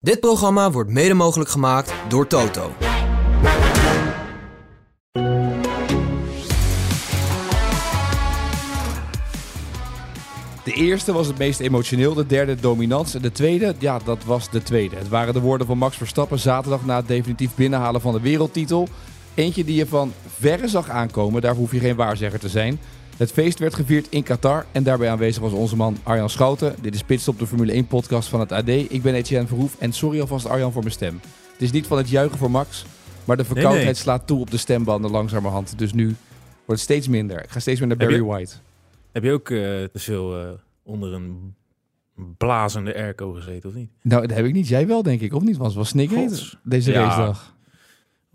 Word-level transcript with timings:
Dit 0.00 0.20
programma 0.20 0.70
wordt 0.70 0.90
mede 0.90 1.14
mogelijk 1.14 1.50
gemaakt 1.50 1.92
door 2.08 2.26
Toto. 2.26 2.72
De 10.64 10.72
eerste 10.74 11.12
was 11.12 11.26
het 11.26 11.38
meest 11.38 11.60
emotioneel, 11.60 12.14
de 12.14 12.26
derde 12.26 12.54
dominant. 12.54 13.14
En 13.14 13.22
de 13.22 13.32
tweede, 13.32 13.74
ja, 13.78 13.98
dat 14.04 14.24
was 14.24 14.50
de 14.50 14.62
tweede. 14.62 14.96
Het 14.96 15.08
waren 15.08 15.34
de 15.34 15.40
woorden 15.40 15.66
van 15.66 15.78
Max 15.78 15.96
Verstappen 15.96 16.38
zaterdag 16.38 16.84
na 16.84 16.96
het 16.96 17.08
definitief 17.08 17.54
binnenhalen 17.54 18.00
van 18.00 18.12
de 18.12 18.20
wereldtitel. 18.20 18.88
Eentje 19.34 19.64
die 19.64 19.76
je 19.76 19.86
van 19.86 20.12
verre 20.26 20.68
zag 20.68 20.88
aankomen, 20.88 21.42
daar 21.42 21.54
hoef 21.54 21.72
je 21.72 21.78
geen 21.78 21.96
waarzegger 21.96 22.38
te 22.38 22.48
zijn. 22.48 22.80
Het 23.18 23.32
feest 23.32 23.58
werd 23.58 23.74
gevierd 23.74 24.06
in 24.08 24.22
Qatar 24.22 24.66
en 24.72 24.82
daarbij 24.82 25.10
aanwezig 25.10 25.42
was 25.42 25.52
onze 25.52 25.76
man 25.76 25.96
Arjan 26.02 26.30
Schouten. 26.30 26.74
Dit 26.80 26.94
is 26.94 27.02
Pitstop, 27.02 27.38
de 27.38 27.46
Formule 27.46 27.84
1-podcast 27.84 28.28
van 28.28 28.40
het 28.40 28.52
AD. 28.52 28.68
Ik 28.68 29.02
ben 29.02 29.14
Etienne 29.14 29.46
Verhoef 29.46 29.76
en 29.78 29.92
sorry 29.92 30.20
alvast 30.20 30.46
Arjan 30.46 30.72
voor 30.72 30.82
mijn 30.82 30.94
stem. 30.94 31.20
Het 31.52 31.62
is 31.62 31.70
niet 31.70 31.86
van 31.86 31.98
het 31.98 32.08
juichen 32.08 32.38
voor 32.38 32.50
Max, 32.50 32.84
maar 33.24 33.36
de 33.36 33.44
verkoudheid 33.44 33.84
nee. 33.84 33.94
slaat 33.94 34.26
toe 34.26 34.40
op 34.40 34.50
de 34.50 34.56
stembanden 34.56 35.10
langzamerhand. 35.10 35.78
Dus 35.78 35.92
nu 35.92 36.04
wordt 36.04 36.16
het 36.66 36.80
steeds 36.80 37.08
minder. 37.08 37.42
Ik 37.42 37.50
ga 37.50 37.60
steeds 37.60 37.78
meer 37.80 37.88
naar 37.88 37.98
Heb 37.98 38.08
Barry 38.08 38.22
je- 38.24 38.30
White. 38.30 38.54
Heb 39.12 39.22
je 39.24 39.32
ook 39.32 39.50
eh, 39.50 39.58
te 39.58 39.88
veel 39.92 40.40
eh, 40.40 40.48
onder 40.82 41.12
een 41.14 41.54
blazende 42.36 42.94
airco 42.94 43.32
gezeten, 43.32 43.68
of 43.68 43.74
niet? 43.74 43.90
Nou, 44.02 44.26
dat 44.26 44.36
heb 44.36 44.46
ik 44.46 44.52
niet. 44.52 44.68
Jij 44.68 44.86
wel, 44.86 45.02
denk 45.02 45.20
ik. 45.20 45.34
Of 45.34 45.42
niet? 45.42 45.56
Want 45.56 45.68
het 45.68 45.78
was 45.78 45.88
snikheet 45.88 46.28
Gods. 46.28 46.56
deze 46.64 46.92
Ja. 46.92 47.00
racedag. 47.00 47.56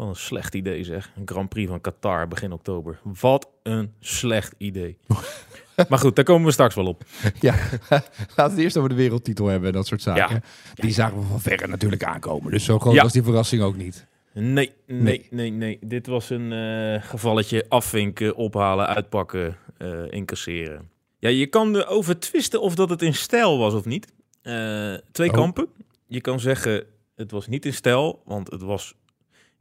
Wat 0.06 0.16
een 0.16 0.22
slecht 0.22 0.56
idee 0.56 0.84
zeg. 0.84 1.12
Een 1.16 1.22
Grand 1.28 1.50
Prix 1.50 1.70
van 1.70 1.82
Qatar 1.82 2.28
begin 2.28 2.52
oktober. 2.52 3.00
Wat 3.22 3.50
een 3.64 3.94
slecht 4.00 4.56
idee. 4.58 4.98
maar 5.90 6.00
goed, 6.00 6.16
daar 6.16 6.26
komen 6.26 6.46
we 6.46 6.52
straks 6.52 6.76
wel 6.76 6.86
op. 6.86 7.04
Ja, 7.40 7.56
laten 7.90 8.06
we 8.36 8.42
het 8.42 8.58
eerst 8.58 8.78
over 8.78 8.90
de 8.90 8.96
wereldtitel 8.96 9.46
hebben 9.48 9.68
en 9.70 9.76
dat 9.76 9.88
soort 9.88 10.02
zaken. 10.02 10.36
Ja. 10.36 10.82
Die 10.84 10.92
zagen 10.92 11.20
we 11.20 11.26
van 11.26 11.42
verre 11.42 11.68
natuurlijk 11.68 12.04
aankomen. 12.04 12.52
Dus 12.52 12.64
zo 12.66 12.80
groot 12.80 12.94
Ja. 12.94 13.04
was 13.04 13.12
die 13.14 13.24
verrassing 13.24 13.62
ook 13.62 13.76
niet. 13.76 14.08
Nee, 14.34 14.72
nee, 14.88 15.02
Nee. 15.02 15.28
nee, 15.30 15.52
nee. 15.52 15.80
Dit 15.82 16.08
was 16.08 16.30
een 16.30 16.52
eh, 16.54 17.04
gevalletje 17.10 17.66
afvinken, 17.70 18.36
ophalen, 18.36 18.88
uitpakken, 18.88 19.58
eh, 19.78 20.12
incasseren. 20.12 20.90
Ja, 21.20 21.30
je 21.30 21.48
kan 21.48 21.76
erover 21.76 22.20
twisten 22.20 22.62
of 22.62 22.76
dat 22.76 22.90
het 22.90 23.02
in 23.02 23.14
stijl 23.16 23.58
was 23.58 23.74
of 23.74 23.86
niet. 23.86 24.12
Eh, 24.42 24.94
twee 25.12 25.30
Oh. 25.30 25.36
kampen. 25.36 25.68
Je 26.08 26.22
kan 26.22 26.40
zeggen, 26.40 26.84
het 27.16 27.32
was 27.32 27.48
niet 27.48 27.66
in 27.66 27.74
stijl, 27.74 28.22
want 28.26 28.52
het 28.52 28.62
was 28.62 28.94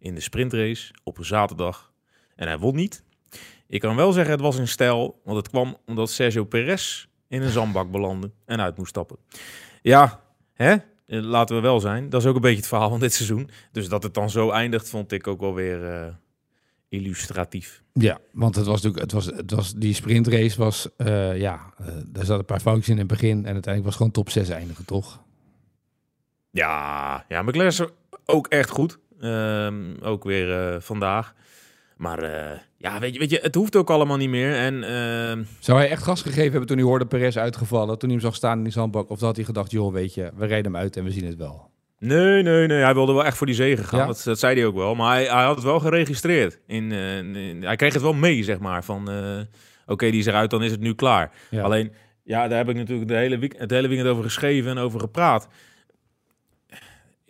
in 0.02 0.14
de 0.14 0.20
sprintrace 0.20 0.94
op 1.02 1.18
een 1.18 1.24
zaterdag 1.24 1.92
en 2.36 2.46
hij 2.46 2.58
won 2.58 2.74
niet. 2.74 3.04
Je 3.66 3.78
kan 3.78 3.96
wel 3.96 4.12
zeggen, 4.12 4.32
het 4.32 4.40
was 4.40 4.58
in 4.58 4.68
stijl, 4.68 5.20
want 5.24 5.36
het 5.36 5.48
kwam 5.48 5.76
omdat 5.86 6.10
Sergio 6.10 6.44
Perez 6.44 7.06
in 7.28 7.42
een 7.42 7.50
zandbak 7.50 7.90
belandde 7.90 8.30
en 8.44 8.60
uit 8.60 8.76
moest 8.76 8.90
stappen. 8.90 9.16
Ja, 9.82 10.20
hè? 10.54 10.72
Eh, 11.06 11.20
Laten 11.20 11.56
we 11.56 11.62
wel 11.62 11.80
zijn. 11.80 12.08
Dat 12.08 12.20
is 12.20 12.26
ook 12.26 12.34
een 12.34 12.40
beetje 12.40 12.56
het 12.56 12.66
verhaal 12.66 12.88
van 12.88 13.00
dit 13.00 13.12
seizoen. 13.12 13.50
Dus 13.72 13.88
dat 13.88 14.02
het 14.02 14.14
dan 14.14 14.30
zo 14.30 14.50
eindigt, 14.50 14.88
vond 14.88 15.12
ik 15.12 15.26
ook 15.26 15.40
wel 15.40 15.54
weer 15.54 15.84
eh, 15.84 16.06
illustratief. 16.88 17.82
Ja, 17.92 18.18
want 18.32 18.54
het 18.54 18.66
was 18.66 18.82
natuurlijk, 18.82 19.02
het 19.02 19.12
was, 19.12 19.26
het 19.26 19.50
was, 19.50 19.74
die 19.74 19.94
sprintrace 19.94 20.58
was, 20.58 20.88
eh, 20.96 21.38
ja, 21.38 21.72
eh, 21.78 21.86
daar 21.86 22.24
zaten 22.24 22.38
een 22.38 22.44
paar 22.44 22.60
foutjes 22.60 22.88
in 22.88 22.98
het 22.98 23.06
begin. 23.06 23.46
En 23.46 23.52
uiteindelijk 23.52 23.84
was 23.84 23.94
het 23.94 23.96
gewoon 23.96 24.12
top 24.12 24.30
6 24.30 24.48
eindigen, 24.48 24.84
toch? 24.84 25.22
Ja, 26.50 27.24
ja 27.28 27.42
McLaren 27.42 27.70
is 27.70 27.82
ook 28.24 28.46
echt 28.46 28.70
goed. 28.70 28.98
Ehm, 29.22 29.74
ook 30.02 30.24
weer 30.24 30.52
eh, 30.74 30.80
vandaag. 30.80 31.34
Maar 31.96 32.18
eh, 32.22 32.58
ja, 32.76 32.98
weet 32.98 33.12
je, 33.12 33.18
weet 33.18 33.30
je, 33.30 33.38
het 33.42 33.54
hoeft 33.54 33.76
ook 33.76 33.90
allemaal 33.90 34.16
niet 34.16 34.28
meer. 34.28 34.54
En 34.54 34.82
ehm, 34.84 35.42
Zou 35.58 35.78
hij 35.78 35.90
echt 35.90 36.02
gas 36.02 36.22
gegeven 36.22 36.50
hebben 36.50 36.66
toen 36.66 36.76
hij 36.76 36.86
hoorde 36.86 37.06
Perez 37.06 37.36
uitgevallen? 37.36 37.98
Toen 37.98 38.08
hij 38.08 38.18
hem 38.18 38.26
zag 38.26 38.34
staan 38.34 38.58
in 38.58 38.64
die 38.64 38.72
zandbak? 38.72 39.10
Of 39.10 39.20
had 39.20 39.36
hij 39.36 39.44
gedacht, 39.44 39.70
joh, 39.70 39.92
weet 39.92 40.14
je, 40.14 40.30
we 40.36 40.46
rijden 40.46 40.72
hem 40.72 40.80
uit 40.82 40.96
en 40.96 41.04
we 41.04 41.10
zien 41.10 41.26
het 41.26 41.36
wel? 41.36 41.70
nee, 41.98 42.42
nee, 42.42 42.66
nee. 42.66 42.82
Hij 42.82 42.94
wilde 42.94 43.12
wel 43.12 43.24
echt 43.24 43.36
voor 43.36 43.46
die 43.46 43.56
zegen 43.56 43.84
gaan. 43.84 43.98
Ja? 44.00 44.06
Dat, 44.06 44.22
dat 44.24 44.38
zei 44.38 44.54
hij 44.56 44.66
ook 44.66 44.74
wel. 44.74 44.94
Maar 44.94 45.12
hij, 45.14 45.24
hij 45.24 45.44
had 45.44 45.54
het 45.54 45.64
wel 45.64 45.80
geregistreerd. 45.80 46.60
In, 46.66 46.92
eh, 46.92 47.18
in- 47.18 47.62
hij 47.62 47.76
kreeg 47.76 47.92
het 47.92 48.02
wel 48.02 48.12
mee, 48.12 48.44
zeg 48.44 48.58
maar. 48.58 48.84
Van, 48.84 49.10
oké, 49.86 50.10
die 50.10 50.20
is 50.20 50.26
eruit, 50.26 50.50
dan 50.50 50.62
is 50.62 50.70
het 50.70 50.80
nu 50.80 50.94
klaar. 50.94 51.30
Ja. 51.50 51.62
Alleen, 51.62 51.92
ja, 52.24 52.48
daar 52.48 52.58
heb 52.58 52.68
ik 52.68 52.76
natuurlijk 52.76 53.08
de 53.08 53.16
hele 53.16 53.38
week, 53.38 53.54
het 53.58 53.70
hele 53.70 53.88
weekend 53.88 54.08
over 54.08 54.24
geschreven 54.24 54.70
en 54.70 54.78
over 54.78 55.00
gepraat. 55.00 55.48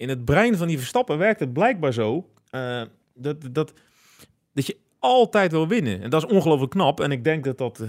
In 0.02 0.08
het 0.08 0.24
brein 0.24 0.56
van 0.56 0.68
die 0.68 0.78
Verstappen 0.78 1.18
werkt 1.18 1.40
het 1.40 1.52
blijkbaar 1.52 1.92
zo 1.92 2.28
eh, 2.50 2.82
dat, 3.14 3.36
dat, 3.50 3.72
dat 4.54 4.66
je 4.66 4.76
altijd 4.98 5.50
wil 5.50 5.68
winnen. 5.68 6.02
En 6.02 6.10
dat 6.10 6.24
is 6.24 6.30
ongelooflijk 6.30 6.70
knap. 6.70 7.00
En 7.00 7.12
ik 7.12 7.24
denk 7.24 7.44
dat 7.44 7.58
dat 7.58 7.80
eh, 7.80 7.88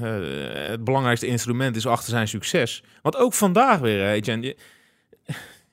het 0.69 0.83
belangrijkste 0.83 1.27
instrument 1.27 1.75
is 1.75 1.87
achter 1.87 2.09
zijn 2.09 2.27
succes. 2.27 2.83
Want 3.01 3.17
ook 3.17 3.33
vandaag 3.33 3.79
weer, 3.79 4.03
hè, 4.03 4.11
je, 4.11 4.55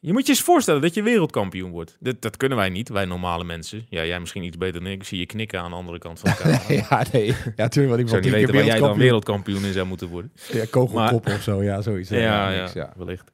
je 0.00 0.12
moet 0.12 0.26
je 0.26 0.32
eens 0.32 0.42
voorstellen 0.42 0.80
dat 0.80 0.94
je 0.94 1.02
wereldkampioen 1.02 1.70
wordt. 1.70 1.96
Dat, 2.00 2.22
dat 2.22 2.36
kunnen 2.36 2.58
wij 2.58 2.68
niet, 2.68 2.88
wij 2.88 3.04
normale 3.04 3.44
mensen. 3.44 3.86
Ja, 3.88 4.04
jij 4.04 4.20
misschien 4.20 4.42
iets 4.42 4.56
beter 4.56 4.80
dan 4.82 4.90
ik. 4.90 5.00
Ik 5.00 5.06
zie 5.06 5.18
je 5.18 5.26
knikken 5.26 5.60
aan 5.60 5.70
de 5.70 5.76
andere 5.76 5.98
kant 5.98 6.20
van 6.20 6.30
de 6.30 6.36
camera. 6.42 6.84
ja, 6.90 7.04
nee. 7.12 7.26
Ja, 7.26 7.34
natuurlijk. 7.56 7.94
Want 7.94 8.00
ik 8.00 8.08
zou 8.08 8.20
niet 8.20 8.32
weten 8.32 8.54
waar 8.54 8.64
jij 8.64 8.78
dan 8.78 8.98
wereldkampioen. 8.98 9.64
in 9.64 9.72
zou 9.72 9.86
moeten 9.86 10.08
worden. 10.08 10.32
Ja, 10.52 10.64
kogelkoppen 10.70 11.34
of 11.34 11.42
zo. 11.42 11.62
Ja, 11.62 11.82
zoiets. 11.82 12.10
Ja, 12.10 12.50
ja, 12.50 12.60
niks, 12.60 12.72
ja. 12.72 12.92
wellicht. 12.96 13.32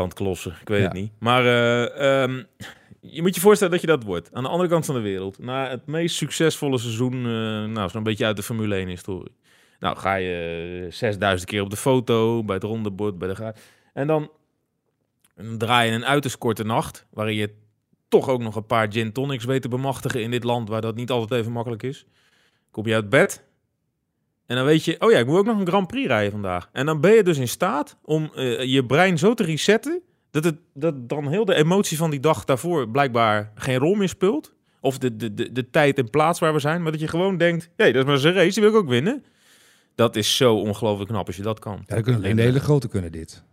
Kantklossen, 0.00 0.56
ik 0.60 0.68
weet 0.68 0.78
Ja. 0.78 0.84
het 0.84 0.92
niet. 0.92 1.12
Maar 1.18 1.44
eh, 1.46 2.22
ehm, 2.22 2.42
je 3.00 3.22
moet 3.22 3.34
je 3.34 3.40
voorstellen 3.40 3.72
dat 3.72 3.80
je 3.80 3.86
dat 3.86 4.02
wordt. 4.02 4.30
Aan 4.32 4.42
de 4.42 4.48
andere 4.48 4.68
kant 4.68 4.86
van 4.86 4.94
de 4.94 5.00
wereld. 5.00 5.38
Na 5.38 5.68
het 5.70 5.86
meest 5.86 6.16
succesvolle 6.16 6.78
seizoen, 6.78 7.12
eh, 7.12 7.64
nou, 7.74 7.88
zo'n 7.88 8.02
beetje 8.02 8.24
uit 8.24 8.36
de 8.36 8.42
Formule 8.42 8.76
1-historie. 8.76 9.34
Nou, 9.80 9.96
ga 9.96 10.14
je 10.14 10.82
eh, 10.86 10.92
6000 10.92 11.50
keer 11.50 11.62
op 11.62 11.70
de 11.70 11.76
foto, 11.76 12.44
bij 12.44 12.54
het 12.54 12.64
rondebord, 12.64 13.18
bij 13.18 13.28
de 13.28 13.36
ga. 13.36 13.54
En 13.92 14.06
dan, 14.06 14.30
dan 15.34 15.58
draai 15.58 15.90
je 15.90 15.96
een 15.96 16.04
uiterst 16.06 16.38
korte 16.38 16.64
nacht, 16.64 17.06
waarin 17.10 17.34
je 17.34 17.54
toch 18.08 18.28
ook 18.28 18.42
nog 18.42 18.56
een 18.56 18.66
paar 18.66 18.92
gin 18.92 19.12
tonics 19.12 19.44
weet 19.44 19.62
te 19.62 19.68
bemachtigen 19.68 20.22
in 20.22 20.30
dit 20.30 20.44
land, 20.44 20.68
waar 20.68 20.80
dat 20.80 20.94
niet 20.94 21.10
altijd 21.10 21.40
even 21.40 21.52
makkelijk 21.52 21.82
is. 21.82 22.06
Kom 22.70 22.86
je 22.86 22.94
uit 22.94 23.08
bed, 23.08 23.44
en 24.46 24.56
dan 24.56 24.64
weet 24.64 24.84
je, 24.84 25.00
oh 25.00 25.10
ja, 25.10 25.18
ik 25.18 25.26
moet 25.26 25.38
ook 25.38 25.46
nog 25.46 25.58
een 25.58 25.66
Grand 25.66 25.86
Prix 25.86 26.06
rijden 26.06 26.32
vandaag. 26.32 26.68
En 26.72 26.86
dan 26.86 27.00
ben 27.00 27.12
je 27.12 27.22
dus 27.22 27.38
in 27.38 27.48
staat 27.48 27.96
om 28.02 28.30
eh, 28.34 28.64
je 28.64 28.86
brein 28.86 29.18
zo 29.18 29.34
te 29.34 29.44
resetten... 29.44 30.00
Dat, 30.30 30.44
het, 30.44 30.56
dat 30.74 31.08
dan 31.08 31.28
heel 31.28 31.44
de 31.44 31.54
emotie 31.54 31.96
van 31.96 32.10
die 32.10 32.20
dag 32.20 32.44
daarvoor 32.44 32.88
blijkbaar 32.88 33.52
geen 33.54 33.78
rol 33.78 33.94
meer 33.94 34.08
speelt. 34.08 34.54
Of 34.80 34.98
de, 34.98 35.16
de, 35.16 35.34
de, 35.34 35.52
de 35.52 35.70
tijd 35.70 35.98
en 35.98 36.10
plaats 36.10 36.38
waar 36.38 36.52
we 36.52 36.58
zijn. 36.58 36.82
Maar 36.82 36.92
dat 36.92 37.00
je 37.00 37.08
gewoon 37.08 37.36
denkt, 37.36 37.70
hé, 37.76 37.92
dat 37.92 38.02
is 38.02 38.08
maar 38.08 38.18
zijn 38.18 38.34
race, 38.34 38.60
die 38.60 38.62
wil 38.62 38.70
ik 38.70 38.76
ook 38.76 38.88
winnen. 38.88 39.24
Dat 39.94 40.16
is 40.16 40.36
zo 40.36 40.54
ongelooflijk 40.54 41.10
knap 41.10 41.26
als 41.26 41.36
je 41.36 41.42
dat 41.42 41.58
kan. 41.58 41.82
Ja, 41.86 41.94
dan 41.94 42.02
kunnen 42.02 42.38
hele 42.38 42.60
grote 42.60 42.88
kunnen 42.88 43.12
dit. 43.12 43.44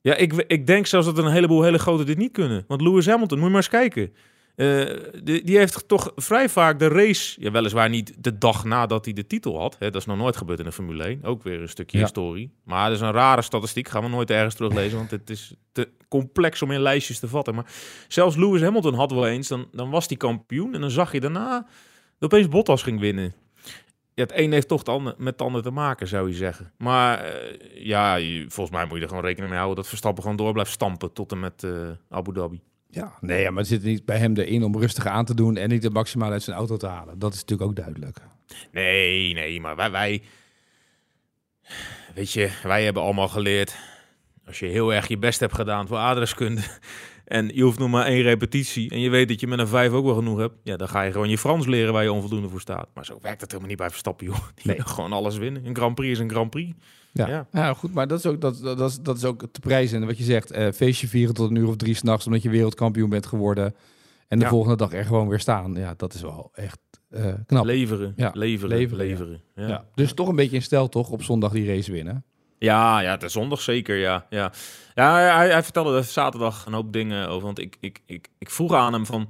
Ja, 0.00 0.14
ik, 0.14 0.32
ik 0.46 0.66
denk 0.66 0.86
zelfs 0.86 1.06
dat 1.06 1.18
er 1.18 1.24
een 1.24 1.32
heleboel 1.32 1.62
hele 1.62 1.78
grote 1.78 2.04
dit 2.04 2.18
niet 2.18 2.32
kunnen. 2.32 2.64
Want 2.66 2.80
Lewis 2.80 3.06
Hamilton, 3.06 3.38
moet 3.38 3.46
je 3.46 3.52
maar 3.52 3.62
eens 3.62 3.70
kijken. 3.70 4.12
Eh, 4.54 4.96
die, 5.22 5.44
die 5.44 5.56
heeft 5.58 5.88
toch 5.88 6.12
vrij 6.16 6.48
vaak 6.48 6.78
de 6.78 6.88
race... 6.88 7.40
Ja, 7.40 7.50
weliswaar 7.50 7.88
niet 7.88 8.14
de 8.18 8.38
dag 8.38 8.64
nadat 8.64 9.04
hij 9.04 9.14
de 9.14 9.26
titel 9.26 9.58
had. 9.60 9.76
Hè, 9.78 9.90
dat 9.90 10.00
is 10.00 10.06
nog 10.06 10.16
nooit 10.16 10.36
gebeurd 10.36 10.58
in 10.58 10.64
de 10.64 10.72
Formule 10.72 11.04
1. 11.04 11.24
Ook 11.24 11.42
weer 11.42 11.60
een 11.60 11.68
stukje 11.68 11.96
Ja. 11.98 12.02
historie. 12.04 12.52
Maar 12.64 12.86
dat 12.88 12.96
is 12.96 13.02
een 13.02 13.12
rare 13.12 13.42
statistiek. 13.42 13.88
Gaan 13.88 14.02
we 14.02 14.08
nooit 14.08 14.30
ergens 14.30 14.54
teruglezen. 14.54 14.98
Want 14.98 15.10
het 15.10 15.30
is 15.30 15.54
te 15.72 15.88
complex 16.08 16.62
om 16.62 16.70
in 16.70 16.80
lijstjes 16.80 17.18
te 17.18 17.28
vatten. 17.28 17.54
Maar 17.54 17.72
zelfs 18.08 18.36
Lewis 18.36 18.62
Hamilton 18.62 18.94
had 18.94 19.10
wel 19.12 19.26
eens... 19.26 19.48
Dan, 19.48 19.68
dan 19.72 19.90
was 19.90 20.08
hij 20.08 20.16
kampioen. 20.16 20.74
En 20.74 20.80
dan 20.80 20.90
zag 20.90 21.12
je 21.12 21.20
daarna... 21.20 21.66
dat 22.18 22.32
opeens 22.32 22.48
Bottas 22.48 22.82
ging 22.82 23.00
winnen. 23.00 23.34
Ja, 24.14 24.22
het 24.22 24.32
een 24.34 24.52
heeft 24.52 24.68
toch 24.68 24.78
het 24.78 24.88
ander, 24.88 25.14
met 25.18 25.32
het 25.32 25.42
ander 25.42 25.62
te 25.62 25.70
maken, 25.70 26.08
zou 26.08 26.28
je 26.28 26.34
zeggen. 26.34 26.72
Maar 26.78 27.18
eh, 27.24 27.84
ja, 27.84 28.14
je- 28.14 28.44
volgens 28.48 28.76
mij 28.76 28.86
moet 28.86 28.96
je 28.96 29.02
er 29.02 29.08
gewoon 29.08 29.24
rekening 29.24 29.48
mee 29.50 29.58
houden... 29.58 29.78
dat 29.80 29.88
Verstappen 29.88 30.22
gewoon 30.22 30.38
door 30.38 30.52
blijft 30.52 30.70
stampen 30.70 31.12
tot 31.12 31.32
en 31.32 31.40
met 31.40 31.64
eh, 31.64 31.70
Abu 32.10 32.32
Dhabi. 32.32 32.60
Ja, 32.94 33.12
nee, 33.20 33.50
maar 33.50 33.58
het 33.58 33.66
zit 33.66 33.82
niet 33.82 34.04
bij 34.04 34.18
hem 34.18 34.36
erin 34.36 34.64
om 34.64 34.78
rustig 34.78 35.06
aan 35.06 35.24
te 35.24 35.34
doen 35.34 35.56
en 35.56 35.68
niet 35.68 35.82
het 35.82 35.92
maximaal 35.92 36.30
uit 36.30 36.42
zijn 36.42 36.56
auto 36.56 36.76
te 36.76 36.86
halen. 36.86 37.18
Dat 37.18 37.32
is 37.34 37.40
natuurlijk 37.40 37.70
ook 37.70 37.76
duidelijk. 37.76 38.18
Nee, 38.72 39.34
nee, 39.34 39.60
maar 39.60 39.76
wij, 39.76 39.90
wij... 39.90 40.22
Weet 42.14 42.32
je, 42.32 42.50
wij 42.62 42.84
hebben 42.84 43.02
allemaal 43.02 43.28
geleerd... 43.28 43.76
als 44.46 44.58
je 44.58 44.66
heel 44.66 44.94
erg 44.94 45.08
je 45.08 45.18
best 45.18 45.40
hebt 45.40 45.54
gedaan 45.54 45.86
voor 45.86 45.96
adreskunde... 45.96 46.60
en 47.24 47.50
je 47.54 47.62
hoeft 47.62 47.78
nog 47.78 47.90
maar 47.90 48.06
één 48.06 48.22
repetitie... 48.22 48.90
en 48.90 49.00
je 49.00 49.10
weet 49.10 49.28
dat 49.28 49.40
je 49.40 49.46
met 49.46 49.58
een 49.58 49.68
vijf 49.68 49.92
ook 49.92 50.04
wel 50.04 50.14
genoeg 50.14 50.38
hebt... 50.38 50.54
ja, 50.62 50.76
dan 50.76 50.88
ga 50.88 51.02
je 51.02 51.12
gewoon 51.12 51.28
je 51.28 51.38
Frans 51.38 51.66
leren 51.66 51.92
waar 51.92 52.02
je 52.02 52.12
onvoldoende 52.12 52.48
voor 52.48 52.60
staat. 52.60 52.88
Maar 52.94 53.04
zo 53.04 53.18
werkt 53.20 53.40
het 53.40 53.50
helemaal 53.50 53.70
niet 53.70 53.80
bij 53.80 53.90
Verstappen, 53.90 54.26
joh. 54.26 54.38
Die 54.54 54.66
Nee. 54.66 54.82
gewoon 54.94 55.12
alles 55.12 55.36
winnen. 55.36 55.66
Een 55.66 55.76
Grand 55.76 55.94
Prix 55.94 56.12
is 56.12 56.18
een 56.18 56.30
Grand 56.30 56.50
Prix. 56.50 56.74
Ja, 57.12 57.28
ja. 57.28 57.46
Ja. 57.52 57.74
goed, 57.74 57.94
maar 57.94 58.06
dat 58.06 58.18
is 58.18 58.26
ook, 58.26 58.40
dat, 58.40 58.58
dat, 58.62 58.78
dat 58.78 58.90
is, 58.90 58.98
dat 59.00 59.16
is 59.16 59.24
ook 59.24 59.44
te 59.52 59.60
prijzen. 59.60 60.00
En 60.00 60.06
wat 60.06 60.18
je 60.18 60.24
zegt, 60.24 60.50
eh, 60.50 60.68
feestje 60.72 61.08
vieren 61.08 61.34
tot 61.34 61.50
een 61.50 61.56
uur 61.56 61.68
of 61.68 61.76
drie 61.76 61.94
s'nachts 61.94 62.26
omdat 62.26 62.42
je 62.42 62.50
wereldkampioen 62.50 63.10
bent 63.10 63.26
geworden. 63.26 63.74
En 64.28 64.38
de 64.38 64.44
Ja. 64.44 64.50
volgende 64.50 64.76
dag 64.76 64.92
er 64.92 65.04
gewoon 65.04 65.28
weer 65.28 65.40
staan. 65.40 65.74
Ja, 65.74 65.94
dat 65.96 66.14
is 66.14 66.22
wel 66.22 66.50
echt 66.54 66.78
eh, 67.10 67.32
knap. 67.46 67.64
Leveren, 67.64 68.12
Ja, 68.16 68.30
leveren, 68.34 68.76
leveren, 68.76 69.06
leveren. 69.06 69.40
ja. 69.54 69.66
Ja. 69.68 69.84
Dus 69.94 70.12
toch 70.14 70.28
een 70.28 70.36
beetje 70.36 70.56
in 70.56 70.62
stijl 70.62 70.88
toch 70.88 71.10
op 71.10 71.22
zondag 71.22 71.52
die 71.52 71.66
race 71.66 71.92
winnen. 71.92 72.24
Ja, 72.58 73.00
ja, 73.00 73.20
is 73.20 73.32
zondag 73.32 73.60
zeker, 73.60 73.96
ja. 73.96 74.26
Ja, 74.30 74.52
ja 74.94 75.14
hij, 75.36 75.50
hij 75.50 75.62
vertelde 75.62 75.96
er 75.96 76.04
zaterdag 76.04 76.66
een 76.66 76.72
hoop 76.72 76.92
dingen 76.92 77.28
over. 77.28 77.44
Want 77.46 77.58
ik, 77.58 77.76
ik, 77.80 78.00
ik, 78.06 78.28
ik 78.38 78.50
vroeg 78.50 78.74
aan 78.74 78.92
hem 78.92 79.06
van... 79.06 79.28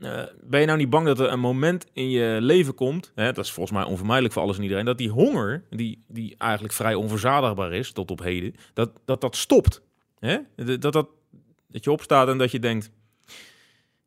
eh, 0.00 0.22
ben 0.42 0.60
je 0.60 0.66
nou 0.66 0.78
niet 0.78 0.90
bang 0.90 1.06
dat 1.06 1.20
er 1.20 1.32
een 1.32 1.40
moment 1.40 1.86
in 1.92 2.10
je 2.10 2.38
leven 2.40 2.74
komt... 2.74 3.12
Hè, 3.14 3.32
dat 3.32 3.44
is 3.44 3.52
volgens 3.52 3.78
mij 3.78 3.86
onvermijdelijk 3.86 4.34
voor 4.34 4.42
alles 4.42 4.56
en 4.56 4.62
iedereen... 4.62 4.84
dat 4.84 4.98
die 4.98 5.10
honger, 5.10 5.64
die, 5.70 6.04
die 6.08 6.34
eigenlijk 6.38 6.74
vrij 6.74 6.94
onverzadigbaar 6.94 7.72
is 7.72 7.92
tot 7.92 8.10
op 8.10 8.22
heden... 8.22 8.54
dat 8.74 8.90
dat, 9.04 9.20
dat 9.20 9.36
stopt. 9.36 9.82
Hè? 10.18 10.38
Dat, 10.56 10.92
dat, 10.92 11.08
Dat 11.68 11.84
je 11.84 11.90
opstaat 11.90 12.28
en 12.28 12.38
dat 12.38 12.50
je 12.50 12.58
denkt, 12.58 12.90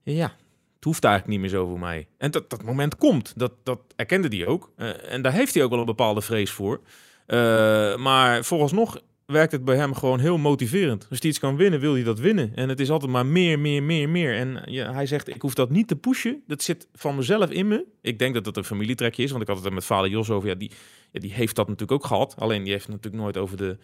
ja, 0.04 0.36
het 0.76 0.84
hoeft 0.84 1.04
eigenlijk 1.04 1.34
niet 1.34 1.42
meer 1.42 1.60
zo 1.60 1.68
voor 1.68 1.80
mij. 1.80 2.08
En 2.18 2.32
dat, 2.32 2.50
dat 2.50 2.64
moment 2.64 2.96
komt, 2.96 3.34
dat, 3.36 3.52
dat 3.64 3.80
erkende 3.96 4.38
hij 4.38 4.48
ook. 4.48 4.72
Eh, 4.76 5.14
en 5.14 5.22
daar 5.22 5.34
heeft 5.34 5.54
hij 5.54 5.64
ook 5.64 5.70
wel 5.70 5.80
een 5.80 5.86
bepaalde 5.86 6.22
vrees 6.22 6.52
voor. 6.52 6.82
Uh, 7.28 7.96
maar 7.98 8.44
vooralsnog 8.44 9.02
werkt 9.34 9.52
het 9.52 9.66
bij 9.66 9.76
hem 9.76 9.94
gewoon 9.94 10.20
heel 10.20 10.38
motiverend. 10.38 11.08
Als 11.10 11.20
hij 11.20 11.30
iets 11.30 11.40
kan 11.40 11.56
winnen, 11.56 11.80
wil 11.80 11.94
hij 11.94 12.04
dat 12.04 12.20
winnen. 12.20 12.52
En 12.56 12.70
het 12.70 12.80
is 12.80 12.90
altijd 12.90 13.12
maar 13.12 13.26
meer, 13.26 13.60
meer, 13.60 13.84
meer, 13.84 14.10
meer. 14.10 14.36
En 14.36 14.62
ja, 14.66 14.94
hij 14.94 15.06
zegt, 15.06 15.28
ik 15.28 15.42
hoef 15.42 15.54
dat 15.54 15.70
niet 15.70 15.88
te 15.88 15.96
pushen. 15.96 16.42
Dat 16.48 16.62
zit 16.62 16.88
van 16.94 17.16
mezelf 17.16 17.50
in 17.50 17.68
me. 17.68 17.86
Ik 18.02 18.20
denk 18.20 18.34
dat 18.34 18.46
het 18.46 18.58
een 18.58 18.64
familietrekje 18.64 19.24
is, 19.24 19.30
want 19.30 19.42
ik 19.42 19.48
had 19.48 19.58
het 19.58 19.66
er 19.66 19.74
met 19.74 19.86
vader 19.86 20.10
Jos 20.10 20.30
over. 20.30 20.50
Ja, 20.50 20.56
die, 20.56 20.72
die 21.12 21.34
heeft 21.34 21.56
dat 21.56 21.68
natuurlijk 21.68 22.02
ook 22.02 22.06
gehad. 22.06 22.36
Alleen 22.38 22.64
die 22.64 22.72
heeft 22.72 22.88
natuurlijk 22.88 23.24
nooit 23.24 23.38
over 23.38 23.58
de 23.58 23.78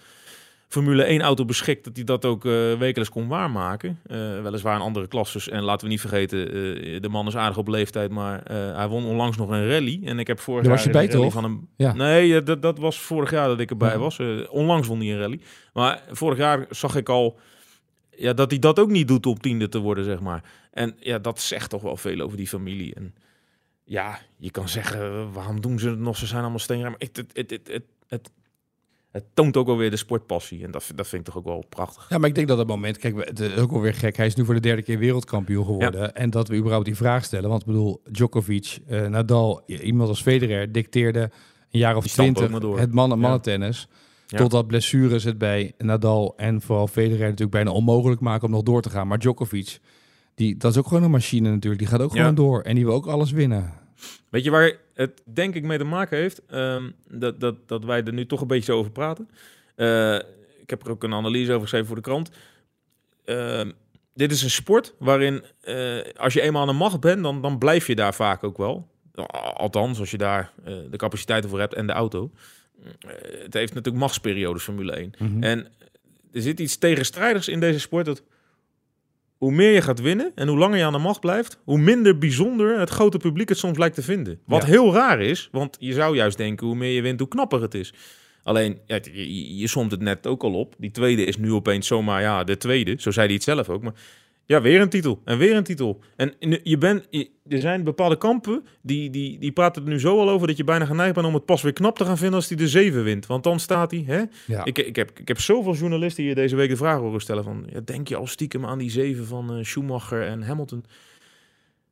Formule 0.69 1.03
1 1.03 1.21
auto 1.21 1.45
beschikt, 1.45 1.83
dat 1.83 1.95
hij 1.95 2.05
dat 2.05 2.25
ook 2.25 2.45
uh, 2.45 2.77
wekelijks 2.77 3.09
kon 3.09 3.27
waarmaken. 3.27 3.99
Uh, 4.07 4.41
weliswaar 4.41 4.75
in 4.75 4.81
andere 4.81 5.07
klasses. 5.07 5.49
En 5.49 5.63
laten 5.63 5.85
we 5.85 5.91
niet 5.91 5.99
vergeten, 5.99 6.57
uh, 6.57 7.01
de 7.01 7.09
man 7.09 7.27
is 7.27 7.35
aardig 7.35 7.57
op 7.57 7.67
leeftijd, 7.67 8.11
maar 8.11 8.41
hij 8.51 8.87
won 8.87 9.05
onlangs 9.05 9.37
nog 9.37 9.49
een 9.49 9.69
rally. 9.69 10.01
En 10.03 10.19
ik 10.19 10.27
heb 10.27 10.39
vorig 10.39 10.65
jaar 10.65 10.73
was 10.73 10.83
je 10.83 10.89
bij 10.89 11.07
toch? 11.07 11.33
van 11.33 11.43
hem. 11.43 11.67
Ja. 11.75 11.93
Nee, 11.93 12.43
dat, 12.43 12.61
dat 12.61 12.77
was 12.77 12.99
vorig 12.99 13.31
jaar 13.31 13.47
dat 13.47 13.59
ik 13.59 13.69
erbij 13.69 13.91
ja. 13.91 13.97
was. 13.97 14.19
onlangs 14.49 14.87
won 14.87 14.99
hij 14.99 15.11
een 15.11 15.19
rally. 15.19 15.39
Maar 15.73 16.03
vorig 16.11 16.37
jaar 16.37 16.65
zag 16.69 16.95
ik 16.95 17.09
al 17.09 17.39
ja, 18.19 18.33
dat 18.33 18.49
hij 18.49 18.59
dat 18.59 18.79
ook 18.79 18.89
niet 18.89 19.07
doet 19.07 19.25
om 19.25 19.39
tiende 19.39 19.69
te 19.69 19.79
worden, 19.79 20.03
zeg 20.03 20.19
maar. 20.19 20.43
En 20.71 20.95
ja, 20.99 21.19
dat 21.19 21.39
zegt 21.39 21.69
toch 21.69 21.81
wel 21.81 21.97
veel 21.97 22.19
over 22.19 22.37
die 22.37 22.47
familie. 22.47 22.95
En 22.95 23.15
ja, 23.83 24.19
je 24.37 24.51
kan 24.51 24.69
zeggen, 24.69 25.31
waarom 25.31 25.61
doen 25.61 25.79
ze 25.79 25.89
het 25.89 25.99
nog? 25.99 26.17
Ze 26.17 26.25
zijn 26.25 26.41
allemaal. 26.41 26.77
Maar 26.77 26.95
het, 26.97 27.17
het, 27.17 27.31
het, 27.33 27.49
het, 27.67 27.83
het, 28.07 28.31
het 29.11 29.23
het 29.23 29.35
toont 29.35 29.57
ook 29.57 29.67
alweer 29.67 29.89
de 29.89 29.97
sportpassie. 29.97 30.63
En 30.63 30.71
dat, 30.71 30.91
dat 30.95 31.07
vind 31.07 31.27
ik 31.27 31.33
toch 31.33 31.37
ook 31.37 31.47
wel 31.47 31.65
prachtig. 31.69 32.09
Ja, 32.09 32.17
maar 32.17 32.29
ik 32.29 32.35
denk 32.35 32.47
dat 32.47 32.57
dat 32.57 32.67
moment... 32.67 32.97
Kijk, 32.97 33.25
het 33.25 33.39
is 33.39 33.55
ook 33.55 33.71
alweer 33.71 33.93
gek. 33.93 34.17
Hij 34.17 34.25
is 34.25 34.35
nu 34.35 34.45
voor 34.45 34.53
de 34.53 34.59
derde 34.59 34.81
keer 34.81 34.97
wereldkampioen 34.97 35.65
geworden. 35.65 36.15
En 36.15 36.29
dat 36.29 36.47
we 36.47 36.55
überhaupt 36.55 36.85
die 36.85 36.95
vraag 36.95 37.23
stellen. 37.23 37.49
Want 37.49 37.61
ik 37.61 37.67
bedoel, 37.67 38.01
Djokovic, 38.11 38.79
uh, 38.89 39.07
Nadal, 39.07 39.63
iemand 39.65 40.09
als 40.09 40.21
Federer... 40.21 40.71
dicteerde 40.71 41.19
een 41.71 41.79
jaar 41.79 41.95
of 41.95 42.07
twintig 42.07 42.51
het 42.75 42.93
mannen 42.93 43.19
mannentennis. 43.19 43.87
Ja. 44.27 44.37
Totdat 44.37 44.67
blessures 44.67 45.23
het 45.23 45.37
bij 45.37 45.73
Nadal 45.77 46.33
en 46.37 46.61
vooral 46.61 46.87
Federer 46.87 47.19
natuurlijk 47.19 47.51
bijna 47.51 47.71
onmogelijk 47.71 48.21
maken 48.21 48.45
om 48.45 48.51
nog 48.51 48.63
door 48.63 48.81
te 48.81 48.89
gaan. 48.89 49.07
Maar 49.07 49.19
Djokovic, 49.19 49.79
die, 50.35 50.57
dat 50.57 50.71
is 50.71 50.77
ook 50.77 50.87
gewoon 50.87 51.03
een 51.03 51.11
machine 51.11 51.49
natuurlijk. 51.49 51.81
Die 51.81 51.91
gaat 51.91 52.01
ook 52.01 52.11
gewoon 52.11 52.35
door 52.35 52.61
en 52.61 52.75
die 52.75 52.85
wil 52.85 52.93
ook 52.93 53.07
alles 53.07 53.31
winnen. 53.31 53.73
Weet 54.29 54.43
je 54.43 54.49
waar 54.49 54.73
het 54.93 55.21
denk 55.25 55.55
ik 55.55 55.63
mee 55.63 55.77
te 55.77 55.83
maken 55.83 56.17
heeft? 56.17 56.41
Um, 56.53 56.93
dat, 57.07 57.39
dat, 57.39 57.67
dat 57.67 57.85
wij 57.85 58.03
er 58.03 58.13
nu 58.13 58.25
toch 58.25 58.41
een 58.41 58.47
beetje 58.47 58.73
over 58.73 58.91
praten. 58.91 59.29
Uh, 59.75 60.15
ik 60.61 60.69
heb 60.69 60.85
er 60.85 60.91
ook 60.91 61.03
een 61.03 61.13
analyse 61.13 61.49
over 61.49 61.61
geschreven 61.61 61.87
voor 61.87 61.95
de 61.95 62.01
krant. 62.01 62.29
Uh, 63.25 63.61
dit 64.13 64.31
is 64.31 64.41
een 64.41 64.49
sport 64.49 64.93
waarin 64.99 65.43
uh, 65.63 66.01
als 66.15 66.33
je 66.33 66.41
eenmaal 66.41 66.61
aan 66.61 66.67
de 66.67 66.73
macht 66.73 66.99
bent, 66.99 67.23
dan, 67.23 67.41
dan 67.41 67.57
blijf 67.57 67.87
je 67.87 67.95
daar 67.95 68.13
vaak 68.13 68.43
ook 68.43 68.57
wel. 68.57 68.87
Althans, 69.53 69.99
als 69.99 70.11
je 70.11 70.17
daar 70.17 70.51
uh, 70.59 70.65
de 70.91 70.97
capaciteiten 70.97 71.49
voor 71.49 71.59
hebt 71.59 71.73
en 71.73 71.87
de 71.87 71.93
auto. 71.93 72.31
het 73.43 73.53
heeft 73.53 73.73
natuurlijk 73.73 74.03
machtsperiodes, 74.03 74.63
Formule 74.63 74.91
1. 74.91 75.13
Mm 75.17 75.27
-hmm. 75.27 75.43
En 75.43 75.67
er 76.31 76.41
zit 76.41 76.59
iets 76.59 76.77
tegenstrijdigs 76.77 77.47
in 77.47 77.59
deze 77.59 77.79
sport. 77.79 78.05
Dat 78.05 78.23
hoe 79.39 79.51
meer 79.51 79.71
je 79.71 79.81
gaat 79.81 80.01
winnen 80.01 80.31
en 80.35 80.47
hoe 80.47 80.57
langer 80.57 80.77
je 80.77 80.83
aan 80.83 80.93
de 80.93 80.99
macht 80.99 81.19
blijft, 81.19 81.59
hoe 81.63 81.77
minder 81.77 82.17
bijzonder 82.17 82.79
het 82.79 82.89
grote 82.89 83.17
publiek 83.17 83.49
het 83.49 83.57
soms 83.57 83.77
lijkt 83.77 83.95
te 83.95 84.01
vinden. 84.01 84.39
Wat 84.45 84.65
heel 84.65 84.93
raar 84.93 85.21
is, 85.21 85.49
want 85.51 85.77
je 85.79 85.93
zou 85.93 86.15
juist 86.15 86.37
denken 86.37 86.67
hoe 86.67 86.75
meer 86.75 86.91
je 86.91 87.01
wint, 87.01 87.19
hoe 87.19 87.27
knapper 87.27 87.61
het 87.61 87.73
is. 87.73 87.93
Alleen, 88.43 88.79
ja, 88.85 88.99
je, 89.11 89.57
je 89.57 89.67
somt 89.67 89.91
het 89.91 90.01
net 90.01 90.27
ook 90.27 90.43
al 90.43 90.53
op. 90.53 90.75
Die 90.77 90.91
tweede 90.91 91.23
is 91.23 91.37
nu 91.37 91.51
opeens 91.51 91.87
zomaar, 91.87 92.21
ja, 92.21 92.43
de 92.43 92.57
tweede. 92.57 92.95
Zo 92.97 93.11
zei 93.11 93.25
hij 93.25 93.35
het 93.35 93.43
zelf 93.43 93.69
ook. 93.69 93.81
Maar 93.81 93.93
ja, 94.49 94.61
weer 94.61 94.81
een 94.81 94.89
titel. 94.89 95.21
En 95.25 95.37
weer 95.37 95.55
een 95.55 95.63
titel. 95.63 95.99
En 96.15 96.33
je 96.63 96.77
bent, 96.77 97.07
er 97.47 97.59
zijn 97.59 97.83
bepaalde 97.83 98.17
kampen 98.17 98.63
die, 98.81 99.09
die, 99.09 99.39
die 99.39 99.51
praten 99.51 99.83
er 99.83 99.89
nu 99.89 99.99
zo 99.99 100.19
al 100.19 100.29
over 100.29 100.47
dat 100.47 100.57
je 100.57 100.63
bijna 100.63 100.85
geneigd 100.85 101.13
bent 101.13 101.27
om 101.27 101.33
het 101.33 101.45
pas 101.45 101.61
weer 101.61 101.73
knap 101.73 101.97
te 101.97 102.05
gaan 102.05 102.17
vinden 102.17 102.35
als 102.35 102.47
hij 102.47 102.57
de 102.57 102.67
zeven 102.67 103.03
wint. 103.03 103.25
Want 103.25 103.43
dan 103.43 103.59
staat 103.59 103.91
hij. 103.91 104.03
Hè? 104.05 104.23
Ja. 104.45 104.65
Ik, 104.65 104.77
ik, 104.77 104.95
heb, 104.95 105.19
ik 105.19 105.27
heb 105.27 105.39
zoveel 105.39 105.73
journalisten 105.73 106.23
hier 106.23 106.35
deze 106.35 106.55
week 106.55 106.69
de 106.69 106.75
vraag 106.75 106.99
horen 106.99 107.21
stellen 107.21 107.43
van, 107.43 107.67
ja, 107.73 107.79
denk 107.85 108.07
je 108.07 108.15
al 108.15 108.27
stiekem 108.27 108.65
aan 108.65 108.77
die 108.77 108.91
zeven 108.91 109.25
van 109.25 109.57
uh, 109.57 109.63
Schumacher 109.63 110.27
en 110.27 110.41
Hamilton? 110.41 110.85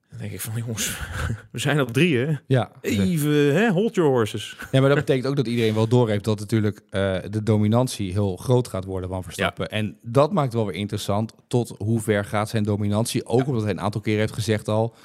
Dan 0.10 0.20
denk 0.20 0.32
ik 0.32 0.42
van, 0.42 0.54
jongens, 0.56 1.00
we 1.52 1.60
zijn 1.60 1.82
op 1.82 1.94
drie, 1.94 2.18
hè? 2.18 2.36
Ja. 2.48 2.72
Even, 2.82 3.56
hè, 3.56 3.70
hold 3.70 3.96
your 3.96 4.10
horses. 4.10 4.58
Ja, 4.72 4.80
maar 4.80 4.90
dat 4.90 4.98
betekent 4.98 5.28
ook 5.28 5.36
dat 5.36 5.48
iedereen 5.48 5.74
wel 5.74 5.88
doorheeft 5.88 6.24
dat 6.24 6.40
natuurlijk 6.40 6.82
uh, 6.92 7.18
de 7.30 7.44
dominantie 7.44 8.12
heel 8.12 8.36
groot 8.36 8.68
gaat 8.68 8.86
worden 8.86 9.10
van 9.10 9.24
Verstappen. 9.24 9.68
Ja. 9.70 9.78
En 9.78 9.98
dat 10.02 10.32
maakt 10.32 10.54
wel 10.54 10.66
weer 10.66 10.76
interessant 10.76 11.34
tot 11.48 11.76
hoe 11.78 12.00
ver 12.00 12.26
gaat 12.26 12.50
zijn 12.50 12.64
dominantie. 12.64 13.26
Ook 13.26 13.40
ja. 13.40 13.46
omdat 13.46 13.64
hij 13.64 13.72
een 13.72 13.82
aantal 13.82 14.02
keer 14.02 14.18
heeft 14.18 14.34
gezegd 14.34 14.68
al 14.68 14.96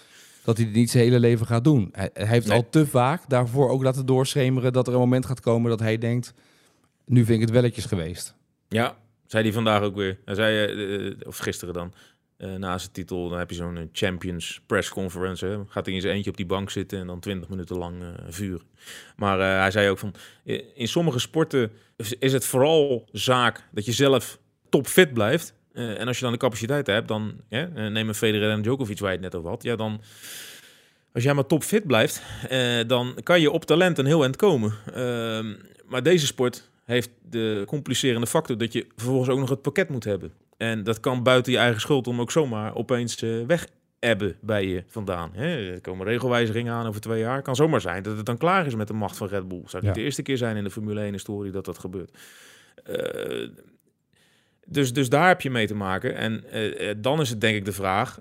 dat 0.44 0.56
hij 0.56 0.66
het 0.66 0.75
niet 0.75 0.90
zijn 0.90 1.04
hele 1.04 1.20
leven 1.20 1.46
gaat 1.46 1.64
doen. 1.64 1.88
Hij, 1.93 2.10
hij 2.12 2.26
heeft 2.26 2.46
nee. 2.46 2.56
al 2.56 2.69
te 2.70 2.87
vaak 2.87 3.28
daarvoor 3.28 3.70
ook 3.70 3.82
laten 3.82 4.06
doorschemeren 4.06 4.72
dat 4.72 4.87
er 4.87 4.93
een 4.93 4.99
moment 4.99 5.26
gaat 5.26 5.40
komen 5.40 5.70
dat 5.70 5.81
hij 5.81 5.99
denkt, 5.99 6.34
nu 7.06 7.25
vind 7.25 7.37
ik 7.37 7.40
het 7.40 7.50
welletjes 7.50 7.84
geweest. 7.84 8.34
Ja, 8.69 8.96
zei 9.26 9.43
hij 9.43 9.52
vandaag 9.52 9.82
ook 9.82 9.94
weer. 9.94 10.19
Hij 10.25 10.34
zei, 10.34 10.72
uh, 10.75 11.16
of 11.26 11.38
gisteren 11.38 11.75
dan, 11.75 11.93
uh, 12.43 12.55
na 12.55 12.79
zijn 12.79 12.93
titel, 12.93 13.29
dan 13.29 13.39
heb 13.39 13.50
je 13.50 13.56
zo'n 13.56 13.89
Champions 13.93 14.61
press 14.67 14.89
conference. 14.89 15.47
Hè. 15.47 15.59
Gaat 15.69 15.87
hij 15.87 15.94
in 15.94 16.00
zijn 16.00 16.15
eentje 16.15 16.31
op 16.31 16.37
die 16.37 16.47
bank 16.47 16.71
zitten 16.71 16.99
en 16.99 17.06
dan 17.06 17.21
20 17.21 17.49
minuten 17.49 17.79
lang 17.79 18.03
uh, 18.03 18.09
vuren. 18.29 18.62
Maar 19.17 19.39
hij 19.61 19.71
zei 19.71 19.89
ook 19.89 19.99
van, 19.99 20.15
in 20.75 20.89
sommige 20.89 21.19
sporten 21.19 21.73
is 22.19 22.33
het 22.33 22.44
vooral 22.44 23.09
zaak 23.12 23.69
dat 23.71 23.85
je 23.85 23.93
zelf 23.93 24.39
topfit 24.69 25.12
blijft. 25.12 25.55
en 25.73 26.06
als 26.06 26.17
je 26.17 26.23
dan 26.23 26.33
de 26.33 26.39
capaciteit 26.39 26.87
hebt, 26.87 27.09
dan 27.09 27.41
neem 27.49 28.09
een 28.09 28.15
Federer 28.15 28.50
en 28.50 28.62
Djokovic 28.62 28.99
waar 28.99 29.11
je 29.11 29.17
het 29.17 29.25
net 29.25 29.35
over 29.35 29.50
had. 29.50 29.62
Ja, 29.62 29.77
dan 29.77 30.00
als 31.12 31.23
jij 31.23 31.35
maar 31.35 31.47
topfit 31.47 31.87
blijft, 31.87 32.23
dan 32.87 33.15
kan 33.23 33.41
je 33.41 33.50
op 33.50 33.65
talent 33.65 33.99
een 33.99 34.06
heel 34.06 34.23
eind 34.23 34.37
komen. 34.37 34.73
Ehm, 34.95 35.55
maar 35.87 36.03
deze 36.03 36.27
sport 36.27 36.71
heeft 36.85 37.11
de 37.31 37.65
complicerende 37.67 38.27
factor 38.27 38.59
dat 38.59 38.73
je 38.73 38.87
vervolgens 38.97 39.29
ook 39.29 39.38
nog 39.38 39.49
het 39.49 39.62
pakket 39.62 39.88
moet 39.88 40.05
hebben. 40.05 40.33
En 40.62 40.82
dat 40.82 41.00
kan 41.00 41.23
buiten 41.23 41.53
je 41.53 41.59
eigen 41.59 41.81
schuld 41.81 42.06
om 42.06 42.20
ook 42.20 42.31
zomaar 42.31 42.75
opeens 42.75 43.23
uh, 43.23 43.47
weg 43.47 43.67
ebben 43.99 44.37
bij 44.41 44.67
je 44.67 44.85
vandaan. 44.88 45.31
Hè? 45.35 45.73
Er 45.73 45.81
komen 45.81 46.06
regelwijzigingen 46.06 46.73
aan 46.73 46.87
over 46.87 47.00
twee 47.00 47.20
jaar. 47.20 47.43
kan 47.43 47.56
zomaar 47.56 47.81
zijn 47.81 48.03
dat 48.03 48.17
het 48.17 48.26
dan 48.26 48.37
klaar 48.37 48.67
is 48.67 48.75
met 48.75 48.87
de 48.87 48.93
macht 48.93 49.17
van 49.17 49.29
Red 49.29 49.49
Bull. 49.49 49.62
Zou 49.67 49.85
niet 49.85 49.94
de 49.94 50.03
eerste 50.03 50.23
keer 50.23 50.37
zijn 50.37 50.56
in 50.56 50.64
de 50.64 50.70
Formule 50.70 51.11
1-historie 51.11 51.53
dat 51.53 51.64
dat 51.64 51.79
gebeurt. 51.79 52.19
Uh, 52.87 53.49
dus, 54.67 54.93
dus 54.93 55.09
daar 55.09 55.29
heb 55.29 55.41
je 55.41 55.50
mee 55.50 55.67
te 55.67 55.75
maken. 55.75 56.17
En 56.17 56.44
uh, 56.53 56.94
dan 56.97 57.20
is 57.20 57.29
het 57.31 57.41
denk 57.41 57.56
ik 57.56 57.64
de 57.64 57.73
vraag... 57.73 58.20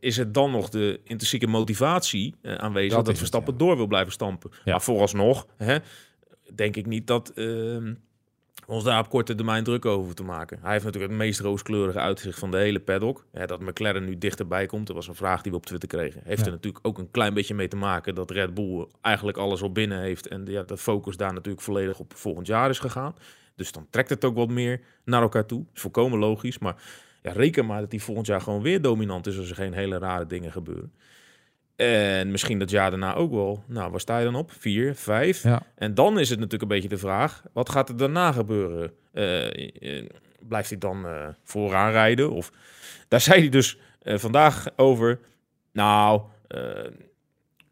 is 0.00 0.16
het 0.16 0.34
dan 0.34 0.50
nog 0.50 0.68
de 0.68 1.00
intrinsieke 1.04 1.46
motivatie 1.46 2.34
aanwezig... 2.42 2.94
dat, 2.94 3.04
dat 3.04 3.18
Verstappen 3.18 3.52
ja. 3.52 3.58
door 3.58 3.76
wil 3.76 3.86
blijven 3.86 4.12
stampen? 4.12 4.50
Ja. 4.52 4.70
Maar 4.70 4.82
vooralsnog 4.82 5.46
hè, 5.56 5.76
denk 6.54 6.76
ik 6.76 6.86
niet 6.86 7.06
dat 7.06 7.28
ehm, 7.28 7.94
ons 8.66 8.84
daar 8.84 9.00
op 9.00 9.08
korte 9.08 9.34
termijn 9.34 9.64
druk 9.64 9.84
over 9.84 10.14
te 10.14 10.22
maken. 10.22 10.58
Hij 10.62 10.72
heeft 10.72 10.84
natuurlijk 10.84 11.12
het 11.12 11.22
meest 11.22 11.40
rooskleurige 11.40 11.98
uitzicht 11.98 12.38
van 12.38 12.50
de 12.50 12.56
hele 12.56 12.80
paddock. 12.80 13.24
Ja, 13.32 13.46
dat 13.46 13.60
McLaren 13.60 14.04
nu 14.04 14.18
dichterbij 14.18 14.66
komt, 14.66 14.86
dat 14.86 14.96
was 14.96 15.08
een 15.08 15.14
vraag 15.14 15.42
die 15.42 15.50
we 15.52 15.58
op 15.58 15.66
Twitter 15.66 15.88
kregen. 15.88 16.20
Heeft 16.24 16.40
ja. 16.40 16.46
er 16.46 16.52
natuurlijk 16.52 16.86
ook 16.86 16.98
een 16.98 17.10
klein 17.10 17.34
beetje 17.34 17.54
mee 17.54 17.68
te 17.68 17.76
maken 17.76 18.14
dat 18.14 18.30
Red 18.30 18.54
Bull 18.54 18.86
eigenlijk 19.00 19.38
alles 19.38 19.62
al 19.62 19.72
binnen 19.72 20.00
heeft. 20.00 20.28
En 20.28 20.46
ja, 20.46 20.62
de 20.62 20.76
focus 20.76 21.16
daar 21.16 21.32
natuurlijk 21.32 21.62
volledig 21.62 21.98
op 21.98 22.12
volgend 22.16 22.46
jaar 22.46 22.70
is 22.70 22.78
gegaan. 22.78 23.14
Dus 23.56 23.72
dan 23.72 23.86
trekt 23.90 24.08
het 24.08 24.24
ook 24.24 24.36
wat 24.36 24.48
meer 24.48 24.80
naar 25.04 25.22
elkaar 25.22 25.46
toe. 25.46 25.64
Is 25.74 25.80
volkomen 25.80 26.18
logisch. 26.18 26.58
Maar 26.58 26.82
ja, 27.22 27.32
reken 27.32 27.66
maar 27.66 27.80
dat 27.80 27.90
hij 27.90 28.00
volgend 28.00 28.26
jaar 28.26 28.40
gewoon 28.40 28.62
weer 28.62 28.82
dominant 28.82 29.26
is 29.26 29.38
als 29.38 29.48
er 29.48 29.54
geen 29.54 29.72
hele 29.72 29.98
rare 29.98 30.26
dingen 30.26 30.52
gebeuren. 30.52 30.92
En 31.76 32.30
misschien 32.30 32.58
dat 32.58 32.70
jaar 32.70 32.90
daarna 32.90 33.14
ook 33.14 33.30
wel. 33.30 33.64
Nou, 33.66 33.90
waar 33.90 34.00
sta 34.00 34.18
je 34.18 34.24
dan 34.24 34.34
op? 34.34 34.52
Vier, 34.52 34.94
vijf. 34.94 35.42
Ja. 35.42 35.62
En 35.74 35.94
dan 35.94 36.18
is 36.18 36.28
het 36.28 36.38
natuurlijk 36.38 36.62
een 36.62 36.76
beetje 36.76 36.88
de 36.88 36.98
vraag: 36.98 37.42
wat 37.52 37.68
gaat 37.68 37.88
er 37.88 37.96
daarna 37.96 38.32
gebeuren? 38.32 38.92
Uh, 39.12 40.08
blijft 40.40 40.68
hij 40.68 40.78
dan 40.78 41.06
uh, 41.06 41.28
vooraan 41.44 41.90
rijden? 41.90 42.30
Of 42.30 42.52
daar 43.08 43.20
zei 43.20 43.40
hij 43.40 43.48
dus 43.48 43.78
vandaag 44.02 44.66
over. 44.76 45.20
Nou, 45.72 46.22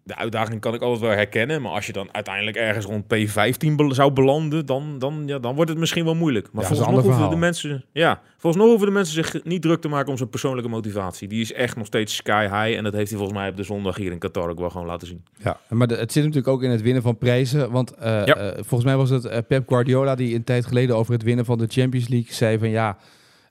de 0.03 0.17
uitdaging 0.17 0.61
kan 0.61 0.75
ik 0.75 0.83
altijd 0.83 1.01
wel 1.01 1.11
herkennen. 1.11 1.63
Maar 1.63 1.73
als 1.73 1.87
je 1.87 1.93
dan 1.93 2.09
uiteindelijk 2.13 2.57
ergens 2.57 2.85
rond 2.87 3.05
P15 3.05 3.75
be 3.77 3.95
zou 3.95 4.13
belanden, 4.13 4.67
dan, 4.67 4.99
dan, 4.99 5.23
ja, 5.27 5.39
dan 5.39 5.55
wordt 5.55 5.71
het 5.71 5.79
misschien 5.79 6.05
wel 6.05 6.15
moeilijk. 6.15 6.49
Maar 6.53 6.63
Ja, 6.63 6.69
volgens 6.69 6.89
een 6.89 7.03
hoeven 7.11 7.31
de 7.31 7.37
mensen. 7.37 7.85
Ja, 7.93 8.21
volgens 8.39 8.63
nog 8.63 8.71
hoeven 8.71 8.89
de 8.89 8.95
mensen 8.95 9.15
zich 9.15 9.45
niet 9.45 9.63
druk 9.63 9.81
te 9.81 9.89
maken 9.89 10.11
om 10.11 10.17
zijn 10.17 10.29
persoonlijke 10.29 10.69
motivatie. 10.71 11.29
Die 11.29 11.41
is 11.41 11.53
echt 11.53 11.77
nog 11.77 11.87
steeds 11.87 12.17
sky 12.17 12.43
high. 12.43 12.77
En 12.79 12.85
dat 12.85 12.93
heeft 12.93 13.09
hij 13.11 13.19
volgens 13.19 13.39
mij 13.39 13.49
op 13.49 13.57
de 13.57 13.63
zondag 13.63 13.97
hier 13.97 14.13
in 14.13 14.19
Qatar 14.19 14.49
ook 14.51 14.59
wel 14.59 14.71
gewoon 14.71 14.87
laten 14.87 15.07
zien. 15.07 15.25
Ja, 15.43 15.61
maar 15.69 15.87
de- 15.87 15.97
het 15.97 16.13
zit 16.13 16.23
natuurlijk 16.23 16.49
ook 16.53 16.63
in 16.63 16.71
het 16.71 16.83
winnen 16.83 17.03
van 17.03 17.19
prijzen. 17.19 17.71
Want 17.71 17.95
eh, 17.95 18.05
Ja. 18.05 18.37
eh, 18.37 18.53
volgens 18.55 18.85
mij 18.85 18.97
was 18.97 19.11
het 19.11 19.25
eh, 19.25 19.39
Pep 19.49 19.69
Guardiola 19.69 20.15
die 20.15 20.35
een 20.35 20.45
tijd 20.45 20.67
geleden 20.67 20.97
over 20.97 21.13
het 21.13 21.23
winnen 21.23 21.45
van 21.45 21.59
de 21.59 21.67
Champions 21.69 22.09
League 22.09 22.33
zei 22.35 22.59
van 22.59 22.69
ja, 22.71 22.97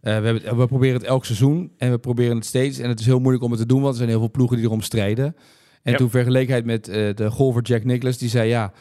we, 0.02 0.10
hebben, 0.10 0.58
we 0.58 0.68
proberen 0.68 0.96
het 0.96 1.04
elk 1.04 1.26
seizoen 1.26 1.72
en 1.78 1.92
we 1.92 1.98
proberen 1.98 2.36
het 2.36 2.46
steeds. 2.46 2.80
En 2.80 2.90
het 2.90 3.00
is 3.00 3.06
heel 3.06 3.20
moeilijk 3.20 3.44
om 3.44 3.52
het 3.52 3.60
te 3.60 3.66
doen, 3.66 3.80
want 3.82 3.92
er 3.92 3.98
zijn 3.98 4.10
heel 4.10 4.20
veel 4.20 4.32
ploegen 4.32 4.58
die 4.58 4.66
erom 4.66 4.82
strijden. 4.82 5.36
En 5.84 5.96
toen 5.96 6.10
vergeleek 6.10 6.48
hij 6.48 6.56
het 6.56 6.66
met 6.66 6.88
eh, 6.88 7.16
de 7.16 7.32
golfer 7.32 7.62
Jack 7.62 7.84
Nicklaus, 7.84 8.18
die 8.18 8.30
zei 8.30 8.50
ja, 8.50 8.74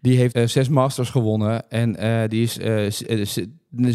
Die 0.00 0.16
heeft 0.16 0.34
eh, 0.34 0.46
zes 0.46 0.68
Masters 0.68 1.10
gewonnen 1.10 1.70
en 1.70 1.96
eh, 1.96 2.28
die 2.28 2.42
is, 2.42 2.58
is 3.02 3.38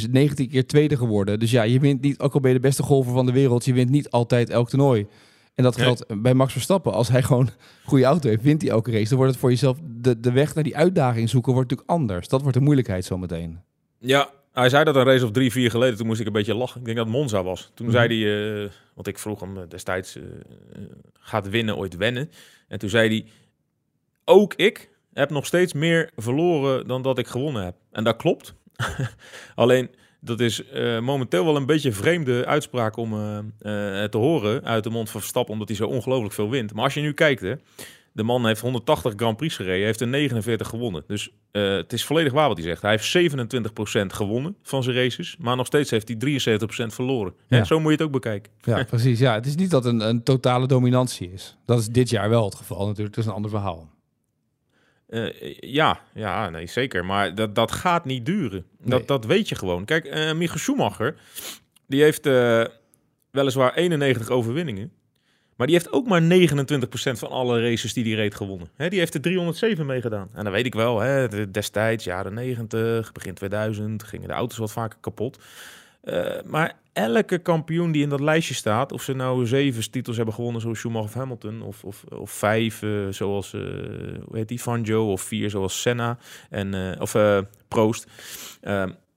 19 0.10 0.50
keer 0.50 0.68
tweede 0.68 0.98
geworden. 0.98 1.40
Dus 1.40 1.52
ja, 1.52 1.64
je 1.64 1.80
wint 1.80 2.02
niet, 2.02 2.20
ook 2.20 2.34
al 2.34 2.40
ben 2.40 2.50
je 2.52 2.56
de 2.56 2.68
beste 2.68 2.84
golfer 2.84 3.14
van 3.14 3.26
de 3.26 3.32
wereld, 3.32 3.66
je 3.66 3.74
wint 3.74 3.90
niet 3.90 4.10
altijd 4.10 4.50
elk 4.50 4.70
toernooi. 4.70 5.08
En 5.56 5.64
dat 5.64 5.76
Nee. 5.78 5.86
geldt 5.86 6.22
bij 6.22 6.34
Max 6.34 6.52
Verstappen. 6.52 6.94
Als 6.94 7.08
hij 7.10 7.24
gewoon 7.24 7.46
een 7.46 7.54
goede 7.86 8.06
auto 8.06 8.30
heeft, 8.30 8.44
wint 8.44 8.62
hij 8.62 8.72
elke 8.72 8.92
race. 8.92 9.08
Dan 9.10 9.18
wordt 9.18 9.32
het 9.32 9.42
voor 9.42 9.50
jezelf, 9.50 9.78
de, 10.02 10.20
de 10.20 10.32
weg 10.32 10.56
naar 10.56 10.64
die 10.64 10.78
uitdaging 10.78 11.30
zoeken 11.30 11.54
wordt 11.54 11.70
natuurlijk 11.70 12.00
anders. 12.00 12.28
Dat 12.28 12.42
wordt 12.42 12.58
de 12.58 12.64
moeilijkheid 12.64 13.06
zometeen. 13.06 13.60
Ja, 14.00 14.30
hij 14.52 14.70
zei 14.70 14.84
dat 14.84 14.96
een 14.96 15.04
race 15.04 15.26
of 15.26 15.32
drie, 15.32 15.52
vier 15.52 15.70
geleden. 15.72 15.98
Toen 15.98 16.08
moest 16.08 16.20
ik 16.20 16.28
een 16.28 16.34
beetje 16.34 16.56
lachen. 16.56 16.80
Ik 16.80 16.86
denk 16.86 16.98
dat 16.98 17.08
Monza 17.08 17.44
was. 17.44 17.72
Toen 17.74 17.88
Mhm. 17.88 17.96
zei 17.96 18.24
hij, 18.24 18.64
eh, 18.64 18.70
want 18.94 19.08
ik 19.08 19.20
vroeg 19.20 19.40
hem 19.40 19.58
eh, 19.58 19.64
destijds, 19.70 20.16
eh, 20.16 20.24
gaat 21.14 21.50
winnen 21.50 21.78
ooit 21.78 21.96
wennen? 21.96 22.32
En 22.68 22.80
toen 22.80 22.90
zei 22.90 23.08
hij, 23.10 23.26
ook 24.26 24.54
ik 24.54 24.90
heb 25.14 25.30
nog 25.30 25.46
steeds 25.46 25.74
meer 25.74 26.10
verloren 26.16 26.88
dan 26.88 27.02
dat 27.02 27.18
ik 27.18 27.28
gewonnen 27.28 27.64
heb. 27.64 27.76
En 27.92 28.04
dat 28.04 28.16
klopt. 28.16 28.54
Alleen, 29.56 29.90
dat 30.20 30.40
is 30.40 30.64
momenteel 31.02 31.46
wel 31.46 31.56
een 31.56 31.66
beetje 31.66 31.90
een 31.90 31.96
vreemde 31.96 32.46
uitspraak 32.46 32.98
om 32.98 33.10
te 34.10 34.10
horen 34.18 34.66
uit 34.66 34.84
de 34.84 34.90
mond 34.90 35.10
van 35.10 35.20
Verstappen, 35.20 35.54
omdat 35.54 35.68
hij 35.68 35.78
zo 35.78 35.88
ongelooflijk 35.88 36.34
veel 36.34 36.50
wint. 36.50 36.74
Maar 36.74 36.84
als 36.84 36.94
je 36.94 37.02
nu 37.02 37.14
kijkt, 37.14 37.42
hè, 37.42 37.54
de 38.20 38.26
man 38.26 38.46
heeft 38.46 38.62
180 38.62 39.14
Grand 39.16 39.38
Prix 39.38 39.56
gereden, 39.56 39.86
heeft 39.86 40.02
er 40.02 40.08
49 40.08 40.68
gewonnen. 40.68 41.04
Dus 41.08 41.32
eh, 41.52 41.76
het 41.76 41.94
is 41.94 42.06
volledig 42.06 42.34
waar 42.34 42.48
wat 42.48 42.58
hij 42.58 42.66
zegt. 42.66 42.82
Hij 42.82 42.92
heeft 42.92 43.36
27% 44.04 44.06
gewonnen 44.06 44.56
van 44.64 44.84
zijn 44.84 44.96
races, 44.96 45.36
maar 45.40 45.56
nog 45.56 45.66
steeds 45.66 45.92
heeft 45.92 46.08
hij 46.08 46.40
73% 46.88 46.94
verloren. 46.94 47.34
Zo 47.66 47.80
moet 47.80 47.92
je 47.92 47.98
het 47.98 48.02
ook 48.02 48.12
bekijken. 48.12 48.52
Ja, 48.62 48.84
precies. 48.90 49.20
Ja, 49.20 49.34
het 49.34 49.46
is 49.46 49.56
niet 49.56 49.72
dat 49.72 49.86
een, 49.86 50.00
een 50.00 50.24
totale 50.24 50.68
dominantie 50.68 51.32
is. 51.32 51.58
Dat 51.66 51.80
is 51.80 51.88
dit 51.88 52.10
jaar 52.10 52.30
wel 52.30 52.46
het 52.46 52.56
geval 52.56 52.88
natuurlijk. 52.88 53.16
Dat 53.16 53.24
is 53.24 53.30
een 53.30 53.36
ander 53.36 53.52
verhaal. 53.52 53.90
Eh, 55.08 55.54
ja, 55.60 56.02
ja, 56.14 56.50
nee, 56.50 56.68
zeker. 56.68 57.06
Maar 57.06 57.36
dat, 57.36 57.56
dat 57.56 57.72
gaat 57.72 58.06
niet 58.06 58.26
duren. 58.26 58.66
Nee. 58.78 58.90
Dat, 58.90 59.08
dat 59.08 59.26
weet 59.26 59.50
je 59.50 59.56
gewoon. 59.56 59.86
Kijk, 59.86 60.06
eh 60.06 60.34
Michael 60.34 60.60
Schumacher, 60.60 61.16
die 61.88 62.02
heeft 62.02 62.30
weliswaar 63.32 63.74
91 63.74 64.30
overwinningen. 64.30 64.92
Maar 65.60 65.68
die 65.68 65.78
heeft 65.78 65.92
ook 65.92 66.08
maar 66.08 66.22
29% 66.22 66.26
van 67.12 67.30
alle 67.30 67.62
races 67.62 67.94
die 67.94 68.04
hij 68.04 68.14
reed 68.14 68.36
gewonnen. 68.36 68.70
Hè, 68.76 68.90
die 68.90 69.00
heeft 69.00 69.14
er 69.14 69.22
307 69.22 69.86
mee 69.86 70.02
gedaan. 70.02 70.30
En 70.34 70.44
dan 70.44 70.54
weet 70.54 70.66
ik 70.66 70.74
wel, 70.74 71.28
destijds, 71.52 72.04
jaren 72.04 72.34
90, 72.34 73.12
begin 73.12 73.34
2000, 73.34 74.04
gingen 74.04 74.28
de 74.28 74.34
auto's 74.34 74.58
wat 74.58 74.72
vaker 74.72 74.98
kapot. 75.02 75.40
Eh, 76.02 76.42
maar 76.46 76.76
elke 76.94 77.38
kampioen 77.38 77.92
die 77.92 78.04
in 78.04 78.10
dat 78.10 78.20
lijstje 78.20 78.54
staat, 78.54 78.92
of 78.92 79.02
ze 79.02 79.14
nou 79.14 79.48
zeven 79.48 79.92
titels 79.92 80.16
hebben 80.16 80.36
gewonnen, 80.36 80.62
zoals 80.62 80.80
Schumacher 80.80 81.08
of 81.08 81.14
Hamilton, 81.14 81.62
of, 81.62 81.84
of, 81.84 82.04
of 82.04 82.32
vijf, 82.32 82.82
eh, 82.82 83.08
zoals 83.10 83.54
eh, 83.54 83.62
hoe 84.26 84.38
heet 84.38 84.48
die, 84.48 84.60
Fangio, 84.60 85.12
of 85.12 85.22
vier, 85.22 85.50
zoals 85.50 85.82
Senna 85.82 86.18
en 86.50 87.00
of 87.02 87.16
Proost, 87.68 88.08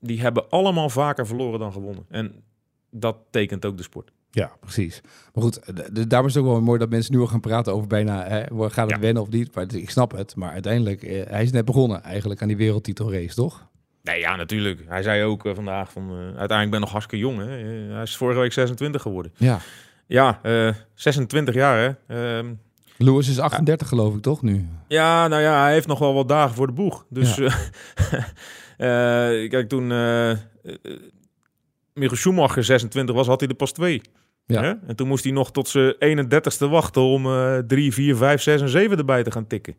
die 0.01 0.21
hebben 0.21 0.49
allemaal 0.49 0.89
vaker 0.89 1.27
verloren 1.27 1.59
dan 1.59 1.73
gewonnen. 1.73 2.07
En 2.09 2.45
dat 2.91 3.17
tekent 3.31 3.65
ook 3.65 3.77
de 3.77 3.83
sport. 3.83 4.13
Ja, 4.35 4.51
precies. 4.61 5.01
Maar 5.35 5.43
goed, 5.45 5.55
d- 5.95 6.11
daarom 6.11 6.29
is 6.29 6.35
het 6.35 6.45
ook 6.45 6.51
wel 6.51 6.61
mooi 6.61 6.79
dat 6.79 6.91
mensen 6.91 7.15
nu 7.15 7.21
al 7.21 7.27
gaan 7.27 7.41
praten 7.41 7.75
over 7.75 7.87
bijna, 7.89 8.25
hè, 8.29 8.43
gaat 8.71 8.87
het 8.87 8.91
Ja. 8.91 8.99
wennen 8.99 9.23
of 9.23 9.29
niet? 9.29 9.55
Maar 9.55 9.75
ik 9.75 9.91
snap 9.91 10.13
het. 10.13 10.37
Maar 10.37 10.51
uiteindelijk, 10.53 11.03
eh, 11.03 11.23
hij 11.29 11.43
is 11.43 11.53
net 11.53 11.65
begonnen 11.65 12.03
eigenlijk 12.03 12.43
aan 12.43 12.49
die 12.49 12.57
wereldtitelrace, 12.57 13.35
toch? 13.35 13.67
Nee, 14.03 14.21
ja, 14.21 14.37
natuurlijk. 14.37 14.81
Hij 14.89 15.03
zei 15.03 15.23
ook 15.25 15.47
eh, 15.47 15.55
vandaag 15.55 15.93
van, 15.93 16.03
eh, 16.11 16.17
uiteindelijk 16.17 16.71
ben 16.71 16.75
ik 16.79 16.81
nog 16.85 16.91
hartstikke 16.91 17.25
jong. 17.27 17.39
Hè? 17.39 17.57
Eh, 17.89 17.93
hij 17.95 18.03
is 18.03 18.17
vorige 18.17 18.41
week 18.41 18.53
26 18.53 19.03
geworden. 19.03 19.33
Ja. 19.37 19.59
Ja, 20.07 20.39
eh, 20.43 20.69
26 20.95 21.55
jaar 21.55 21.79
hè. 22.07 22.17
Ehm, 22.39 22.53
Lewis 22.97 23.29
is 23.29 23.39
38 23.39 23.89
geloof 23.89 24.15
ik, 24.15 24.23
toch 24.23 24.43
nu? 24.43 24.67
Ja, 24.89 25.29
nou 25.29 25.43
ja, 25.43 25.63
hij 25.63 25.73
heeft 25.73 25.87
nog 25.87 25.99
wel 25.99 26.15
wat 26.15 26.29
dagen 26.29 26.55
voor 26.55 26.67
de 26.67 26.73
boeg. 26.73 27.07
Dus 27.09 27.35
Ja. 27.35 27.45
eh, 27.45 28.23
eh, 29.43 29.51
kijk, 29.51 29.69
toen 29.69 29.93
eh 29.93 30.31
eh, 30.31 30.39
Michael 31.95 32.17
Schumacher 32.17 32.65
26 32.65 33.15
was, 33.15 33.27
had 33.27 33.41
hij 33.41 33.49
er 33.49 33.55
pas 33.55 33.73
twee. 33.73 34.01
Ja. 34.53 34.63
Hè? 34.63 34.73
En 34.87 34.97
toen 34.97 35.09
moest 35.09 35.25
hij 35.25 35.33
nog 35.33 35.53
tot 35.53 35.69
zijn 35.69 35.95
31ste 35.95 36.69
wachten 36.71 37.03
om 37.03 37.27
eh 37.27 37.59
3, 37.59 37.93
4, 37.93 38.17
5, 38.17 38.43
6 38.43 38.61
en 38.61 38.69
7 38.69 38.99
erbij 38.99 39.23
te 39.23 39.31
gaan 39.31 39.47
tikken. 39.47 39.75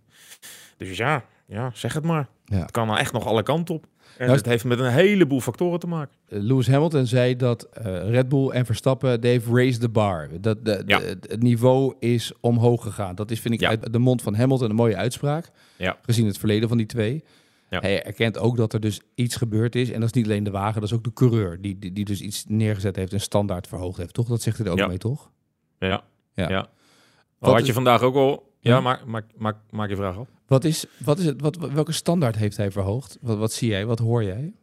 Dus 0.77 0.97
ja, 0.97 1.25
ja 1.45 1.71
zeg 1.73 1.93
het 1.93 2.03
maar. 2.03 2.27
Ja. 2.45 2.57
Het 2.59 2.71
kan 2.71 2.87
nou 2.87 2.99
echt 2.99 3.13
nog 3.13 3.25
alle 3.27 3.43
kanten 3.43 3.75
op. 3.75 3.85
En 4.17 4.25
Nou, 4.25 4.37
het 4.37 4.45
heeft 4.47 4.63
met 4.65 4.79
een 4.79 4.91
heleboel 4.91 5.39
factoren 5.39 5.79
te 5.79 5.87
maken. 5.87 6.15
Eh, 6.29 6.39
Lewis 6.41 6.67
Hamilton 6.67 7.05
zei 7.05 7.35
dat 7.35 7.63
eh, 7.63 8.09
Red 8.09 8.29
Bull 8.29 8.49
en 8.49 8.65
Verstappen, 8.65 9.19
they've 9.21 9.53
raised 9.53 9.81
the 9.81 9.89
bar. 9.89 10.27
Dat 10.41 10.65
de, 10.65 10.83
Ja. 10.85 10.97
de- 10.99 11.05
het 11.27 11.41
niveau 11.41 11.93
is 11.99 12.31
omhoog 12.39 12.83
gegaan. 12.83 13.15
Dat 13.15 13.31
is, 13.31 13.39
vind 13.39 13.53
ik, 13.53 13.59
Ja. 13.59 13.69
uit 13.69 13.93
de 13.93 13.99
mond 13.99 14.21
van 14.21 14.35
Hamilton 14.35 14.69
een 14.69 14.75
mooie 14.75 14.95
uitspraak. 14.95 15.49
Ja. 15.77 15.97
Gezien 16.01 16.25
het 16.27 16.37
verleden 16.37 16.67
van 16.69 16.77
die 16.77 16.85
twee. 16.85 17.23
Ja. 17.73 17.79
Hij 17.79 18.03
erkent 18.03 18.37
ook 18.37 18.57
dat 18.57 18.73
er 18.73 18.79
dus 18.79 19.01
iets 19.15 19.35
gebeurd 19.35 19.75
is. 19.75 19.89
En 19.91 19.99
dat 19.99 20.09
is 20.09 20.15
niet 20.15 20.25
alleen 20.25 20.43
de 20.43 20.51
wagen, 20.51 20.81
dat 20.81 20.89
is 20.89 20.95
ook 20.95 21.03
de 21.03 21.13
coureur. 21.13 21.61
Die, 21.61 21.79
die, 21.79 21.91
die 21.93 22.05
dus 22.05 22.21
iets 22.21 22.45
neergezet 22.47 22.95
heeft 22.95 23.13
en 23.13 23.21
standaard 23.21 23.67
verhoogd 23.67 23.97
heeft. 23.97 24.13
Toch? 24.13 24.27
Dat 24.27 24.41
zegt 24.41 24.57
hij 24.57 24.65
er 24.65 24.71
ook 24.71 24.77
Ja. 24.77 24.87
mee, 24.87 24.97
toch? 24.97 25.31
Ja. 25.79 26.03
Ja. 26.33 26.49
ja. 26.49 26.69
Wat 27.37 27.51
had 27.51 27.61
is- 27.61 27.67
je 27.67 27.73
vandaag 27.73 28.01
ook 28.01 28.15
al... 28.15 28.51
Ja, 28.59 28.71
Ja. 28.75 28.81
maak, 28.81 29.05
maak, 29.05 29.25
maak, 29.37 29.57
maak 29.69 29.89
je 29.89 29.95
vraag 29.95 30.17
af. 30.17 30.27
Wat 30.47 30.63
is, 30.63 30.85
wat 30.97 31.19
is 31.19 31.25
het, 31.25 31.41
wat, 31.41 31.55
welke 31.55 31.91
standaard 31.91 32.35
heeft 32.35 32.57
hij 32.57 32.71
verhoogd? 32.71 33.17
Wat, 33.21 33.37
wat 33.37 33.51
zie 33.53 33.69
jij? 33.69 33.85
Wat 33.85 33.99
hoor 33.99 34.23
jij? 34.23 34.53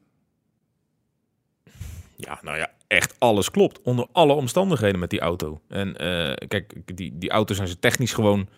Ja, 2.16 2.38
nou 2.42 2.56
ja, 2.58 2.70
echt 2.86 3.20
alles 3.20 3.50
klopt. 3.50 3.82
Onder 3.82 4.06
alle 4.12 4.32
omstandigheden 4.32 5.00
met 5.00 5.10
die 5.10 5.20
auto. 5.20 5.60
En 5.68 5.96
eh, 5.96 6.48
kijk, 6.48 6.96
die, 6.96 7.18
die 7.18 7.30
auto's 7.30 7.56
zijn 7.56 7.68
ze 7.68 7.78
technisch 7.78 8.12
gewoon 8.12 8.48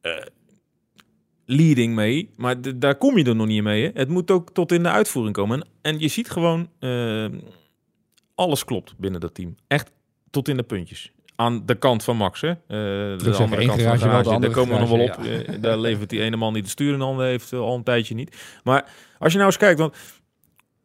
eh, 0.00 0.12
leading 1.52 1.94
mee. 1.94 2.30
Maar 2.36 2.76
daar 2.76 2.94
kom 2.94 3.18
je 3.18 3.24
er 3.24 3.36
nog 3.36 3.46
niet 3.46 3.62
mee. 3.62 3.82
Hè? 3.84 3.90
Het 3.94 4.08
moet 4.08 4.30
ook 4.30 4.50
tot 4.52 4.72
in 4.72 4.82
de 4.82 4.88
uitvoering 4.88 5.34
komen. 5.34 5.60
En, 5.60 5.66
en 5.82 5.98
je 5.98 6.08
ziet 6.08 6.30
gewoon, 6.30 6.68
eh, 6.78 7.26
alles 8.34 8.64
klopt 8.64 8.94
binnen 8.98 9.20
dat 9.20 9.34
team. 9.34 9.54
Echt 9.66 9.90
tot 10.30 10.48
in 10.48 10.56
de 10.56 10.62
puntjes. 10.62 11.12
Aan 11.36 11.66
de 11.66 11.74
kant 11.74 12.04
van 12.04 12.16
Max, 12.16 12.40
hè? 12.40 12.48
Eh, 12.48 12.56
de 12.68 13.16
zeggen, 13.18 13.44
andere 13.44 13.66
kant 13.66 13.82
van 13.82 13.92
de 13.92 13.98
garage. 13.98 14.38
Daar 14.40 14.50
komen 14.50 14.74
we 14.74 14.80
nog 14.80 14.90
wel 14.90 15.00
op. 15.00 15.18
Eh, 15.24 15.60
daar 15.60 15.78
levert 15.78 16.10
die 16.10 16.20
ene 16.20 16.36
man 16.36 16.52
die 16.52 16.62
de 16.62 16.68
stuur 16.68 16.94
in 16.94 17.00
handen 17.00 17.26
heeft 17.26 17.52
al 17.52 17.74
een 17.74 17.82
tijdje 17.82 18.14
niet. 18.14 18.60
Maar 18.64 18.88
als 19.18 19.32
je 19.32 19.38
nou 19.38 19.50
eens 19.50 19.60
kijkt, 19.60 19.78
want 19.78 19.96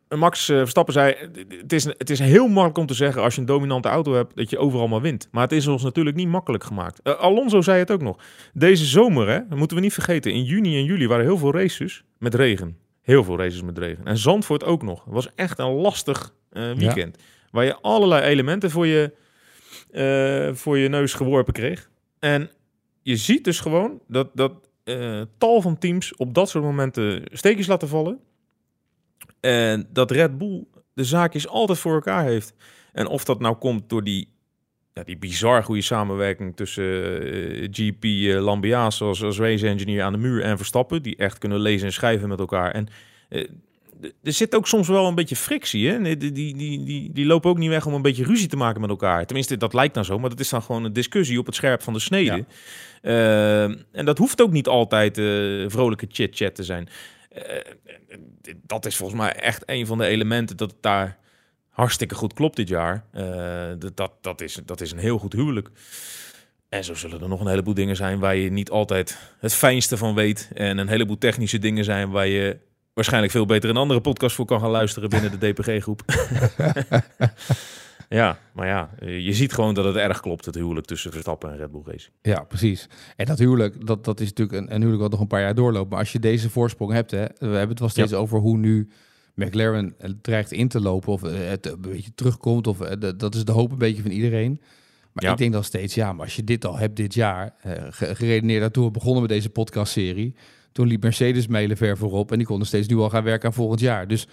Max 0.09 0.49
eh, 0.49 0.57
Verstappen 0.57 0.93
zei, 0.93 1.15
het 1.61 1.73
is, 1.73 1.83
het 1.83 2.09
is 2.09 2.19
heel 2.19 2.47
makkelijk 2.47 2.77
om 2.77 2.85
te 2.85 2.93
zeggen 2.93 3.21
als 3.21 3.33
je 3.33 3.39
een 3.39 3.47
dominante 3.47 3.87
auto 3.87 4.13
hebt, 4.13 4.35
dat 4.35 4.49
je 4.49 4.57
overal 4.57 4.87
maar 4.87 5.01
wint. 5.01 5.27
Maar 5.31 5.43
het 5.43 5.51
is 5.51 5.67
ons 5.67 5.83
natuurlijk 5.83 6.15
niet 6.15 6.27
makkelijk 6.27 6.63
gemaakt. 6.63 7.01
Eh, 7.03 7.19
Alonso 7.19 7.61
zei 7.61 7.79
het 7.79 7.91
ook 7.91 8.01
nog. 8.01 8.17
Deze 8.53 8.85
zomer, 8.85 9.29
hè, 9.29 9.39
dat 9.49 9.57
moeten 9.57 9.77
we 9.77 9.83
niet 9.83 9.93
vergeten, 9.93 10.33
in 10.33 10.43
juni 10.43 10.77
en 10.77 10.83
juli 10.83 11.07
waren 11.07 11.25
heel 11.25 11.37
veel 11.37 11.53
races 11.53 12.03
met 12.17 12.35
regen. 12.35 12.77
Heel 13.01 13.23
veel 13.23 13.37
races 13.37 13.61
met 13.61 13.77
regen. 13.77 14.05
En 14.05 14.17
Zandvoort 14.17 14.63
ook 14.63 14.83
nog. 14.83 15.03
Het 15.03 15.13
was 15.13 15.29
echt 15.35 15.59
een 15.59 15.71
lastig 15.71 16.33
eh, 16.49 16.71
weekend. 16.71 17.17
Waar 17.51 17.65
je 17.65 17.75
allerlei 17.81 18.21
elementen 18.21 18.71
voor 18.71 18.87
je, 18.87 19.13
eh, 19.91 20.55
voor 20.55 20.77
je 20.77 20.89
neus 20.89 21.13
geworpen 21.13 21.53
kreeg. 21.53 21.89
En 22.19 22.49
je 23.01 23.15
ziet 23.15 23.43
dus 23.43 23.59
gewoon 23.59 23.99
dat, 24.07 24.29
dat 24.33 24.53
eh, 24.83 25.21
tal 25.37 25.61
van 25.61 25.77
teams 25.77 26.15
op 26.15 26.33
dat 26.33 26.49
soort 26.49 26.63
momenten 26.63 27.23
steekjes 27.31 27.67
laten 27.67 27.87
vallen. 27.87 28.19
En 29.47 29.87
dat 29.93 30.11
Red 30.11 30.37
Bull 30.37 30.63
de 30.93 31.03
zaakjes 31.03 31.47
altijd 31.47 31.79
voor 31.79 31.93
elkaar 31.93 32.23
heeft. 32.23 32.53
En 32.93 33.07
of 33.07 33.23
dat 33.23 33.39
nou 33.39 33.55
komt 33.55 33.89
door 33.89 34.03
die, 34.03 34.29
ja, 34.93 35.03
die 35.03 35.17
bizar 35.17 35.63
goede 35.63 35.81
samenwerking 35.81 36.55
tussen 36.55 36.85
GP 37.71 38.03
eh, 38.03 38.43
Lambia's 38.43 39.01
als, 39.01 39.23
als 39.23 39.39
race 39.39 39.67
engineer 39.67 40.03
aan 40.03 40.13
de 40.13 40.19
muur 40.19 40.41
en 40.41 40.57
Verstappen, 40.57 41.01
die 41.01 41.15
echt 41.15 41.37
kunnen 41.37 41.59
lezen 41.59 41.87
en 41.87 41.93
schrijven 41.93 42.29
met 42.29 42.39
elkaar. 42.39 42.71
En 42.71 42.87
eh, 43.29 43.47
er 44.01 44.33
zit 44.33 44.55
ook 44.55 44.67
soms 44.67 44.87
wel 44.87 45.07
een 45.07 45.15
beetje 45.15 45.35
frictie. 45.35 45.89
Hè? 45.89 46.17
Die, 46.17 46.31
die, 46.31 46.55
die, 46.55 46.83
die, 46.83 47.11
die 47.13 47.25
lopen 47.25 47.49
ook 47.49 47.57
niet 47.57 47.69
weg 47.69 47.85
om 47.85 47.93
een 47.93 48.01
beetje 48.01 48.23
ruzie 48.23 48.47
te 48.47 48.57
maken 48.57 48.81
met 48.81 48.89
elkaar. 48.89 49.25
Tenminste, 49.25 49.57
dat 49.57 49.73
lijkt 49.73 49.93
dan 49.93 50.05
zo, 50.05 50.19
maar 50.19 50.29
dat 50.29 50.39
is 50.39 50.49
dan 50.49 50.61
gewoon 50.61 50.83
een 50.83 50.93
discussie 50.93 51.39
op 51.39 51.45
het 51.45 51.55
scherp 51.55 51.81
van 51.81 51.93
de 51.93 51.99
snede. 51.99 52.45
Eh, 53.01 53.63
en 53.63 54.05
dat 54.05 54.17
hoeft 54.17 54.41
ook 54.41 54.51
niet 54.51 54.67
altijd 54.67 55.17
eh, 55.17 55.25
vrolijke 55.67 56.07
chit-chat 56.09 56.55
te 56.55 56.63
zijn. 56.63 56.89
Eh, 57.37 57.73
dat 58.63 58.85
is 58.85 58.95
volgens 58.95 59.19
mij 59.19 59.33
echt 59.33 59.63
een 59.65 59.85
van 59.85 59.97
de 59.97 60.05
elementen 60.05 60.57
dat 60.57 60.71
het 60.71 60.81
daar 60.81 61.17
hartstikke 61.69 62.15
goed 62.15 62.33
klopt 62.33 62.55
dit 62.55 62.67
jaar. 62.67 63.05
Eh, 63.11 63.69
dat, 63.79 63.97
dat, 63.97 64.11
dat, 64.21 64.41
is, 64.41 64.59
dat 64.65 64.81
is 64.81 64.91
een 64.91 64.97
heel 64.97 65.17
goed 65.17 65.33
huwelijk. 65.33 65.69
En 66.69 66.83
zo 66.83 66.93
zullen 66.93 67.21
er 67.21 67.29
nog 67.29 67.39
een 67.39 67.47
heleboel 67.47 67.73
dingen 67.73 67.95
zijn 67.95 68.19
waar 68.19 68.35
je 68.35 68.51
niet 68.51 68.69
altijd 68.69 69.17
het 69.39 69.53
fijnste 69.53 69.97
van 69.97 70.15
weet. 70.15 70.49
En 70.53 70.77
een 70.77 70.87
heleboel 70.87 71.17
technische 71.17 71.59
dingen 71.59 71.83
zijn 71.83 72.09
waar 72.09 72.27
je 72.27 72.57
waarschijnlijk 72.93 73.31
veel 73.31 73.45
beter 73.45 73.69
een 73.69 73.77
andere 73.77 74.01
podcast 74.01 74.35
voor 74.35 74.45
kan 74.45 74.59
gaan 74.59 74.69
luisteren 74.69 75.09
binnen 75.09 75.39
de 75.39 75.51
DPG-groep. 75.51 76.01
ja, 78.09 78.39
maar 78.53 78.67
ja, 78.67 78.89
je 78.99 79.33
ziet 79.33 79.53
gewoon 79.53 79.73
dat 79.73 79.85
het 79.85 79.95
erg 79.95 80.19
klopt, 80.19 80.45
het 80.45 80.55
huwelijk 80.55 80.85
tussen 80.87 81.11
Verstappen 81.11 81.51
en 81.51 81.57
Red 81.57 81.71
Bull 81.71 81.81
Racing. 81.85 82.13
Ja, 82.21 82.43
precies. 82.43 82.87
En 83.15 83.25
dat 83.25 83.39
huwelijk, 83.39 83.85
dat, 83.87 84.05
dat 84.05 84.19
is 84.19 84.27
natuurlijk 84.27 84.57
een, 84.57 84.73
een 84.73 84.77
huwelijk 84.81 85.01
wat 85.01 85.11
nog 85.11 85.19
een 85.19 85.27
paar 85.27 85.41
jaar 85.41 85.55
doorloopt. 85.55 85.89
Maar 85.89 85.99
als 85.99 86.11
je 86.11 86.19
deze 86.19 86.49
voorsprong 86.49 86.91
hebt, 86.91 87.11
hè, 87.11 87.25
we 87.39 87.45
hebben 87.45 87.69
het 87.69 87.79
wel 87.79 87.89
steeds 87.89 88.13
over 88.13 88.39
hoe 88.39 88.57
nu 88.57 88.89
McLaren 89.35 89.95
eh, 89.97 90.09
dreigt 90.21 90.51
in 90.51 90.67
te 90.67 90.81
lopen 90.81 91.13
of 91.13 91.23
eh, 91.23 91.49
het 91.49 91.65
een 91.65 91.81
beetje 91.81 92.11
terugkomt. 92.15 92.67
Of, 92.67 92.81
eh, 92.81 93.11
dat 93.17 93.35
is 93.35 93.45
de 93.45 93.51
hoop 93.51 93.71
een 93.71 93.77
beetje 93.77 94.01
van 94.01 94.11
iedereen. 94.11 94.61
Maar 95.11 95.23
Ja. 95.25 95.31
ik 95.31 95.37
denk 95.37 95.51
dan 95.53 95.63
steeds, 95.63 95.95
ja, 95.95 96.13
maar 96.13 96.25
als 96.25 96.35
je 96.35 96.43
dit 96.43 96.65
al 96.65 96.77
hebt 96.77 96.95
dit 96.95 97.13
jaar, 97.13 97.55
eh, 97.61 97.71
ge- 97.89 98.15
geredeneerd 98.15 98.61
daartoe, 98.61 98.85
we 98.85 98.91
begonnen 98.91 99.21
met 99.21 99.29
deze 99.31 99.49
podcastserie. 99.49 100.35
Toen 100.71 100.87
liep 100.87 101.03
Mercedes 101.03 101.47
mijlen 101.47 101.77
ver 101.77 101.97
voorop 101.97 102.31
en 102.31 102.37
die 102.37 102.47
konden 102.47 102.67
steeds 102.67 102.87
nu 102.87 102.95
al 102.95 103.09
gaan 103.09 103.23
werken 103.23 103.47
aan 103.47 103.53
volgend 103.53 103.79
jaar. 103.79 104.07
Dus 104.07 104.27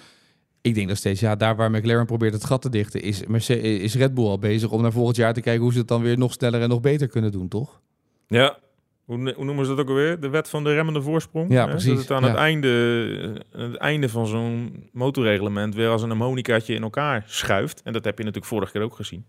ik 0.64 0.75
denk 0.75 0.88
dat 0.88 0.97
steeds, 0.97 1.21
ja, 1.21 1.37
daar 1.37 1.56
waar 1.56 1.71
McLaren 1.71 2.06
probeert 2.06 2.33
het 2.33 2.44
gat 2.44 2.62
te 2.62 2.71
dichten, 2.71 3.02
is, 3.02 3.26
Mercedes, 3.26 3.80
is 3.80 3.94
Red 3.94 4.14
Bull 4.14 4.25
al 4.25 4.38
bezig 4.38 4.71
om 4.71 4.83
naar 4.83 4.92
volgend 4.92 5.16
jaar 5.16 5.35
te 5.35 5.40
kijken 5.40 5.62
hoe 5.62 5.73
ze 5.73 5.78
het 5.78 5.88
dan 5.88 6.02
weer 6.02 6.18
nog 6.18 6.33
sneller 6.33 6.61
en 6.62 6.68
nog 6.68 6.80
beter 6.80 7.09
kunnen 7.09 7.33
doen, 7.33 7.49
toch? 7.49 7.80
Ja. 8.26 8.59
Hoe, 9.04 9.33
hoe 9.37 9.44
noemen 9.44 9.64
ze 9.64 9.71
dat 9.71 9.80
ook 9.80 9.88
alweer? 9.88 10.21
De 10.21 10.28
wet 10.28 10.49
van 10.49 10.64
de 10.64 10.75
remmende 10.75 11.02
voorsprong? 11.02 11.52
Ja, 11.52 11.64
Hè? 11.64 11.71
precies. 11.71 11.88
Dat 11.90 11.99
het 11.99 12.11
aan 12.11 12.23
Ja. 12.23 12.28
het, 12.28 12.37
einde, 12.37 13.38
eh, 13.52 13.61
het 13.61 13.76
einde 13.76 14.09
van 14.09 14.26
zo'n 14.26 14.88
motorreglement 14.92 15.75
weer 15.75 15.88
als 15.88 16.02
een 16.02 16.09
harmonicaatje 16.09 16.75
in 16.75 16.83
elkaar 16.83 17.23
schuift. 17.26 17.83
En 17.83 17.92
dat 17.92 18.04
heb 18.04 18.18
je 18.18 18.25
natuurlijk 18.25 18.52
vorige 18.52 18.73
keer 18.73 18.83
ook 18.83 18.94
gezien. 18.94 19.26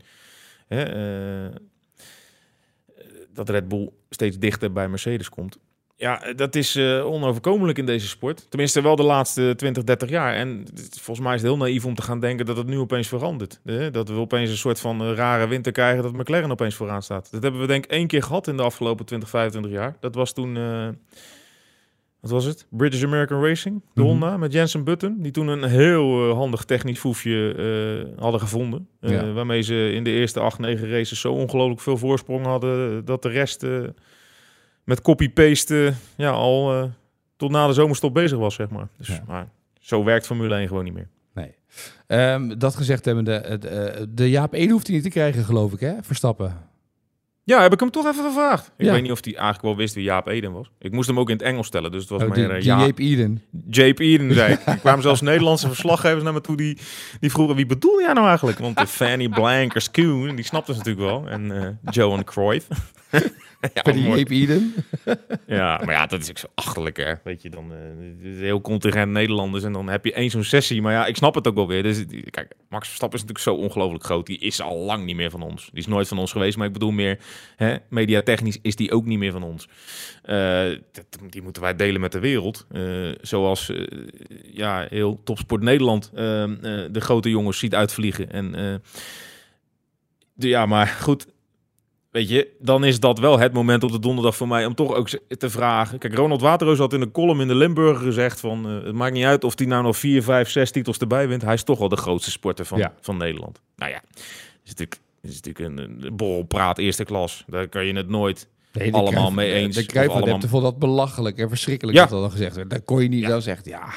Hè? 0.67 0.81
eh, 0.83 1.55
dat 3.33 3.49
Red 3.49 3.67
Bull 3.67 3.89
steeds 4.09 4.39
dichter 4.39 4.71
bij 4.71 4.87
Mercedes 4.89 5.29
komt. 5.29 5.57
Ja, 5.97 6.33
dat 6.35 6.55
is 6.55 6.75
eh, 6.75 7.05
onoverkomelijk 7.05 7.77
in 7.77 7.85
deze 7.85 8.07
sport. 8.07 8.45
Tenminste, 8.49 8.81
wel 8.81 8.95
de 8.95 9.03
laatste 9.03 9.53
20, 9.55 9.83
30 9.83 10.09
jaar. 10.09 10.33
En 10.33 10.65
volgens 11.01 11.25
mij 11.25 11.35
is 11.35 11.41
het 11.41 11.49
heel 11.49 11.59
naïef 11.59 11.85
om 11.85 11.95
te 11.95 12.01
gaan 12.01 12.19
denken 12.19 12.45
dat 12.45 12.57
het 12.57 12.67
nu 12.67 12.77
opeens 12.79 13.07
verandert. 13.07 13.59
Hè? 13.63 13.91
Dat 13.91 14.09
we 14.09 14.15
opeens 14.15 14.49
een 14.49 14.57
soort 14.57 14.79
van 14.79 15.01
eh, 15.01 15.13
rare 15.13 15.47
winter 15.47 15.71
krijgen 15.71 16.03
dat 16.03 16.13
McLaren 16.13 16.51
opeens 16.51 16.75
vooraan 16.75 17.03
staat. 17.03 17.31
Dat 17.31 17.43
hebben 17.43 17.61
we 17.61 17.67
denk 17.67 17.85
ik 17.85 17.91
één 17.91 18.07
keer 18.07 18.23
gehad 18.23 18.47
in 18.47 18.57
de 18.57 18.63
afgelopen 18.63 19.05
20, 19.05 19.29
25 19.29 19.71
jaar. 19.71 19.97
Dat 19.99 20.15
was 20.15 20.33
toen, 20.33 20.57
eh, 20.57 20.87
wat 22.19 22.31
was 22.31 22.45
het? 22.45 22.67
British 22.69 23.03
American 23.03 23.43
Racing, 23.43 23.81
de 23.93 24.01
Mhm. 24.01 24.09
Honda, 24.09 24.37
met 24.37 24.53
Jensen 24.53 24.83
Button. 24.83 25.15
Die 25.21 25.31
toen 25.31 25.47
een 25.47 25.63
heel 25.63 26.33
handig 26.33 26.63
technisch 26.63 26.99
foefje 26.99 28.13
hadden 28.19 28.39
gevonden. 28.39 28.87
Ja. 28.99 29.31
Waarmee 29.31 29.61
ze 29.61 29.91
in 29.91 30.03
de 30.03 30.11
eerste 30.11 30.39
8, 30.39 30.59
9 30.59 30.89
races 30.89 31.19
zo 31.19 31.33
ongelooflijk 31.33 31.81
veel 31.81 31.97
voorsprong 31.97 32.45
hadden... 32.45 33.05
dat 33.05 33.21
de 33.21 33.29
rest 33.29 33.65
met 34.85 35.01
copy-paste 35.01 35.93
ja, 36.15 36.29
al 36.29 36.73
eh, 36.73 36.83
tot 37.35 37.51
na 37.51 37.67
de 37.67 37.73
zomerstop 37.73 38.13
bezig 38.13 38.37
was, 38.37 38.55
zeg 38.55 38.69
maar. 38.69 38.87
Dus 38.97 39.07
Ja. 39.07 39.23
maar, 39.27 39.47
zo 39.79 40.03
werkt 40.03 40.25
Formule 40.25 40.55
1 40.55 40.67
gewoon 40.67 40.83
niet 40.83 40.93
meer. 40.93 41.07
Nee. 41.33 41.55
Ehm, 42.07 42.57
dat 42.57 42.75
gezegd 42.75 43.05
hebbende, 43.05 43.31
het, 43.31 43.65
eh, 43.65 44.03
de 44.09 44.29
Jaap 44.29 44.53
1 44.53 44.69
hoeft 44.69 44.85
hij 44.87 44.95
niet 44.95 45.05
te 45.05 45.09
krijgen, 45.11 45.43
geloof 45.43 45.73
ik, 45.73 45.79
hè? 45.79 45.93
Verstappen. 46.01 46.57
Ja, 47.47 47.61
heb 47.61 47.73
ik 47.73 47.79
hem 47.79 47.91
toch 47.91 48.05
even 48.07 48.23
gevraagd. 48.23 48.71
Ik 48.77 48.85
Ja. 48.85 48.91
weet 48.91 49.01
niet 49.01 49.11
of 49.11 49.23
hij 49.23 49.33
eigenlijk 49.33 49.63
wel 49.63 49.75
wist 49.75 49.95
wie 49.95 50.03
Jaap 50.03 50.27
Eden 50.27 50.51
was. 50.51 50.69
Ik 50.79 50.91
moest 50.91 51.07
hem 51.07 51.19
ook 51.19 51.29
in 51.29 51.35
het 51.35 51.45
Engels 51.45 51.67
stellen, 51.67 51.91
dus 51.91 52.01
het 52.01 52.09
was 52.09 52.23
Oh, 52.23 52.33
die 52.33 52.47
ja, 52.47 52.57
Jaap 52.57 52.99
Eden. 52.99 53.43
Jape 53.69 54.03
Eden 54.03 54.33
zei 54.33 54.53
ik. 54.53 54.59
Er 54.65 54.77
kwamen 54.77 55.01
zelfs 55.01 55.21
Nederlandse 55.21 55.67
verslaggevers 55.67 56.23
naar 56.23 56.33
me 56.33 56.41
toe 56.41 56.57
die, 56.57 56.77
die 57.19 57.31
vroegen 57.31 57.55
wie 57.55 57.65
bedoel 57.65 58.01
jij 58.01 58.13
nou 58.13 58.27
eigenlijk? 58.27 58.59
Want 58.59 58.77
de 58.77 58.87
Fanny 58.87 59.29
Blankers 59.29 59.91
Koen, 59.91 60.35
die 60.35 60.45
snapte 60.45 60.71
ze 60.71 60.77
natuurlijk 60.77 61.05
wel. 61.05 61.27
En 61.27 61.51
eh 61.61 61.91
Johan 61.93 62.23
Cruyff. 62.23 62.67
ja, 63.73 63.81
die. 63.91 64.01
Jaap 64.01 64.29
Eden. 64.29 64.73
ja, 65.47 65.81
maar 65.85 65.93
ja, 65.93 66.05
dat 66.05 66.21
is 66.21 66.29
ook 66.29 66.37
zo 66.37 66.47
achterlijk 66.55 66.97
hè. 66.97 67.13
Weet 67.23 67.41
je, 67.41 67.49
dan 67.49 67.71
is 68.21 68.39
heel 68.39 68.61
contingent 68.61 69.11
Nederlanders 69.11 69.63
en 69.63 69.71
dan 69.73 69.87
heb 69.89 70.05
je 70.05 70.13
één 70.13 70.29
zo'n 70.29 70.43
sessie. 70.43 70.81
Maar 70.81 70.93
ja, 70.93 71.05
ik 71.05 71.15
snap 71.15 71.35
het 71.35 71.47
ook 71.47 71.55
wel 71.55 71.67
weer. 71.67 71.83
Dus, 71.83 72.03
kijk, 72.29 72.53
Max 72.69 72.87
Verstappen 72.87 73.19
is 73.19 73.25
natuurlijk 73.25 73.57
zo 73.57 73.65
ongelooflijk 73.65 74.03
groot. 74.03 74.25
Die 74.25 74.39
is 74.39 74.61
al 74.61 74.77
lang 74.77 75.05
niet 75.05 75.15
meer 75.15 75.29
van 75.29 75.41
ons. 75.41 75.69
Die 75.71 75.79
is 75.79 75.87
nooit 75.87 76.07
van 76.07 76.17
ons 76.17 76.31
geweest, 76.31 76.57
maar 76.57 76.67
ik 76.67 76.73
bedoel 76.73 76.91
meer, 76.91 77.19
hè, 77.55 77.75
mediatechnisch 77.89 78.59
is 78.61 78.75
die 78.75 78.91
ook 78.91 79.05
niet 79.05 79.19
meer 79.19 79.31
van 79.31 79.43
ons. 79.43 79.67
Eh, 80.23 80.65
die 81.29 81.41
moeten 81.41 81.61
wij 81.61 81.75
delen 81.75 82.01
met 82.01 82.11
de 82.11 82.19
wereld. 82.19 82.65
Eh, 82.71 82.81
zoals 83.21 83.69
eh, 83.69 83.85
ja, 84.53 84.85
heel 84.89 85.21
topsport 85.23 85.61
Nederland 85.61 86.11
eh, 86.15 86.43
eh, 86.43 86.49
de 86.91 87.01
grote 87.01 87.29
jongens 87.29 87.59
ziet 87.59 87.75
uitvliegen. 87.75 88.31
En 88.31 88.51
de, 90.33 90.47
ja, 90.47 90.65
maar 90.65 90.87
goed. 90.87 91.27
Weet 92.11 92.29
je, 92.29 92.55
dan 92.59 92.83
is 92.83 92.99
dat 92.99 93.19
wel 93.19 93.39
het 93.39 93.53
moment 93.53 93.83
op 93.83 93.91
de 93.91 93.99
donderdag 93.99 94.35
voor 94.35 94.47
mij 94.47 94.65
om 94.65 94.75
toch 94.75 94.93
ook 94.93 95.09
te 95.27 95.49
vragen. 95.49 95.97
Kijk, 95.99 96.15
Ronald 96.15 96.41
Waterroos 96.41 96.77
had 96.77 96.93
in 96.93 97.01
een 97.01 97.11
column 97.11 97.41
in 97.41 97.47
de 97.47 97.55
Limburger 97.55 98.03
gezegd 98.05 98.39
van... 98.39 98.65
het 98.65 98.95
maakt 98.95 99.13
niet 99.13 99.23
uit 99.25 99.43
of 99.43 99.57
hij 99.57 99.67
nou 99.67 99.83
nog 99.83 99.97
vier, 99.97 100.23
vijf, 100.23 100.49
zes 100.49 100.71
titels 100.71 100.97
erbij 100.97 101.27
wint. 101.27 101.41
Hij 101.41 101.53
is 101.53 101.63
toch 101.63 101.79
wel 101.79 101.89
de 101.89 101.95
grootste 101.95 102.31
sporter 102.31 102.65
van, 102.65 102.77
Ja. 102.77 102.93
van 103.01 103.17
Nederland. 103.17 103.61
Nou 103.75 103.91
ja, 103.91 104.01
is 104.63 104.69
natuurlijk, 104.69 104.99
het 105.25 105.33
is 105.33 105.41
natuurlijk 105.41 105.79
een, 105.79 106.05
een 106.05 106.15
borrelpraat 106.15 106.77
eerste 106.77 107.03
klas. 107.03 107.43
Daar 107.47 107.67
kan 107.67 107.85
je 107.85 107.93
het 107.93 108.07
nooit 108.09 108.47
Nee, 108.73 108.93
allemaal 108.93 109.11
Cruijff- 109.11 109.35
mee 109.35 109.53
eens. 109.53 109.75
De 109.75 109.85
Cruijff-adepten 109.85 110.31
allemaal- 110.31 110.49
vonden 110.49 110.69
dat 110.71 110.79
belachelijk 110.79 111.37
en 111.37 111.49
verschrikkelijk 111.49 111.97
Ja. 111.97 112.03
dat 112.03 112.11
dat 112.11 112.21
dan 112.21 112.31
gezegd 112.31 112.55
werd. 112.55 112.69
Daar 112.69 112.81
kon 112.81 113.01
je 113.01 113.07
niet 113.09 113.21
Ja. 113.21 113.27
wel 113.27 113.41
zeggen, 113.41 113.69
ja... 113.69 113.89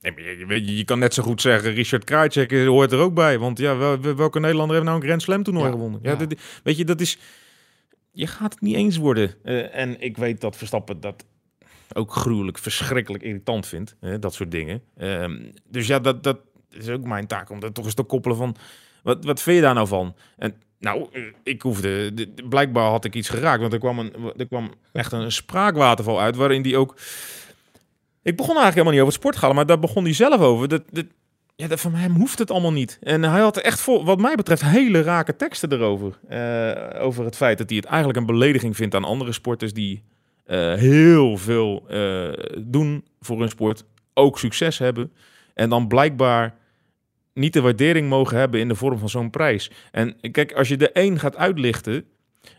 Nee, 0.00 0.14
je, 0.38 0.46
je, 0.64 0.76
je 0.76 0.84
kan 0.84 0.98
net 0.98 1.14
zo 1.14 1.22
goed 1.22 1.40
zeggen, 1.40 1.72
Richard 1.74 2.04
Krajcek 2.04 2.52
hoort 2.66 2.92
er 2.92 2.98
ook 2.98 3.14
bij. 3.14 3.38
Want 3.38 3.58
ja, 3.58 3.76
wel- 3.76 4.00
wel- 4.00 4.14
welke 4.14 4.40
Nederlander 4.40 4.74
heeft 4.76 4.88
nou 4.88 5.00
een 5.00 5.06
Grand 5.06 5.22
Slam 5.22 5.42
toernooi 5.42 5.66
Ja, 5.66 5.72
gewonnen? 5.72 6.00
Ja, 6.02 6.14
dat- 6.14 6.34
weet 6.62 6.76
je, 6.76 6.84
dat 6.84 7.00
is... 7.00 7.18
Je 8.12 8.26
gaat 8.26 8.52
het 8.52 8.62
niet 8.62 8.74
eens 8.74 8.96
worden. 8.96 9.34
Eh, 9.42 9.74
en 9.76 10.00
ik 10.00 10.16
weet 10.16 10.40
dat 10.40 10.56
Verstappen 10.56 11.00
dat 11.00 11.24
ook 11.92 12.12
gruwelijk, 12.12 12.58
verschrikkelijk 12.58 13.22
irritant 13.24 13.66
vindt. 13.66 13.96
dat 14.20 14.34
soort 14.34 14.50
dingen. 14.50 14.82
Ehm, 14.96 15.42
dus 15.68 15.86
ja, 15.86 15.98
dat, 15.98 16.22
dat 16.22 16.38
is 16.70 16.88
ook 16.88 17.04
mijn 17.04 17.26
taak 17.26 17.50
om 17.50 17.60
dat 17.60 17.74
toch 17.74 17.84
eens 17.84 17.94
te 17.94 18.02
koppelen 18.02 18.36
van... 18.36 18.56
Wat, 19.04 19.24
wat 19.24 19.42
vind 19.42 19.56
je 19.56 19.62
daar 19.62 19.74
nou 19.74 19.86
van? 19.86 20.14
En 20.38 20.54
nou, 20.78 21.06
ik 21.42 21.62
hoefde... 21.62 22.14
de- 22.14 22.34
de- 22.34 22.48
blijkbaar 22.48 22.90
had 22.90 23.04
ik 23.04 23.14
iets 23.14 23.28
geraakt. 23.28 23.60
Want 23.60 23.72
er 23.72 23.78
kwam, 23.78 23.98
een, 23.98 24.12
er 24.36 24.46
kwam 24.46 24.70
echt 24.92 25.12
een 25.12 25.32
spraakwaterval 25.32 26.20
uit... 26.20 26.36
waarin 26.36 26.62
die 26.62 26.76
ook... 26.76 26.96
Ik 28.22 28.36
begon 28.36 28.56
eigenlijk 28.56 28.74
helemaal 28.74 28.92
niet 28.92 29.00
over 29.00 29.12
het 29.14 29.22
sporthalen, 29.22 29.56
maar 29.56 29.66
daar 29.66 29.78
begon 29.78 30.04
hij 30.04 30.12
zelf 30.12 30.40
over. 30.40 30.68
Dat, 30.68 30.82
dat, 30.90 31.04
ja, 31.56 31.66
dat, 31.68 31.80
van 31.80 31.94
hem 31.94 32.12
hoeft 32.16 32.38
het 32.38 32.50
allemaal 32.50 32.72
niet. 32.72 32.98
En 33.02 33.22
hij 33.22 33.40
had 33.40 33.56
echt, 33.56 33.80
vol, 33.80 34.04
wat 34.04 34.20
mij 34.20 34.34
betreft, 34.34 34.62
hele 34.62 35.02
rake 35.02 35.36
teksten 35.36 35.72
erover. 35.72 36.18
Eh, 36.28 37.02
over 37.04 37.24
het 37.24 37.36
feit 37.36 37.58
dat 37.58 37.68
hij 37.68 37.76
het 37.78 37.86
eigenlijk 37.86 38.18
een 38.18 38.26
belediging 38.26 38.76
vindt 38.76 38.94
aan 38.94 39.04
andere 39.04 39.32
sporters 39.32 39.72
die 39.72 40.02
eh, 40.44 40.74
heel 40.74 41.36
veel 41.36 41.84
eh, 41.88 42.32
doen 42.58 43.04
voor 43.20 43.38
hun 43.40 43.48
sport, 43.48 43.84
ook 44.14 44.38
succes 44.38 44.78
hebben. 44.78 45.12
En 45.54 45.68
dan 45.70 45.88
blijkbaar 45.88 46.54
niet 47.34 47.52
de 47.52 47.60
waardering 47.60 48.08
mogen 48.08 48.38
hebben 48.38 48.60
in 48.60 48.68
de 48.68 48.74
vorm 48.74 48.98
van 48.98 49.08
zo'n 49.08 49.30
prijs. 49.30 49.70
En 49.90 50.16
kijk, 50.30 50.52
als 50.52 50.68
je 50.68 50.76
de 50.76 50.90
een 50.92 51.18
gaat 51.18 51.36
uitlichten, 51.36 52.04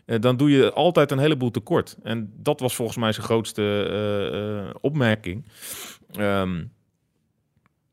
eh, 0.04 0.20
dan 0.20 0.36
doe 0.36 0.50
je 0.50 0.72
altijd 0.72 1.10
een 1.10 1.18
heleboel 1.18 1.50
tekort. 1.50 1.96
En 2.02 2.32
dat 2.36 2.60
was 2.60 2.74
volgens 2.74 2.98
mij 2.98 3.12
zijn 3.12 3.26
grootste 3.26 3.62
eh, 3.62 4.68
eh, 4.68 4.74
opmerking. 4.80 5.44
Ehm, 6.12 6.64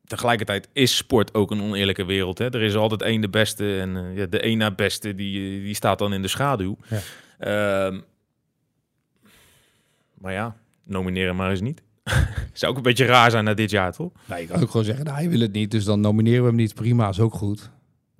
tegelijkertijd 0.05 0.69
is 0.73 0.95
sport 0.95 1.33
ook 1.33 1.51
een 1.51 1.61
oneerlijke 1.61 2.05
wereld. 2.05 2.37
Hè? 2.37 2.45
Er 2.45 2.61
is 2.61 2.75
altijd 2.75 3.01
één 3.01 3.21
de 3.21 3.29
beste 3.29 3.79
en 3.79 4.13
ja, 4.15 4.25
de 4.25 4.39
één 4.39 4.57
na 4.57 4.71
beste 4.71 5.15
die, 5.15 5.61
die 5.61 5.75
staat 5.75 5.99
dan 5.99 6.13
in 6.13 6.21
de 6.21 6.27
schaduw. 6.27 6.77
Ja. 6.89 6.99
Ehm, 7.39 7.99
maar 10.13 10.33
ja, 10.33 10.55
nomineren 10.83 11.35
maar 11.35 11.49
eens 11.49 11.61
niet. 11.61 11.81
Zou 12.53 12.71
ook 12.71 12.77
een 12.77 12.83
beetje 12.83 13.05
raar 13.05 13.31
zijn 13.31 13.43
na 13.43 13.53
dit 13.53 13.69
jaar, 13.69 13.91
toch? 13.91 14.11
Nou, 14.25 14.41
je 14.41 14.47
kan 14.47 14.61
ook 14.61 14.69
gewoon 14.69 14.85
zeggen, 14.85 15.05
nou, 15.05 15.17
hij 15.17 15.29
wil 15.29 15.39
het 15.39 15.51
niet, 15.51 15.71
dus 15.71 15.83
dan 15.83 15.99
nomineren 15.99 16.41
we 16.41 16.47
hem 16.47 16.55
niet. 16.55 16.73
Prima, 16.73 17.09
is 17.09 17.19
ook 17.19 17.33
goed. 17.33 17.69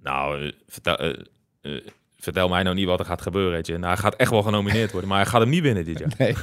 Nou, 0.01 0.45
eh, 0.45 0.51
vertel, 0.67 0.97
eh, 0.97 1.13
eh, 1.61 1.81
vertel 2.17 2.49
mij 2.49 2.63
nou 2.63 2.75
niet 2.75 2.85
wat 2.85 2.99
er 2.99 3.05
gaat 3.05 3.21
gebeuren. 3.21 3.51
Weet 3.51 3.67
je. 3.67 3.77
Nou, 3.77 3.93
hij 3.93 3.97
gaat 3.97 4.15
echt 4.15 4.29
wel 4.31 4.41
genomineerd 4.41 4.91
worden, 4.91 5.09
maar 5.09 5.19
hij 5.19 5.29
gaat 5.29 5.41
hem 5.41 5.49
niet 5.49 5.61
winnen 5.61 5.85
dit 5.85 5.99
jaar. 5.99 6.13
Nee. 6.17 6.35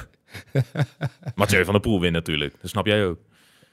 Mathieu 1.34 1.64
van 1.64 1.72
der 1.72 1.82
Poel 1.82 2.00
wint 2.00 2.12
natuurlijk. 2.12 2.54
Dat 2.60 2.70
snap 2.70 2.86
jij 2.86 3.06
ook. 3.06 3.18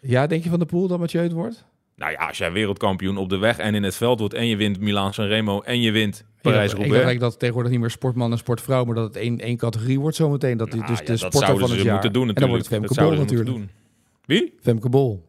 Ja, 0.01 0.27
denk 0.27 0.43
je 0.43 0.49
van 0.49 0.59
de 0.59 0.65
Poel 0.65 0.87
dat 0.87 0.99
Mathieu 0.99 1.23
het 1.23 1.31
wordt? 1.31 1.65
Nou 1.95 2.11
ja, 2.11 2.27
als 2.27 2.37
jij 2.37 2.51
wereldkampioen 2.51 3.17
op 3.17 3.29
de 3.29 3.37
weg 3.37 3.57
en 3.57 3.75
in 3.75 3.83
het 3.83 3.95
veld 3.95 4.19
wordt... 4.19 4.33
en 4.33 4.47
je 4.47 4.55
wint 4.55 4.79
Milaan 4.79 5.13
Sanremo 5.13 5.61
en 5.61 5.81
je 5.81 5.91
wint 5.91 6.25
ik 6.55 6.79
eigenlijk 6.91 7.19
dat 7.19 7.29
het 7.29 7.39
tegenwoordig 7.39 7.71
niet 7.71 7.81
meer 7.81 7.89
sportman 7.89 8.31
en 8.31 8.37
sportvrouw, 8.37 8.83
maar 8.85 8.95
dat 8.95 9.03
het 9.03 9.15
één, 9.15 9.39
één 9.39 9.57
categorie 9.57 9.99
wordt 9.99 10.15
zometeen. 10.15 10.57
Dat 10.57 10.67
hij 10.69 10.77
Nou 10.77 10.89
dus 10.89 10.99
ja, 10.99 11.05
de 11.05 11.11
dat 11.11 11.19
sporter 11.19 11.39
zouden 11.39 11.59
van 11.59 11.69
het 11.69 11.79
ze 11.79 11.85
jaar. 11.85 11.93
moeten 11.93 12.13
doen 12.13 12.27
en 12.27 12.33
dan 12.33 12.49
natuurlijk. 12.49 12.69
wordt 12.69 12.87
het 12.87 12.97
Dat 12.97 13.05
Femke 13.05 13.15
Bol 13.15 13.23
natuurlijk. 13.25 13.49
moeten 13.49 13.75
doen. 14.25 14.37
Wie? 14.37 14.53
Femke 14.61 14.89
Bol. 14.89 15.25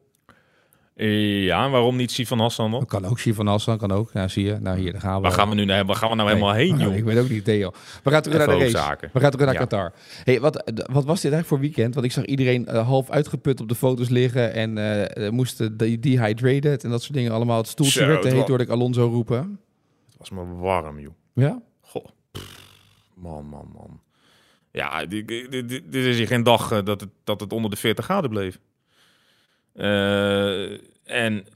Eh, 0.94 1.44
Ja, 1.44 1.64
en 1.64 1.70
waarom 1.70 1.96
niet 1.96 2.10
Sifan 2.10 2.38
Hassan 2.40 2.70
dan? 2.70 2.80
Dat 2.80 2.88
kan 2.88 3.04
ook, 3.04 3.18
Sivan 3.18 3.46
Hassan 3.46 3.78
kan 3.78 3.92
ook. 3.92 4.12
Nou, 4.12 4.28
zie 4.28 4.44
je. 4.44 4.58
Nou, 4.60 4.78
hier, 4.78 4.92
daar 4.92 5.00
gaan 5.00 5.16
we. 5.16 5.20
Waar 5.22 5.32
gaan 5.32 5.48
we 5.48 5.54
nu 5.54 5.64
naar, 5.64 5.84
waar 5.84 5.96
gaan 5.96 6.08
we 6.10 6.14
nou 6.14 6.28
Nee. 6.28 6.36
helemaal 6.36 6.56
heen, 6.56 6.68
Nou, 6.76 6.82
joh? 6.88 6.96
Ik 6.96 7.04
weet 7.04 7.18
ook 7.18 7.28
niet, 7.28 7.44
Theo. 7.44 7.70
We 8.02 8.10
gaan 8.10 8.22
terug 8.22 8.38
naar 8.38 8.46
de 8.58 8.70
race. 8.70 9.08
We 9.12 9.20
gaan 9.20 9.30
terug 9.30 9.46
naar 9.46 9.54
Ja. 9.54 9.60
Qatar. 9.60 9.92
Hey, 10.24 10.40
wat, 10.40 10.54
wat 10.92 11.04
was 11.04 11.20
dit 11.20 11.32
eigenlijk 11.32 11.46
voor 11.46 11.58
weekend? 11.60 11.94
Want 11.94 12.06
ik 12.06 12.12
zag 12.12 12.24
iedereen 12.24 12.66
eh, 12.66 12.86
half 12.86 13.10
uitgeput 13.10 13.60
op 13.60 13.68
de 13.68 13.74
foto's 13.74 14.08
liggen 14.08 14.52
en 14.52 14.78
eh 14.78 15.26
eh, 15.26 15.32
moesten 15.32 15.76
de 15.76 15.98
dehydrated 16.00 16.84
en 16.84 16.90
dat 16.90 17.02
soort 17.02 17.14
dingen 17.14 17.32
allemaal. 17.32 17.56
Het 17.58 17.68
stoeltje 17.68 18.06
werd 18.06 18.24
heet, 18.24 18.48
hoorde 18.48 18.64
ik 18.64 18.70
Alonso 18.70 19.06
roepen. 19.08 19.58
Was 20.18 20.30
maar 20.30 20.58
warm, 20.60 20.98
joh. 21.00 21.14
Ja? 21.34 21.62
Goh. 21.80 22.04
Pff, 22.32 22.66
Man, 23.14 23.46
man, 23.46 23.70
man. 23.74 24.00
Ja, 24.70 25.06
dit, 25.06 25.28
dit, 25.28 25.50
dit- 25.50 25.68
dit 25.68 25.94
is 25.94 26.16
hier 26.16 26.26
geen 26.26 26.42
dag 26.42 26.70
eh, 26.70 26.84
dat 26.84 27.00
het, 27.00 27.10
dat 27.24 27.40
het 27.40 27.52
onder 27.52 27.70
de 27.70 27.76
40 27.76 28.04
graden 28.04 28.30
bleef. 28.30 28.58
Eh, 29.72 30.70
en 31.04 31.46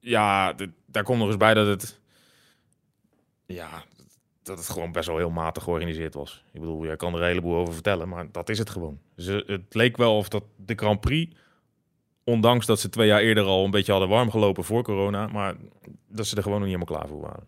ja, 0.00 0.52
dit- 0.52 0.70
daar 0.86 1.02
komt 1.02 1.18
nog 1.18 1.26
eens 1.28 1.36
bij 1.36 1.54
dat 1.54 1.66
het... 1.66 2.00
Ja, 3.46 3.84
dat 4.42 4.58
het 4.58 4.68
gewoon 4.68 4.92
best 4.92 5.06
wel 5.08 5.16
heel 5.16 5.30
matig 5.30 5.62
georganiseerd 5.62 6.14
was. 6.14 6.44
Ik 6.52 6.60
bedoel, 6.60 6.84
jij 6.84 6.96
kan 6.96 7.14
er 7.14 7.20
een 7.20 7.26
heleboel 7.26 7.56
over 7.56 7.74
vertellen, 7.74 8.08
maar 8.08 8.32
dat 8.32 8.48
is 8.48 8.58
het 8.58 8.70
gewoon. 8.70 8.98
Ze, 9.16 9.44
het 9.46 9.74
leek 9.74 9.96
wel 9.96 10.16
of 10.16 10.28
dat 10.28 10.44
de 10.56 10.74
Grand 10.74 11.00
Prix, 11.00 11.36
ondanks 12.28 12.66
dat 12.66 12.80
ze 12.80 12.88
twee 12.88 13.06
jaar 13.06 13.20
eerder 13.20 13.44
al 13.44 13.64
een 13.64 13.70
beetje 13.70 13.92
hadden 13.92 14.10
warm 14.10 14.30
gelopen 14.30 14.64
voor 14.64 14.82
corona, 14.82 15.26
maar 15.26 15.54
dat 16.08 16.26
ze 16.26 16.36
er 16.36 16.42
gewoon 16.42 16.60
nog 16.60 16.68
niet 16.68 16.76
helemaal 16.76 16.98
klaar 16.98 17.08
voor 17.08 17.20
waren. 17.20 17.46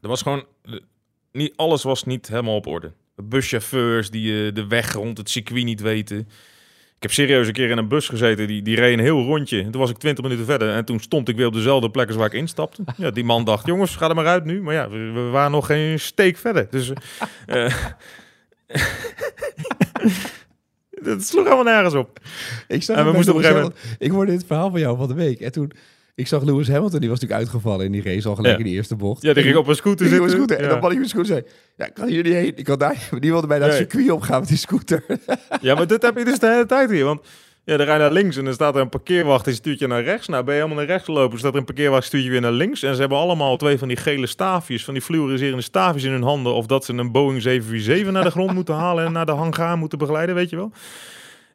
Er 0.00 0.08
was 0.08 0.22
gewoon, 0.22 0.44
niet, 1.32 1.52
alles 1.56 1.82
was 1.82 2.04
niet 2.04 2.28
helemaal 2.28 2.56
op 2.56 2.66
orde. 2.66 2.92
buschauffeurs 3.16 4.10
die 4.10 4.46
eh, 4.46 4.54
de 4.54 4.66
weg 4.66 4.92
rond 4.92 5.18
het 5.18 5.30
circuit 5.30 5.64
niet 5.64 5.80
weten. 5.80 6.18
Ik 6.96 7.02
heb 7.02 7.12
serieus 7.12 7.46
een 7.46 7.52
keer 7.52 7.70
in 7.70 7.78
een 7.78 7.88
bus 7.88 8.08
gezeten, 8.08 8.46
die, 8.46 8.62
die 8.62 8.76
reed 8.76 8.98
een 8.98 9.04
heel 9.04 9.24
rondje. 9.24 9.62
Toen 9.70 9.80
was 9.80 9.90
ik 9.90 9.98
20 9.98 10.24
minuten 10.24 10.44
verder 10.44 10.74
en 10.74 10.84
toen 10.84 11.00
stond 11.00 11.28
ik 11.28 11.36
weer 11.36 11.46
op 11.46 11.52
dezelfde 11.52 11.90
plek 11.90 12.06
als 12.06 12.16
waar 12.16 12.26
ik 12.26 12.32
instapte. 12.32 12.84
Ja, 12.96 13.10
die 13.10 13.24
man 13.24 13.44
dacht, 13.44 13.66
jongens, 13.66 13.96
ga 13.96 14.08
er 14.08 14.14
maar 14.14 14.26
uit 14.26 14.44
nu. 14.44 14.62
Maar 14.62 14.74
ja, 14.74 14.88
we, 14.88 14.98
we 14.98 15.20
waren 15.20 15.50
nog 15.50 15.66
geen 15.66 16.00
steek 16.00 16.36
verder. 16.36 16.66
Dus 16.70 16.92
eh, 17.46 17.74
dat 21.04 21.22
sloeg 21.22 21.44
helemaal 21.44 21.64
nergens 21.64 21.94
op. 21.94 22.18
Ik, 22.68 22.82
zag 22.82 22.96
En 22.96 23.02
we 23.02 23.08
het 23.08 23.16
moesten 23.16 23.34
op 23.34 23.64
een 23.64 23.72
ik 23.98 24.10
hoorde 24.10 24.32
dit 24.32 24.44
verhaal 24.46 24.70
van 24.70 24.80
jou 24.80 24.96
van 24.96 25.08
de 25.08 25.14
week. 25.14 25.40
En 25.40 25.52
toen, 25.52 25.72
ik 26.14 26.26
zag 26.26 26.42
Lewis 26.42 26.68
Hamilton, 26.68 27.00
die 27.00 27.08
was 27.08 27.20
natuurlijk 27.20 27.46
uitgevallen 27.48 27.86
in 27.86 27.92
die 27.92 28.02
race 28.02 28.28
al 28.28 28.34
gelijk 28.34 28.52
Ja. 28.52 28.58
in 28.58 28.66
die 28.66 28.74
eerste 28.74 28.96
bocht. 28.96 29.22
Ja, 29.22 29.32
die 29.32 29.42
ging 29.42 29.56
op 29.56 29.66
een 29.66 29.74
scooter 29.74 30.06
op 30.06 30.12
zitten. 30.12 30.28
een 30.28 30.34
scooter. 30.36 30.58
En 30.64 30.68
dan 30.68 30.80
man 30.80 30.92
ik 30.92 30.98
de 30.98 31.08
scooter 31.08 31.26
zei, 31.34 31.42
ja, 31.76 31.86
ik 31.86 31.94
kan 31.94 32.08
hier 32.08 32.22
niet 32.22 32.32
heen. 32.32 32.52
Ik 32.56 32.64
kan 32.64 32.78
daar, 32.78 33.08
die 33.20 33.30
wilde 33.30 33.46
bij 33.46 33.58
dat 33.58 33.68
Nee. 33.68 33.76
circuit 33.76 34.10
opgaan 34.10 34.40
met 34.40 34.48
die 34.48 34.58
scooter. 34.58 35.04
Ja, 35.60 35.74
maar 35.74 35.86
dit 35.86 36.02
heb 36.02 36.16
je 36.18 36.24
dus 36.24 36.38
de 36.38 36.46
hele 36.48 36.66
tijd 36.66 36.90
hier. 36.90 37.04
Want 37.04 37.20
ja, 37.64 37.76
dan 37.76 37.86
rij 37.86 37.98
naar 37.98 38.12
links 38.12 38.36
en 38.36 38.44
dan 38.44 38.54
staat 38.54 38.74
er 38.74 38.80
een 38.80 38.88
parkeerwacht 38.88 39.44
die 39.44 39.54
stuurt 39.54 39.78
je 39.78 39.86
naar 39.86 40.02
rechts. 40.02 40.28
Nou, 40.28 40.44
ben 40.44 40.54
je 40.54 40.60
helemaal 40.60 40.84
naar 40.84 40.92
rechts 40.92 41.04
gelopen, 41.04 41.38
staat 41.38 41.52
er 41.52 41.58
een 41.58 41.64
parkeerwacht 41.64 42.06
stuurt 42.06 42.24
je 42.24 42.30
weer 42.30 42.40
naar 42.40 42.52
links. 42.52 42.82
En 42.82 42.94
ze 42.94 43.00
hebben 43.00 43.18
allemaal 43.18 43.56
twee 43.56 43.78
van 43.78 43.88
die 43.88 43.96
gele 43.96 44.26
staafjes, 44.26 44.84
van 44.84 44.94
die 44.94 45.02
fluoriserende 45.02 45.62
staafjes 45.62 46.02
in 46.02 46.10
hun 46.10 46.22
handen. 46.22 46.54
Of 46.54 46.66
dat 46.66 46.84
ze 46.84 46.92
een 46.92 47.12
Boeing 47.12 47.42
747 47.42 48.12
naar 48.12 48.24
de 48.24 48.30
grond 48.30 48.52
moeten 48.58 48.74
halen 48.74 49.04
en 49.04 49.12
naar 49.12 49.26
de 49.26 49.32
hangar 49.32 49.78
moeten 49.78 49.98
begeleiden, 49.98 50.34
weet 50.34 50.50
je 50.50 50.56
wel. 50.56 50.72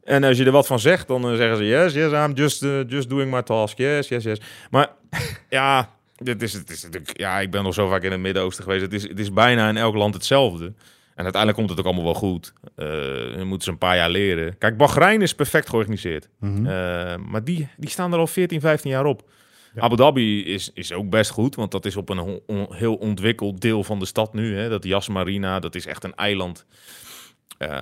En 0.04 0.24
als 0.24 0.38
je 0.38 0.46
er 0.46 0.52
wat 0.52 0.68
van 0.68 0.80
zegt, 0.80 1.08
dan 1.08 1.30
eh, 1.30 1.36
zeggen 1.36 1.58
ze 1.58 1.66
yes, 1.66 1.94
yes, 1.94 2.12
I'm 2.12 2.34
just, 2.34 2.64
eh, 2.64 2.88
just 2.88 3.10
doing 3.10 3.32
my 3.32 3.42
task. 3.42 3.78
Yes, 3.78 4.08
yes, 4.08 4.24
yes. 4.24 4.42
Maar 4.70 4.90
ja, 5.50 5.90
dit 6.16 6.42
is, 6.42 6.54
het 6.54 6.70
is 6.70 6.88
ja, 7.14 7.40
ik 7.40 7.52
ben 7.52 7.64
nog 7.64 7.74
zo 7.74 7.88
vaak 7.88 8.04
in 8.04 8.12
het 8.12 8.20
Midden-Oosten 8.20 8.64
geweest. 8.64 8.82
Het 8.82 8.94
is, 8.94 9.04
het 9.04 9.20
is 9.20 9.34
bijna 9.34 9.70
in 9.70 9.78
elk 9.78 9.96
land 9.96 10.14
hetzelfde. 10.14 10.74
En 11.20 11.26
uiteindelijk 11.26 11.56
komt 11.58 11.70
het 11.70 11.80
ook 11.80 11.86
allemaal 11.94 12.04
wel 12.14 12.30
goed. 12.30 12.54
Dan 13.36 13.48
moeten 13.48 13.62
ze 13.62 13.70
een 13.72 13.78
paar 13.78 13.96
jaar 13.96 14.10
leren. 14.10 14.58
Kijk, 14.58 14.78
Bahrein 14.78 15.22
is 15.22 15.36
perfect 15.36 15.70
georganiseerd. 15.70 16.30
Mhm. 16.40 16.66
Eh, 16.66 17.16
maar 17.18 17.44
die, 17.44 17.68
die 17.78 17.90
staan 17.90 18.14
er 18.14 18.20
al 18.20 18.28
14, 18.28 18.60
15 18.62 18.92
jaar 18.92 19.06
op. 19.06 19.30
Abu 19.76 19.96
Dhabi 19.96 20.44
is, 20.46 20.72
is 20.74 20.94
ook 20.94 21.10
best 21.10 21.32
goed, 21.32 21.56
want 21.56 21.72
dat 21.72 21.86
is 21.86 21.96
op 21.96 22.10
een 22.10 22.20
on- 22.20 22.42
on- 22.48 22.68
heel 22.74 22.96
ontwikkeld 22.96 23.62
deel 23.62 23.84
van 23.84 24.00
de 24.00 24.06
stad 24.06 24.34
nu. 24.34 24.58
Hè. 24.58 24.70
Dat 24.70 24.84
Yas 24.84 25.08
Marina, 25.08 25.60
dat 25.60 25.76
is 25.76 25.86
echt 25.86 26.04
een 26.04 26.16
eiland. 26.16 26.66
Eh, 27.58 27.80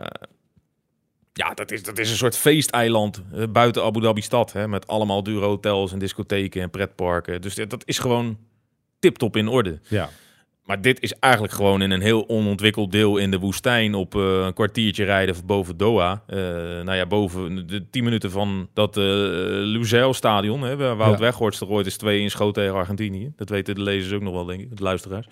ja, 1.34 1.54
dat 1.54 1.72
is, 1.72 1.84
dat 1.84 1.98
is 2.00 2.10
een 2.10 2.18
soort 2.18 2.38
feesteiland 2.38 3.24
buiten 3.50 3.84
Abu 3.84 4.02
Dhabi 4.02 4.22
stad. 4.22 4.54
Hè, 4.54 4.68
met 4.68 4.88
allemaal 4.88 5.24
dure 5.24 5.46
hotels 5.46 5.92
en 5.92 6.00
discotheken 6.00 6.62
en 6.62 6.70
pretparken. 6.70 7.42
Dus 7.42 7.56
dat 7.56 7.82
is 7.86 8.00
gewoon 8.00 8.38
tip-top 9.00 9.36
in 9.36 9.48
orde. 9.48 9.80
Ja. 9.90 10.10
Maar 10.68 10.82
dit 10.82 11.02
is 11.02 11.14
eigenlijk 11.20 11.54
gewoon 11.54 11.82
in 11.82 11.92
een 11.92 12.02
heel 12.02 12.30
onontwikkeld 12.30 12.92
deel 12.92 13.18
in 13.18 13.32
de 13.32 13.40
woestijn 13.40 13.94
op 13.94 14.16
eh, 14.16 14.22
een 14.22 14.54
kwartiertje 14.54 15.04
rijden 15.04 15.36
boven 15.46 15.78
Doha. 15.78 16.24
Eh, 16.28 16.38
nou 16.84 16.94
ja, 16.94 17.06
boven 17.06 17.68
de 17.68 17.90
10 17.90 18.04
minuten 18.04 18.32
van 18.32 18.70
dat 18.74 18.98
eh 18.98 19.04
Lusail 19.04 20.14
stadion, 20.14 20.62
hè, 20.62 20.78
waar 20.78 20.98
Wout 20.98 21.14
Ja. 21.14 21.20
Weghorst 21.20 21.62
er 21.62 21.70
ooit 21.70 21.86
is 21.86 21.98
twee 21.98 22.22
in 22.22 22.30
schoot 22.30 22.54
tegen 22.54 22.74
Argentinië. 22.74 23.34
Dat 23.36 23.50
weten 23.50 23.76
de 23.76 23.82
lezers 23.82 24.14
ook 24.14 24.22
nog 24.22 24.34
wel, 24.34 24.46
denk 24.46 24.62
ik, 24.62 24.78
de 24.78 24.84
luisteraars. 24.84 25.28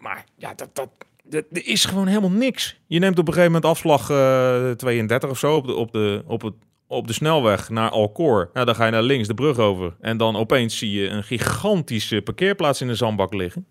Maar 0.00 0.24
ja, 0.36 0.54
dat, 0.54 0.68
dat, 0.72 0.88
dat, 1.24 1.44
er 1.52 1.66
is 1.66 1.84
gewoon 1.84 2.06
helemaal 2.06 2.30
niks. 2.30 2.80
Je 2.86 2.98
neemt 2.98 3.18
op 3.18 3.26
een 3.26 3.32
gegeven 3.32 3.52
moment 3.52 3.70
afslag 3.70 4.10
eh 4.10 4.70
32 4.70 5.30
of 5.30 5.38
zo 5.38 5.56
op 5.56 5.66
de, 5.66 5.74
op 5.74 5.92
de, 5.92 6.22
op 6.26 6.42
het, 6.42 6.54
op 6.86 7.06
de 7.06 7.12
snelweg 7.12 7.68
naar 7.68 7.90
Alcor. 7.90 8.50
Ja, 8.52 8.64
dan 8.64 8.74
ga 8.74 8.84
je 8.84 8.90
naar 8.90 9.02
links 9.02 9.28
de 9.28 9.34
brug 9.34 9.58
over. 9.58 9.96
En 10.00 10.16
dan 10.16 10.36
opeens 10.36 10.78
zie 10.78 10.92
je 10.92 11.08
een 11.08 11.24
gigantische 11.24 12.22
parkeerplaats 12.22 12.80
in 12.80 12.86
de 12.86 12.94
zandbak 12.94 13.34
liggen. 13.34 13.66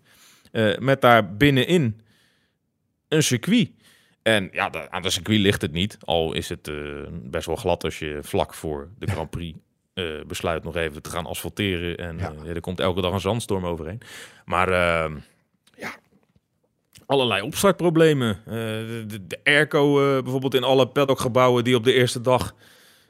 Eh, 0.52 0.78
met 0.78 1.02
daar 1.02 1.36
binnenin 1.36 2.02
een 3.08 3.24
circuit. 3.24 3.70
En 4.22 4.50
ja, 4.52 4.90
aan 4.90 5.02
de 5.02 5.10
circuit 5.10 5.40
ligt 5.40 5.62
het 5.62 5.72
niet. 5.72 5.98
Al 6.00 6.34
is 6.34 6.50
het 6.50 6.68
eh, 6.68 6.76
best 7.12 7.46
wel 7.46 7.56
glad 7.56 7.84
als 7.84 8.00
je 8.00 8.20
vlak 8.22 8.54
voor 8.54 8.90
de 9.00 9.08
Grand 9.08 9.30
Prix 9.30 9.58
eh, 9.94 10.06
besluit 10.28 10.64
nog 10.64 10.76
even 10.76 11.02
te 11.02 11.10
gaan 11.10 11.26
asfalteren. 11.26 11.98
En 11.98 12.18
Ja. 12.18 12.34
er 12.46 12.62
komt 12.62 12.80
elke 12.80 13.02
dag 13.02 13.14
een 13.14 13.20
zandstorm 13.20 13.66
overheen. 13.66 14.02
Maar 14.46 14.70
ehm, 14.70 15.18
ja, 15.78 15.96
allerlei 17.06 17.42
opstartproblemen. 17.42 18.42
De, 18.46 19.28
de, 19.28 19.40
airco 19.44 19.94
bijvoorbeeld 20.22 20.54
in 20.54 20.64
alle 20.64 20.88
paddockgebouwen 20.88 21.64
die 21.64 21.76
op 21.76 21.84
de 21.84 21.94
eerste 21.94 22.22
dag 22.22 22.56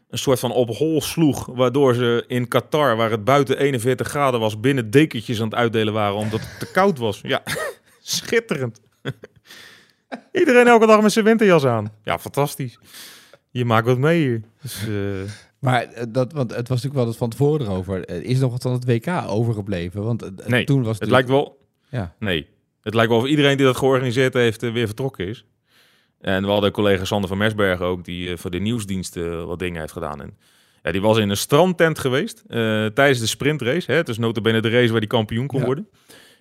een 0.09 0.17
soort 0.17 0.39
van 0.39 0.51
op 0.51 0.69
hol 0.69 1.01
sloeg. 1.01 1.45
Waardoor 1.45 1.93
ze 1.93 2.23
in 2.27 2.47
Qatar, 2.47 2.95
waar 2.95 3.11
het 3.11 3.23
buiten 3.23 3.57
41 3.57 4.07
graden 4.07 4.39
was, 4.39 4.59
binnen 4.59 4.89
dekentjes 4.91 5.39
aan 5.39 5.45
het 5.49 5.55
uitdelen 5.55 5.93
waren 5.93 6.15
omdat 6.15 6.39
het 6.39 6.59
te 6.59 6.71
koud 6.71 6.97
was. 6.97 7.19
Ja, 7.23 7.43
schitterend. 8.01 8.79
Iedereen 10.31 10.67
elke 10.67 10.87
dag 10.87 11.01
met 11.01 11.11
zijn 11.11 11.25
winterjas 11.25 11.65
aan. 11.65 11.91
Ja, 12.03 12.19
fantastisch. 12.19 12.79
Je 13.49 13.65
maakt 13.65 13.85
wat 13.85 13.97
mee 13.97 14.21
hier. 14.21 14.41
Dus, 14.61 14.87
eh, 14.87 15.31
Maar 15.59 15.81
eh, 15.83 16.03
dat, 16.09 16.33
want 16.33 16.49
het 16.49 16.67
was 16.67 16.83
natuurlijk 16.83 16.95
wel 16.95 17.07
het 17.07 17.17
van 17.17 17.29
tevoren 17.29 17.65
erover. 17.65 18.05
Eh, 18.05 18.23
Is 18.23 18.35
er 18.35 18.41
nog 18.41 18.51
wat 18.51 18.61
van 18.61 18.71
het 18.71 18.85
WK 18.85 19.07
overgebleven? 19.27 20.03
Want 20.03 20.47
Nee, 20.47 20.63
toen 20.63 20.83
was 20.83 20.99
het 20.99 21.09
lijkt 21.09 21.29
wel... 21.29 21.57
Ja. 21.89 22.15
Nee. 22.19 22.47
Het 22.81 22.93
lijkt 22.93 23.11
wel 23.11 23.19
of 23.19 23.27
iedereen 23.27 23.57
die 23.57 23.65
dat 23.65 23.77
georganiseerd 23.77 24.33
heeft 24.33 24.61
weer 24.61 24.85
vertrokken 24.85 25.27
is. 25.27 25.45
En 26.21 26.43
we 26.43 26.49
hadden 26.49 26.71
collega 26.71 27.05
Sander 27.05 27.29
van 27.29 27.37
Mersbergen 27.37 27.85
ook, 27.85 28.03
die 28.05 28.29
eh, 28.31 28.37
voor 28.37 28.51
de 28.51 28.59
nieuwsdienst 28.59 29.17
eh, 29.17 29.43
wat 29.43 29.59
dingen 29.59 29.79
heeft 29.79 29.93
gedaan. 29.93 30.21
En, 30.21 30.37
ja, 30.83 30.91
die 30.91 31.01
was 31.01 31.17
in 31.17 31.29
een 31.29 31.37
strandtent 31.37 31.99
geweest 31.99 32.43
eh, 32.47 32.57
tijdens 32.85 33.19
de 33.19 33.25
sprintrace. 33.27 33.91
Hè, 33.91 33.97
het 33.97 34.09
is 34.09 34.17
notabene 34.17 34.61
de 34.61 34.69
race 34.69 34.91
waar 34.91 34.99
die 34.99 35.09
kampioen 35.09 35.47
kon 35.47 35.59
Ja. 35.59 35.65
worden. 35.65 35.87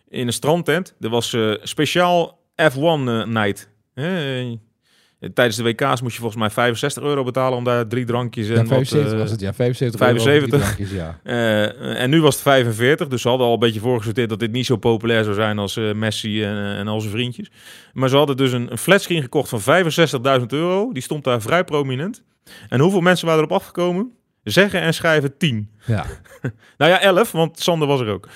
In 0.09 0.27
een 0.27 0.33
strandtent. 0.33 0.95
Er 1.01 1.09
was 1.09 1.37
speciaal 1.63 2.39
F1 2.73 2.77
eh, 3.09 3.25
night. 3.25 3.71
Hè, 3.95 4.39
eh, 4.41 4.57
tijdens 5.35 5.57
de 5.57 5.63
WK's 5.63 6.01
moest 6.01 6.15
je 6.15 6.21
volgens 6.21 6.41
mij 6.41 6.51
65 6.51 7.03
euro 7.03 7.25
betalen 7.25 7.59
om 7.59 7.65
daar 7.65 7.87
drie 7.87 8.05
drankjes 8.05 8.49
en 8.49 8.55
ja, 8.55 8.59
wat, 8.59 8.69
75 8.69 9.13
eh, 9.13 9.19
was 9.19 9.31
het, 9.31 9.41
ja. 9.41 9.55
75 9.55 10.01
75. 10.01 10.33
euro 10.33 10.47
voor 10.47 10.59
die 10.59 10.67
drankjes, 10.67 10.91
ja. 10.91 11.19
eh, 11.23 12.03
en 12.03 12.11
nu 12.11 12.21
was 12.21 12.35
het 12.35 12.43
45, 12.43 13.09
dus 13.09 13.23
ze 13.23 13.29
hadden 13.29 13.47
al 13.47 13.53
een 13.53 13.59
beetje 13.59 13.81
voorgesorteerd 13.81 14.29
dat 14.29 14.39
dit 14.39 14.53
niet 14.53 14.67
zo 14.67 14.77
populair 14.77 15.25
zou 15.25 15.35
zijn 15.35 15.59
als 15.59 15.77
eh, 15.77 15.93
Messi 15.93 16.45
en, 16.45 16.57
eh, 16.57 16.79
en 16.79 16.89
al 16.89 17.01
zijn 17.01 17.13
vriendjes. 17.13 17.51
Maar 17.93 18.09
ze 18.09 18.17
hadden 18.17 18.37
dus 18.37 18.53
een, 18.53 18.71
een 18.71 18.79
flatscreen 18.79 19.23
gekocht 19.23 19.49
van 19.49 19.61
65.000 20.41 20.47
euro. 20.47 20.93
Die 20.93 21.03
stond 21.03 21.25
daar 21.25 21.41
vrij 21.41 21.65
prominent. 21.65 22.23
En 22.69 22.81
hoeveel 22.81 23.01
mensen 23.01 23.27
waren 23.27 23.43
erop 23.43 23.57
afgekomen? 23.57 24.13
Zeggen 24.43 24.81
en 24.81 24.95
schrijven 24.95 25.37
10. 25.37 25.71
ja. 25.87 26.05
Nou 26.79 26.91
ja, 26.91 27.01
11, 27.01 27.33
want 27.33 27.61
Sander 27.61 27.89
was 27.89 28.01
er 28.01 28.09
ook. 28.09 28.29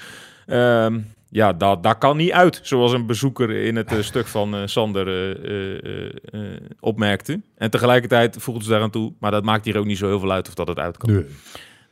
Ehm, 0.47 0.99
ja, 1.31 1.53
dat, 1.53 1.83
dat 1.83 1.99
kan 1.99 2.17
niet 2.17 2.33
uit, 2.33 2.61
zoals 2.63 2.93
een 2.93 3.07
bezoeker 3.07 3.51
in 3.51 3.77
het 3.77 3.93
eh, 3.93 4.03
stuk 4.11 4.27
van 4.27 4.55
eh, 4.55 4.63
Sander 4.67 5.09
eh, 5.43 6.41
opmerkte. 6.81 7.41
En 7.57 7.71
tegelijkertijd 7.71 8.37
voegden 8.39 8.65
ze 8.65 8.71
daaraan 8.71 8.91
toe, 8.91 9.13
maar 9.19 9.31
dat 9.31 9.45
maakt 9.45 9.65
hier 9.65 9.79
ook 9.79 9.85
niet 9.85 9.99
zo 9.99 10.07
heel 10.07 10.21
veel 10.21 10.33
uit 10.33 10.49
of 10.49 10.55
dat 10.55 10.69
het 10.69 10.79
uitkomt. 10.79 11.25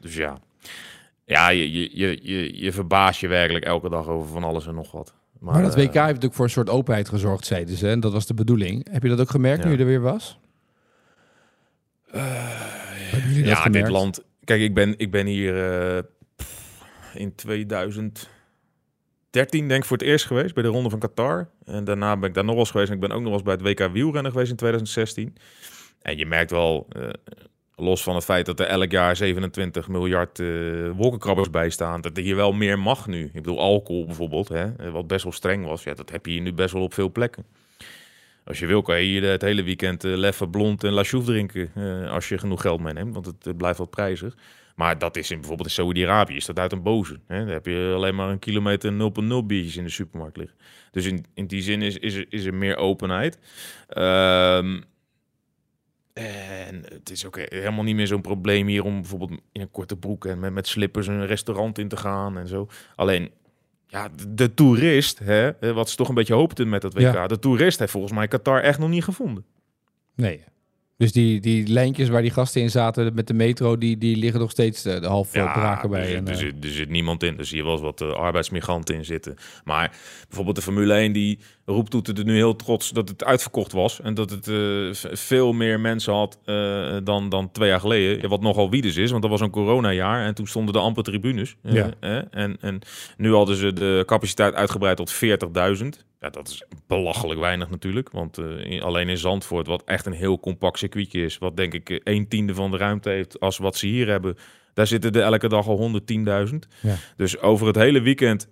Dus 0.01 0.15
ja, 0.15 0.39
ja 1.25 1.49
je, 1.49 1.73
je, 1.73 1.91
je, 1.93 2.19
je, 2.23 2.63
je 2.63 2.73
verbaast 2.73 3.21
je 3.21 3.29
werkelijk 3.29 3.65
elke 3.65 3.89
dag 3.89 4.09
over 4.09 4.29
van 4.33 4.45
alles 4.45 4.67
en 4.67 4.75
nog 4.75 4.93
wat. 4.93 5.15
Maar, 5.39 5.63
dat 5.63 5.75
WK 5.75 5.83
heeft 5.83 5.95
natuurlijk 5.95 6.35
voor 6.35 6.45
een 6.45 6.51
soort 6.51 6.71
openheid 6.71 7.09
gezorgd, 7.09 7.47
zeiden 7.47 7.77
ze. 7.77 7.89
En 7.89 8.01
dat 8.01 8.13
was 8.13 8.27
de 8.27 8.35
bedoeling. 8.35 8.89
Heb 8.91 9.03
je 9.03 9.09
dat 9.09 9.21
ook 9.21 9.31
gemerkt 9.31 9.65
nu 9.65 9.71
je 9.71 9.79
er 9.79 9.87
weer 9.87 10.01
was? 10.01 10.39
Ja, 13.33 13.69
dit 13.69 13.89
land. 13.89 14.25
Kijk, 14.45 14.61
ik 14.61 14.75
ben, 14.75 14.95
ik 14.97 15.11
ben 15.11 15.27
hier 15.27 15.73
eh, 15.97 16.03
pff, 16.37 16.85
in 19.29 19.35
2013 19.35 19.69
denk 19.69 19.83
ik 19.83 19.89
voor 19.89 19.97
het 19.97 20.07
eerst 20.07 20.27
geweest 20.27 20.55
bij 20.55 20.63
de 20.63 20.69
Ronde 20.69 20.91
van 20.91 20.99
Qatar. 20.99 21.49
En 21.65 21.85
daarna 21.85 22.17
ben 22.17 22.29
ik 22.29 22.35
daar 22.35 22.45
nog 22.45 22.53
wel 22.53 22.63
eens 22.63 22.71
geweest. 22.71 22.89
En 22.89 22.95
ik 22.95 23.01
ben 23.01 23.11
ook 23.11 23.21
nog 23.23 23.29
wel 23.29 23.39
eens 23.39 23.59
bij 23.59 23.73
het 23.73 23.81
WK 23.81 23.93
wielrennen 23.93 24.33
geweest 24.33 24.51
in 24.51 24.57
2016. 24.57 25.37
En 26.03 26.17
je 26.17 26.27
merkt 26.27 26.51
wel, 26.51 26.87
eh, 26.89 27.09
los 27.75 28.03
van 28.03 28.15
het 28.15 28.25
feit 28.25 28.47
dat 28.47 28.61
er 28.61 28.67
elk 28.67 28.91
jaar 28.91 29.17
27 29.17 29.89
miljard 29.89 30.39
eh, 30.39 30.47
wolkenkrabbers 30.91 31.51
bij 31.51 31.71
staan, 31.71 32.01
dat 32.01 32.17
er 32.17 32.23
hier 32.23 32.37
wel 32.37 32.53
meer 32.53 32.79
mag 32.79 33.07
nu. 33.07 33.25
Ik 33.25 33.33
bedoel, 33.33 33.61
alcohol 33.61 34.07
bijvoorbeeld, 34.07 34.49
hè, 34.49 34.77
eh, 34.77 34.91
wat 34.91 35.07
best 35.07 35.23
wel 35.23 35.33
streng 35.33 35.65
was. 35.65 35.83
Ja, 35.83 35.95
dat 35.95 36.11
heb 36.11 36.27
je 36.27 36.33
hier 36.33 36.43
nu 36.43 36.53
best 36.53 36.73
wel 36.73 36.83
op 36.83 36.95
veel 36.95 37.13
plekken. 37.13 37.45
Als 38.45 38.59
je 38.59 38.67
wil, 38.67 38.83
kan 38.83 38.97
je 38.97 39.05
hier 39.05 39.31
het 39.31 39.43
hele 39.43 39.63
weekend 39.63 40.03
Leffe 40.03 40.49
Blond 40.49 40.85
en 40.85 40.93
La 40.93 41.03
Chouffe 41.03 41.31
drinken. 41.31 41.71
als 42.09 42.29
je 42.29 42.39
genoeg 42.39 42.61
geld 42.61 42.81
meeneemt, 42.81 43.15
want 43.15 43.27
het 43.27 43.57
blijft 43.57 43.79
wat 43.79 43.91
prijzig. 43.91 44.35
Maar 44.79 44.99
dat 44.99 45.17
is 45.17 45.31
in 45.31 45.37
bijvoorbeeld 45.39 45.69
in 45.69 45.75
Saudi-Arabië, 45.75 46.37
is 46.37 46.47
dat 46.47 46.59
uit 46.59 46.73
een 46.73 46.83
boze. 46.83 47.21
Hè? 47.27 47.45
Daar 47.45 47.53
heb 47.55 47.67
je 47.67 47.93
alleen 47.95 48.15
maar 48.15 48.29
een 48.29 48.39
kilometer 48.39 48.93
0,0 48.93 49.47
biertjes 49.47 49.77
in 49.77 49.85
de 49.85 49.91
supermarkt 49.91 50.37
liggen. 50.37 50.59
Dus 50.91 51.05
in, 51.07 51.25
in 51.35 51.47
die 51.47 51.63
zin 51.63 51.83
is, 51.83 51.97
is, 51.97 52.15
er, 52.15 52.27
is 52.29 52.45
er 52.45 52.55
meer 52.55 52.77
openheid. 52.77 53.39
Ehm, 53.89 54.81
en 56.13 56.83
het 56.89 57.11
is 57.11 57.27
ook 57.27 57.37
helemaal 57.39 57.85
niet 57.85 57.95
meer 57.97 58.07
zo'n 58.07 58.21
probleem 58.21 58.67
hier 58.67 58.85
om 58.85 58.95
bijvoorbeeld 59.01 59.31
in 59.53 59.61
een 59.61 59.71
korte 59.71 59.97
broek 59.97 60.25
en 60.25 60.39
met, 60.39 60.53
met 60.53 60.67
slippers 60.67 61.07
een 61.07 61.27
restaurant 61.27 61.79
in 61.79 61.89
te 61.89 61.97
gaan 61.97 62.39
en 62.39 62.49
zo. 62.49 62.69
Alleen, 62.97 63.31
ja, 63.87 64.09
de, 64.09 64.35
de 64.35 64.55
toerist, 64.55 65.19
hè, 65.19 65.73
wat 65.73 65.91
ze 65.91 65.97
toch 65.97 66.09
een 66.09 66.15
beetje 66.15 66.35
hoopten 66.35 66.69
met 66.69 66.83
dat 66.83 66.95
WK, 66.95 67.01
Ja. 67.01 67.27
de 67.27 67.39
toerist 67.39 67.79
heeft 67.79 67.93
volgens 67.93 68.13
mij 68.13 68.29
Qatar 68.29 68.61
echt 68.61 68.79
nog 68.79 68.89
niet 68.89 69.05
gevonden. 69.05 69.45
Nee. 70.15 70.45
Dus 70.99 71.13
die, 71.13 71.41
die 71.41 71.69
lijntjes 71.69 72.09
waar 72.09 72.23
die 72.23 72.31
gasten 72.31 72.63
in 72.63 72.71
zaten 72.71 73.15
met 73.15 73.27
de 73.27 73.35
metro, 73.35 73.79
die, 73.79 73.99
die 73.99 74.17
liggen 74.17 74.41
nog 74.41 74.51
steeds 74.51 74.83
de, 74.83 75.01
de 75.01 75.07
half 75.07 75.35
ja, 75.35 75.53
braken 75.53 75.91
bij. 75.91 76.11
Er, 76.11 76.17
en, 76.17 76.29
er, 76.29 76.37
zit, 76.37 76.65
er 76.65 76.71
zit 76.71 76.89
niemand 76.89 77.23
in. 77.23 77.39
Er 77.39 77.45
zie 77.45 77.57
je 77.57 77.63
wel 77.63 77.73
eens 77.73 77.81
wat 77.81 78.01
uh, 78.01 78.13
arbeidsmigranten 78.13 78.95
in 78.95 79.05
zitten. 79.05 79.37
Maar 79.65 79.97
bijvoorbeeld 80.27 80.57
de 80.57 80.63
Formule 80.63 80.95
1, 80.95 81.13
die 81.13 81.39
roept 81.69 81.93
het 81.93 82.25
nu 82.25 82.35
heel 82.35 82.57
trots 82.57 82.91
dat 82.91 83.09
het 83.09 83.25
uitverkocht 83.25 83.73
was. 83.73 84.01
En 84.01 84.15
dat 84.15 84.31
het 84.31 84.47
uh, 84.47 84.93
veel 85.13 85.53
meer 85.53 85.81
mensen 85.81 86.13
had 86.13 86.39
uh, 86.45 86.97
dan, 87.05 87.29
dan 87.29 87.51
twee 87.53 87.69
jaar 87.69 87.81
geleden. 87.81 88.29
Wat 88.29 88.41
nogal 88.41 88.71
wiedes 88.71 88.97
is, 88.97 89.11
want 89.11 89.23
dat 89.23 89.31
was 89.31 89.41
een 89.41 89.51
coronajaar. 89.51 90.25
En 90.25 90.35
toen 90.35 90.47
stonden 90.47 90.73
de 90.73 90.81
amper 90.81 91.03
tribunes. 91.03 91.57
Ja. 91.63 91.91
en, 92.31 92.57
en 92.61 92.81
nu 93.17 93.33
hadden 93.33 93.57
ze 93.57 93.73
de 93.73 94.03
capaciteit 94.07 94.55
uitgebreid 94.55 94.97
tot 94.97 95.15
40.000. 95.15 95.19
Ja, 96.21 96.31
dat 96.31 96.49
is 96.49 96.65
belachelijk 96.87 97.41
weinig 97.41 97.71
natuurlijk. 97.71 98.11
Want 98.11 98.39
alleen 98.81 99.09
in 99.09 99.19
Zandvoort, 99.19 99.67
wat 99.67 99.85
echt 99.85 100.07
een 100.07 100.13
heel 100.13 100.41
compact 100.41 100.79
circuitje 100.79 101.25
is, 101.25 101.39
wat 101.39 101.57
denk 101.57 101.75
ik 101.75 102.01
een 102.05 102.29
tiende 102.29 102.55
van 102.55 102.71
de 102.71 102.77
ruimte 102.77 103.11
heeft 103.11 103.41
als 103.41 103.59
wat 103.59 103.77
ze 103.77 103.87
hier 103.87 104.09
hebben, 104.09 104.37
daar 104.75 104.87
zitten 104.87 105.13
er 105.13 105.23
elke 105.23 105.49
dag 105.49 105.67
al 105.67 106.01
110.000. 106.49 106.55
Ja. 106.81 106.95
Dus 107.17 107.39
over 107.39 107.67
het 107.67 107.77
hele 107.77 108.01
weekend 108.01 108.49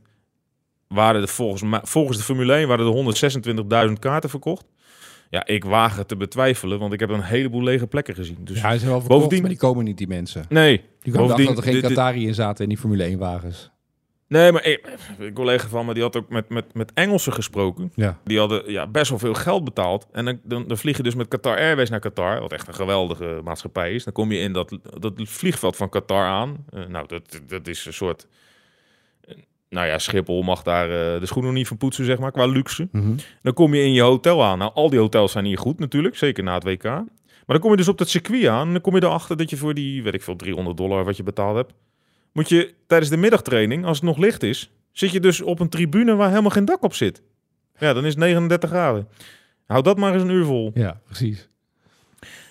waren 0.89 1.23
er 1.23 1.29
volgens, 1.29 1.81
volgens 1.83 2.19
de 2.19 2.25
Formule 2.25 2.55
1 2.55 2.69
waren 2.69 2.87
er 2.87 3.89
126.000 3.89 3.93
kaarten 3.99 4.31
verkocht. 4.31 4.65
Ja, 5.31 5.47
ik 5.47 5.65
waag 5.65 5.97
het 5.97 6.09
te 6.09 6.17
betwijfelen, 6.17 6.79
want 6.79 6.93
ik 6.93 7.01
heb 7.01 7.11
een 7.11 7.23
heleboel 7.23 7.63
lege 7.63 7.87
plekken 7.87 8.15
gezien. 8.15 8.39
Dus 8.41 8.61
ja, 8.61 8.73
ze 8.73 8.79
zijn 8.79 8.91
wel 8.91 9.01
verkocht, 9.01 9.09
bovendien... 9.09 9.41
maar 9.41 9.51
die 9.51 9.59
komen 9.59 9.85
niet, 9.85 9.99
die 9.99 10.09
mensen. 10.09 10.45
Nee. 10.49 10.83
Die 11.03 11.13
komen 11.13 11.45
dat 11.45 11.57
er 11.57 11.63
geen 11.63 11.81
Qatari 11.81 12.27
in 12.27 12.35
zaten 12.35 12.63
in 12.63 12.69
die 12.69 12.79
Formule 12.79 13.17
1-wagens. 13.17 13.71
Nee, 14.29 14.53
maar 14.53 14.65
ik, 14.65 14.97
een 15.19 15.33
collega 15.33 15.69
van 15.69 15.87
me 15.87 15.95
die 15.95 16.03
had 16.03 16.17
ook 16.17 16.29
met, 16.29 16.49
met, 16.49 16.75
met 16.75 16.93
Engelsen 16.95 17.33
gesproken. 17.33 17.93
Ja. 17.95 18.19
Die 18.25 18.39
hadden 18.39 18.71
ja, 18.71 18.87
best 18.87 19.11
wel 19.11 19.19
veel 19.19 19.35
geld 19.35 19.65
betaald. 19.65 20.07
En 20.13 20.25
dan, 20.25 20.41
dan, 20.43 20.69
dan 20.69 20.79
vlieg 20.79 20.97
je 20.97 21.03
dus 21.03 21.15
met 21.15 21.29
Qatar 21.29 21.57
Airways 21.57 21.91
naar 21.91 22.01
Qatar, 22.01 22.41
wat 22.41 22.53
echt 22.53 22.69
een 22.69 22.75
geweldige 22.75 23.41
maatschappij 23.45 23.95
is. 23.95 24.05
Dan 24.05 24.13
kom 24.13 24.33
je 24.33 24.39
in 24.39 24.53
dat, 24.53 24.79
dat 24.99 25.13
vliegveld 25.17 25.77
van 25.77 25.89
Qatar 25.89 26.27
aan. 26.27 26.57
Uh, 26.75 26.87
nou, 26.87 27.07
dat, 27.07 27.41
dat 27.47 27.69
is 27.69 27.87
een 27.87 27.93
soort... 27.93 28.27
Nou 29.69 29.87
ja, 29.87 29.99
Schiphol 29.99 30.43
mag 30.43 30.63
daar 30.63 30.89
uh, 30.89 31.21
de 31.21 31.27
schoenen 31.27 31.55
niet 31.55 31.69
van 31.69 31.77
poetsen, 31.77 32.05
zeg 32.05 32.19
maar, 32.19 32.33
qua 32.33 32.47
luxe. 32.47 32.89
Mm 32.93 33.03
-hmm. 33.03 33.17
Dan 33.43 33.53
kom 33.53 33.75
je 33.75 33.83
in 33.83 33.93
je 33.93 34.03
hotel 34.03 34.45
aan. 34.45 34.59
Nou, 34.59 34.71
al 34.75 34.91
die 34.91 34.99
hotels 34.99 35.33
zijn 35.33 35.45
hier 35.45 35.59
goed 35.59 35.79
natuurlijk, 35.79 36.17
zeker 36.17 36.45
na 36.45 36.55
het 36.55 36.65
WK. 36.65 36.83
Maar 36.83 37.05
dan 37.57 37.61
kom 37.61 37.71
je 37.71 37.77
dus 37.77 37.89
op 37.89 37.99
dat 37.99 38.09
circuit 38.09 38.47
aan. 38.47 38.67
En 38.67 38.73
dan 38.73 38.81
kom 38.81 38.95
je 38.95 39.03
erachter 39.03 39.37
dat 39.37 39.51
je 39.51 39.57
voor 39.57 39.75
die, 39.75 40.03
weet 40.03 40.15
ik 40.15 40.23
veel, 40.23 40.37
300 40.37 40.77
dollar 40.77 41.05
wat 41.05 41.17
je 41.17 41.23
betaald 41.23 41.57
hebt 41.57 41.73
moet 42.37 42.49
je 42.49 42.75
tijdens 42.87 43.11
de 43.11 43.17
middagtraining, 43.17 43.85
als 43.85 43.97
het 43.97 44.07
nog 44.07 44.17
licht 44.17 44.43
is, 44.43 44.71
zit 44.93 45.11
je 45.11 45.21
dus 45.21 45.41
op 45.41 45.61
een 45.61 45.69
tribune 45.69 46.15
waar 46.15 46.29
helemaal 46.29 46.51
geen 46.51 46.65
dak 46.65 46.83
op 46.83 46.95
zit. 46.95 47.23
Ja, 47.79 47.93
dan 47.93 48.05
is 48.05 48.11
het 48.11 48.19
39 48.19 48.71
graden. 48.71 49.09
Houd 49.67 49.85
dat 49.85 49.97
maar 49.97 50.13
eens 50.13 50.23
een 50.23 50.31
uur 50.31 50.45
vol. 50.45 50.71
Ja, 50.75 51.01
precies. 51.05 51.49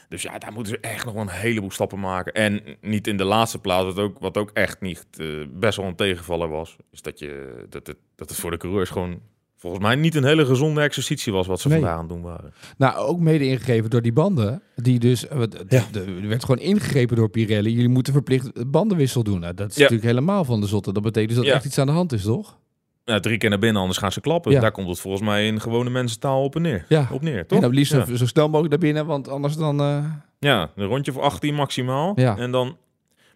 Dus 0.09 0.21
ja, 0.21 0.37
daar 0.37 0.53
moeten 0.53 0.73
ze 0.73 0.79
echt 0.79 1.05
nog 1.05 1.13
wel 1.13 1.23
een 1.23 1.29
heleboel 1.29 1.71
stappen 1.71 1.99
maken. 1.99 2.33
En 2.33 2.61
niet 2.81 3.07
in 3.07 3.17
de 3.17 3.23
laatste 3.23 3.59
plaats, 3.59 3.85
wat 3.85 3.99
ook, 3.99 4.19
wat 4.19 4.37
ook 4.37 4.49
echt 4.53 4.81
niet 4.81 5.05
uh, 5.17 5.45
best 5.49 5.77
wel 5.77 5.85
een 5.85 5.95
tegenvaller 5.95 6.49
was, 6.49 6.75
is 6.91 7.01
dat, 7.01 7.19
je, 7.19 7.65
dat, 7.69 7.87
het, 7.87 7.97
dat 8.15 8.29
het 8.29 8.39
voor 8.39 8.51
de 8.51 8.57
coureurs 8.57 8.89
gewoon 8.89 9.19
volgens 9.55 9.83
mij 9.83 9.95
niet 9.95 10.15
een 10.15 10.23
hele 10.23 10.45
gezonde 10.45 10.81
exercitie 10.81 11.33
was 11.33 11.47
wat 11.47 11.59
ze 11.59 11.67
nee. 11.67 11.79
vandaag 11.79 11.97
aan 11.97 12.03
het 12.03 12.13
doen 12.13 12.21
waren. 12.21 12.53
Nou, 12.77 12.95
ook 12.95 13.19
mede 13.19 13.45
ingegeven 13.45 13.89
door 13.89 14.01
die 14.01 14.13
banden. 14.13 14.61
Die 14.75 14.99
dus, 14.99 15.25
ja. 15.67 15.83
er 15.93 16.27
werd 16.27 16.45
gewoon 16.45 16.65
ingegrepen 16.65 17.15
door 17.15 17.29
Pirelli. 17.29 17.71
Jullie 17.71 17.89
moeten 17.89 18.13
verplicht 18.13 18.71
bandenwissel 18.71 19.23
doen. 19.23 19.39
Nou, 19.39 19.53
dat 19.53 19.69
is 19.69 19.75
ja. 19.75 19.81
natuurlijk 19.81 20.09
helemaal 20.09 20.45
van 20.45 20.61
de 20.61 20.67
zotte. 20.67 20.93
Dat 20.93 21.03
betekent 21.03 21.29
dus 21.29 21.37
dat 21.37 21.47
ja. 21.47 21.53
echt 21.53 21.65
iets 21.65 21.77
aan 21.77 21.87
de 21.87 21.91
hand 21.91 22.11
is, 22.11 22.23
toch? 22.23 22.57
Nou, 23.05 23.19
drie 23.19 23.37
keer 23.37 23.49
naar 23.49 23.59
binnen, 23.59 23.81
anders 23.81 23.99
gaan 23.99 24.11
ze 24.11 24.21
klappen. 24.21 24.61
Daar 24.61 24.71
komt 24.71 24.87
het 24.87 24.99
volgens 24.99 25.23
mij 25.23 25.47
in 25.47 25.61
gewone 25.61 25.89
mensentaal 25.89 26.43
op 26.43 26.55
en 26.55 26.61
neer. 26.61 26.85
Ja. 26.89 27.07
Op 27.11 27.21
neer, 27.21 27.45
toch? 27.47 27.57
En 27.57 27.63
dan 27.63 27.73
liefst 27.73 27.91
zo, 27.91 28.15
zo 28.15 28.25
snel 28.25 28.45
mogelijk 28.45 28.69
naar 28.69 28.79
binnen, 28.79 29.05
want 29.05 29.27
anders 29.27 29.55
dan... 29.55 29.81
Uh... 29.81 30.05
Ja, 30.39 30.71
een 30.75 30.85
rondje 30.85 31.11
voor 31.11 31.21
18 31.21 31.53
maximaal. 31.55 32.11
Ja. 32.15 32.37
En 32.37 32.51
dan... 32.51 32.77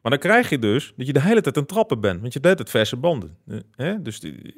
Maar 0.02 0.12
dan 0.12 0.20
krijg 0.20 0.50
je 0.50 0.60
dus 0.60 0.94
dat 0.98 1.08
je 1.08 1.14
de 1.14 1.22
hele 1.22 1.42
tijd 1.42 1.58
aan 1.58 1.66
trappen 1.66 2.00
bent. 2.02 2.22
Want 2.22 2.34
je 2.34 2.40
hebt 2.42 2.60
het 2.60 2.70
verse 2.70 2.96
banden. 2.96 3.38
Hè? 3.76 4.02
Dus 4.02 4.20
die, 4.20 4.54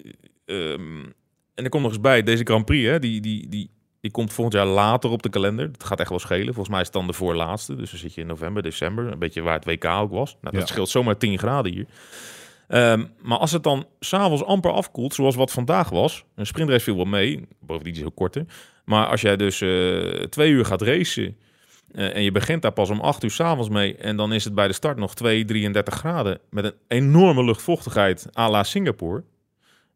um, 0.45 1.13
en 1.55 1.63
er 1.63 1.69
komt 1.69 1.83
nog 1.83 1.91
eens 1.91 2.01
bij, 2.01 2.23
deze 2.23 2.43
Grand 2.43 2.65
Prix, 2.65 2.89
hè, 2.89 2.99
die, 2.99 3.21
die, 3.21 3.47
die, 3.49 3.69
die 4.01 4.11
komt 4.11 4.33
volgend 4.33 4.55
jaar 4.55 4.65
later 4.65 5.09
op 5.09 5.21
de 5.23 5.29
kalender. 5.29 5.71
Dat 5.71 5.83
gaat 5.83 5.99
echt 5.99 6.09
wel 6.09 6.19
schelen. 6.19 6.45
Volgens 6.53 6.69
mij 6.69 6.79
is 6.79 6.85
het 6.85 6.95
dan 6.95 7.07
de 7.07 7.13
voorlaatste. 7.13 7.75
Dus 7.75 7.89
dan 7.91 7.99
zit 7.99 8.13
je 8.13 8.21
in 8.21 8.27
november, 8.27 8.63
december. 8.63 9.11
Een 9.11 9.19
beetje 9.19 9.41
waar 9.41 9.53
het 9.55 9.65
WK 9.65 9.85
ook 9.85 10.11
was. 10.11 10.37
Nou, 10.41 10.55
dat 10.55 10.67
Ja. 10.67 10.73
scheelt 10.73 10.89
zomaar 10.89 11.17
10 11.17 11.37
graden 11.37 11.71
hier. 11.71 11.85
Ehm, 12.71 13.05
maar 13.21 13.37
als 13.37 13.51
het 13.51 13.63
dan 13.63 13.85
s'avonds 13.99 14.43
amper 14.43 14.71
afkoelt, 14.71 15.13
zoals 15.13 15.35
wat 15.35 15.51
vandaag 15.51 15.89
was. 15.89 16.25
Een 16.35 16.45
sprintrace 16.45 16.83
viel 16.83 16.95
wel 16.95 17.05
mee, 17.05 17.47
bovendien 17.59 17.93
is 17.93 17.99
het 17.99 18.07
heel 18.07 18.15
korter. 18.15 18.45
Maar 18.85 19.05
als 19.07 19.21
jij 19.21 19.37
dus 19.37 19.61
eh, 19.61 20.23
twee 20.23 20.51
uur 20.51 20.65
gaat 20.65 20.81
racen 20.81 21.37
eh, 21.91 22.15
en 22.15 22.23
je 22.23 22.31
begint 22.31 22.61
daar 22.61 22.71
pas 22.71 22.89
om 22.89 22.99
8 22.99 23.23
uur 23.23 23.31
s'avonds 23.31 23.69
mee... 23.69 23.95
en 23.95 24.17
dan 24.17 24.33
is 24.33 24.43
het 24.43 24.55
bij 24.55 24.67
de 24.67 24.73
start 24.73 24.97
nog 24.97 25.15
2, 25.15 25.45
33 25.45 25.93
graden... 25.93 26.39
met 26.49 26.63
een 26.65 26.73
enorme 26.87 27.43
luchtvochtigheid 27.43 28.27
à 28.37 28.49
la 28.49 28.63
Singapore... 28.63 29.23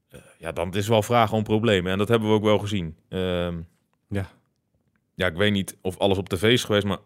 eh, 0.10 0.20
ja, 0.38 0.52
dan 0.52 0.74
is 0.74 0.88
wel 0.88 1.02
vragen 1.02 1.38
om 1.38 1.44
problemen. 1.44 1.92
En 1.92 1.98
dat 1.98 2.08
hebben 2.08 2.30
we 2.30 2.36
ook 2.36 2.44
wel 2.44 2.60
gezien. 2.60 2.96
Ehm, 3.10 3.58
Ja. 4.10 4.30
ja, 5.16 5.28
ik 5.28 5.36
weet 5.36 5.52
niet 5.52 5.78
of 5.82 5.98
alles 5.98 6.18
op 6.18 6.30
tv 6.30 6.52
is 6.52 6.64
geweest, 6.64 6.86
maar 6.86 7.00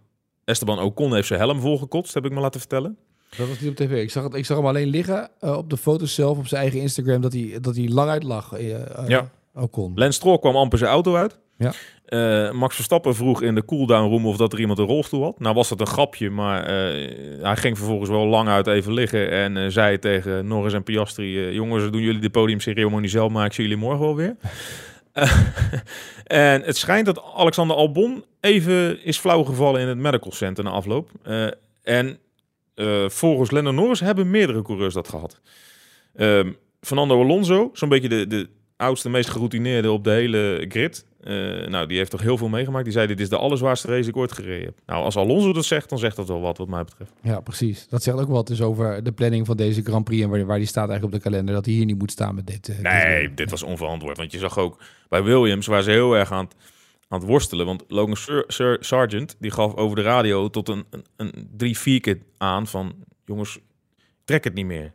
Esteban 0.46 0.80
Ocon 0.80 1.14
heeft 1.14 1.28
zijn 1.28 1.40
helm 1.40 1.60
volgekotst, 1.60 2.14
heb 2.14 2.26
ik 2.26 2.32
me 2.32 2.40
laten 2.40 2.60
vertellen. 2.60 2.98
Dat 3.38 3.48
was 3.48 3.60
niet 3.60 3.70
op 3.70 3.76
tv. 3.76 4.02
Ik 4.02 4.12
zag, 4.12 4.24
het, 4.24 4.34
ik 4.34 4.46
zag 4.46 4.58
hem 4.58 4.66
alleen 4.66 4.88
liggen 4.88 5.30
eh, 5.40 5.58
op 5.58 5.70
de 5.70 5.78
foto's 5.78 6.14
zelf 6.14 6.38
op 6.38 6.48
zijn 6.48 6.62
eigen 6.62 6.80
Instagram 6.80 7.22
dat 7.22 7.34
hij, 7.34 7.58
dat 7.62 7.76
hij 7.76 7.88
lang 7.90 8.10
uit 8.10 8.24
lag. 8.24 8.54
eh, 8.54 9.08
Ja. 9.08 9.30
Ocon. 9.56 9.92
Lance 9.96 10.12
Stroll 10.18 10.40
kwam 10.40 10.56
amper 10.56 10.78
zijn 10.78 10.92
auto 10.92 11.16
uit. 11.16 11.40
Ja. 11.58 11.74
Max 12.52 12.76
Verstappen 12.76 13.16
vroeg 13.16 13.42
in 13.42 13.56
de 13.56 13.66
cooldown 13.66 14.10
room 14.10 14.26
of 14.26 14.38
dat 14.38 14.54
er 14.54 14.60
iemand 14.60 14.80
een 14.80 14.86
rolstoel 14.86 15.24
had. 15.24 15.40
Nou 15.40 15.56
was 15.56 15.70
dat 15.70 15.80
een 15.80 15.88
grapje, 15.88 16.30
maar 16.30 16.66
hij 17.42 17.56
ging 17.56 17.78
vervolgens 17.78 18.10
wel 18.10 18.26
lang 18.26 18.48
uit 18.50 18.68
even 18.68 18.94
liggen 18.94 19.32
en 19.32 19.72
zei 19.72 20.00
tegen 20.00 20.48
Norris 20.48 20.74
en 20.74 20.84
Piastri: 20.84 21.54
jongens, 21.54 21.92
doen 21.92 22.02
jullie 22.02 22.22
de 22.22 22.30
podiumceremonie 22.30 23.10
zelf, 23.10 23.32
maar 23.32 23.46
ik 23.46 23.54
zie 23.54 23.64
jullie 23.64 23.80
morgen 23.80 24.06
wel 24.06 24.16
weer. 24.16 24.36
En 26.24 26.62
het 26.62 26.78
schijnt 26.78 27.06
dat 27.06 27.22
Alexander 27.36 27.76
Albon 27.76 28.24
even 28.40 29.04
is 29.04 29.18
flauwgevallen 29.18 29.82
in 29.82 29.88
het 29.88 29.98
medical 29.98 30.32
center 30.32 30.64
na 30.64 30.70
afloop. 30.70 31.10
En 31.84 32.18
eh, 32.80 33.10
volgens 33.10 33.52
Lando 33.52 33.72
Norris 33.72 34.00
hebben 34.00 34.30
meerdere 34.30 34.62
coureurs 34.62 34.94
dat 34.94 35.08
gehad. 35.08 35.40
Ehm, 36.16 36.52
Fernando 36.82 37.22
Alonso, 37.22 37.70
zo'n 37.74 37.90
beetje 37.90 38.10
de, 38.10 38.28
de 38.28 38.50
oudste, 38.78 39.10
meest 39.10 39.30
geroutineerde 39.30 39.92
op 39.92 40.04
de 40.04 40.10
hele 40.12 40.66
grid. 40.70 41.06
Eh, 41.24 41.34
nou, 41.68 41.88
die 41.88 41.98
heeft 41.98 42.12
toch 42.12 42.22
heel 42.22 42.38
veel 42.38 42.48
meegemaakt. 42.50 42.84
Die 42.84 42.94
zei, 42.94 43.08
dit 43.08 43.20
is 43.20 43.30
de 43.30 43.38
allerzwaarste 43.38 43.88
race 43.88 44.00
die 44.02 44.10
ik 44.10 44.18
ooit 44.18 44.32
gereden 44.32 44.66
heb. 44.66 44.78
Nou, 44.86 45.04
als 45.04 45.16
Alonso 45.18 45.54
dat 45.54 45.66
zegt, 45.66 45.90
dan 45.90 46.00
zegt 46.00 46.16
dat 46.16 46.28
wel 46.28 46.42
wat, 46.42 46.58
wat 46.58 46.68
mij 46.68 46.84
betreft. 46.84 47.12
Ja, 47.22 47.40
precies. 47.40 47.88
Dat 47.90 48.04
zegt 48.04 48.18
ook 48.18 48.28
wat 48.30 48.48
dus 48.48 48.62
over 48.62 49.04
de 49.04 49.12
planning 49.12 49.46
van 49.46 49.58
deze 49.58 49.82
Grand 49.82 50.04
Prix 50.04 50.24
en 50.24 50.30
waar, 50.30 50.46
waar 50.46 50.58
die 50.58 50.68
staat 50.68 50.90
eigenlijk 50.90 51.16
op 51.16 51.24
de 51.24 51.30
kalender. 51.30 51.56
Dat 51.56 51.66
hij 51.66 51.74
hier 51.74 51.86
niet 51.86 52.00
moet 52.00 52.12
staan 52.12 52.36
met 52.36 52.48
dit. 52.48 52.70
eh, 52.70 52.80
Nee, 52.80 53.34
dit 53.34 53.50
was 53.50 53.64
onverantwoord. 53.64 54.18
Want 54.18 54.32
je 54.32 54.38
zag 54.38 54.58
ook 54.58 54.78
bij 55.10 55.24
Williams, 55.24 55.68
waar 55.68 55.82
ze 55.84 55.92
heel 55.92 56.14
erg 56.16 56.32
aan 56.32 56.44
het, 56.46 56.56
aan 57.10 57.20
het 57.20 57.28
worstelen. 57.28 57.66
Want 57.66 57.84
Logan 57.88 58.18
Sir, 58.48 58.78
Sargent, 58.80 59.36
die 59.40 59.52
gaf 59.52 59.76
over 59.76 59.96
de 59.96 60.02
radio 60.02 60.50
tot 60.50 60.70
een, 60.70 60.86
een, 60.90 61.04
een 61.16 61.50
drie, 61.58 61.78
vier 61.78 62.00
keer 62.00 62.20
aan 62.38 62.68
van... 62.68 62.96
Jongens, 63.26 63.60
trek 64.26 64.44
het 64.44 64.54
niet 64.54 64.66
meer. 64.66 64.94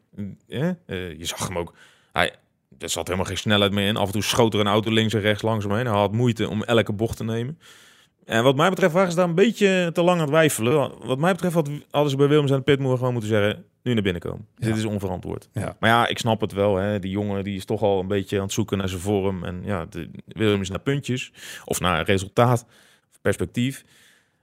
Eh? 0.49 0.71
Je 0.87 1.25
zag 1.25 1.49
hem 1.49 1.59
ook... 1.59 1.75
Hij, 2.13 2.33
er 2.79 2.89
zat 2.89 3.07
helemaal 3.07 3.27
geen 3.27 3.39
snelheid 3.39 3.73
meer 3.73 3.87
in. 3.87 3.97
Af 3.97 4.07
en 4.07 4.13
toe 4.13 4.23
schoot 4.23 4.55
er 4.55 4.61
een 4.61 4.67
auto 4.67 4.91
links 4.91 5.15
en 5.15 5.21
rechts 5.21 5.43
langs 5.43 5.65
hem. 5.65 5.75
Hij 5.75 5.85
had 5.85 6.13
moeite 6.13 6.49
om 6.49 6.63
elke 6.63 6.93
bocht 6.93 7.17
te 7.17 7.25
nemen. 7.25 7.59
En 8.25 8.43
wat 8.43 8.57
mij 8.57 8.71
betreft 8.71 8.93
waren 8.93 9.11
ze 9.11 9.17
daar 9.17 9.29
een 9.29 9.35
beetje 9.35 9.91
te 9.93 10.03
lang 10.03 10.17
aan 10.17 10.25
het 10.25 10.35
wijfelen. 10.35 10.93
Wat 11.07 11.19
mij 11.19 11.33
betreft 11.33 11.55
had, 11.55 11.71
hadden 11.91 12.11
ze 12.11 12.17
bij 12.17 12.29
Williams 12.29 12.51
en 12.51 12.65
Pitmoor 12.65 12.97
gewoon 12.97 13.13
moeten 13.13 13.31
zeggen... 13.31 13.65
nu 13.85 13.95
naar 13.95 14.03
binnen 14.03 14.23
komen. 14.23 14.47
Ja. 14.57 14.67
Dit 14.67 14.77
is 14.77 14.85
onverantwoord. 14.85 15.49
Ja. 15.53 15.77
Maar 15.81 15.91
ja, 15.91 16.07
ik 16.07 16.19
snap 16.19 16.41
het 16.41 16.53
wel. 16.53 16.77
Hè. 16.77 16.99
Die 16.99 17.11
jongen 17.11 17.45
die 17.45 17.57
is 17.57 17.65
toch 17.65 17.83
al 17.83 18.01
een 18.01 18.07
beetje 18.07 18.37
aan 18.37 18.43
het 18.43 18.53
zoeken 18.53 18.79
naar 18.79 18.89
zijn 18.89 19.01
vorm. 19.01 19.45
En 19.45 19.63
ja, 19.65 19.87
de, 19.91 20.11
Williams 20.27 20.69
naar 20.69 20.81
puntjes. 20.81 21.33
Of 21.65 21.81
naar 21.81 22.05
resultaat. 22.05 22.67
Of 23.11 23.21
perspectief. 23.21 23.85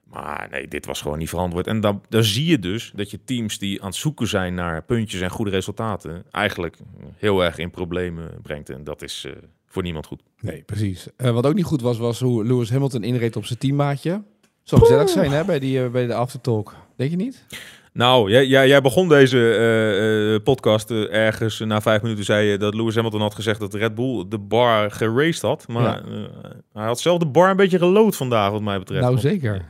Maar 0.04 0.48
nee, 0.52 0.68
dit 0.68 0.86
was 0.86 1.02
gewoon 1.02 1.18
niet 1.18 1.30
verantwoord. 1.30 1.68
En 1.68 1.80
dan, 1.80 2.02
dan 2.10 2.24
zie 2.24 2.46
je 2.46 2.60
dus 2.60 2.92
dat 2.96 3.12
je 3.12 3.24
teams 3.24 3.58
die 3.58 3.82
aan 3.82 3.88
het 3.88 3.96
zoeken 3.96 4.28
zijn 4.28 4.54
naar 4.54 4.84
puntjes 4.84 5.22
en 5.22 5.30
goede 5.30 5.52
resultaten... 5.52 6.24
eigenlijk 6.32 6.78
heel 7.16 7.44
erg 7.44 7.58
in 7.58 7.70
problemen 7.70 8.40
brengt. 8.42 8.70
En 8.70 8.84
dat 8.84 9.02
is 9.02 9.26
eh, 9.28 9.32
voor 9.66 9.84
niemand 9.84 10.06
goed. 10.06 10.22
Nee, 10.40 10.62
precies. 10.62 11.08
Eh, 11.18 11.32
wat 11.32 11.46
ook 11.46 11.54
niet 11.54 11.66
goed 11.66 11.82
was, 11.82 11.98
was 11.98 12.20
hoe 12.20 12.46
Lewis 12.46 12.70
Hamilton 12.70 13.04
inreed 13.04 13.36
op 13.36 13.46
zijn 13.46 13.60
teammaatje. 13.60 14.24
Zou 14.64 14.82
gezellig 14.82 15.10
zijn 15.10 15.32
hè, 15.32 15.46
bij, 15.46 15.60
die, 15.60 15.84
eh, 15.84 15.92
bij 15.92 16.08
de 16.08 16.14
aftertalk. 16.14 16.76
Denk 16.96 17.10
je 17.10 17.18
niet? 17.18 17.46
Nou, 17.94 18.30
jij, 18.32 18.46
jij, 18.46 18.68
jij 18.68 18.82
begon 18.82 19.08
deze 19.10 19.38
eh, 19.56 20.34
eh, 20.36 20.44
podcast 20.44 20.92
eh, 20.92 21.14
ergens 21.14 21.60
na 21.60 21.82
vijf 21.82 22.02
minuten 22.02 22.24
zei 22.24 22.48
je 22.48 22.58
dat 22.58 22.74
Lewis 22.74 22.96
Hamilton 22.96 23.22
had 23.22 23.36
gezegd 23.36 23.60
dat 23.60 23.74
Red 23.74 23.96
Bull 23.96 24.26
de 24.28 24.40
bar 24.40 24.92
geraced 24.92 25.42
had. 25.42 25.68
Maar 25.68 25.84
Ja. 25.84 26.30
hij 26.74 26.86
had 26.86 27.00
zelf 27.00 27.20
de 27.20 27.26
bar 27.26 27.50
een 27.50 27.56
beetje 27.56 27.78
gelood 27.78 28.16
vandaag, 28.16 28.52
wat 28.52 28.62
mij 28.62 28.80
betreft. 28.80 29.02
nou, 29.02 29.14
Want 29.14 29.26
zeker. 29.26 29.66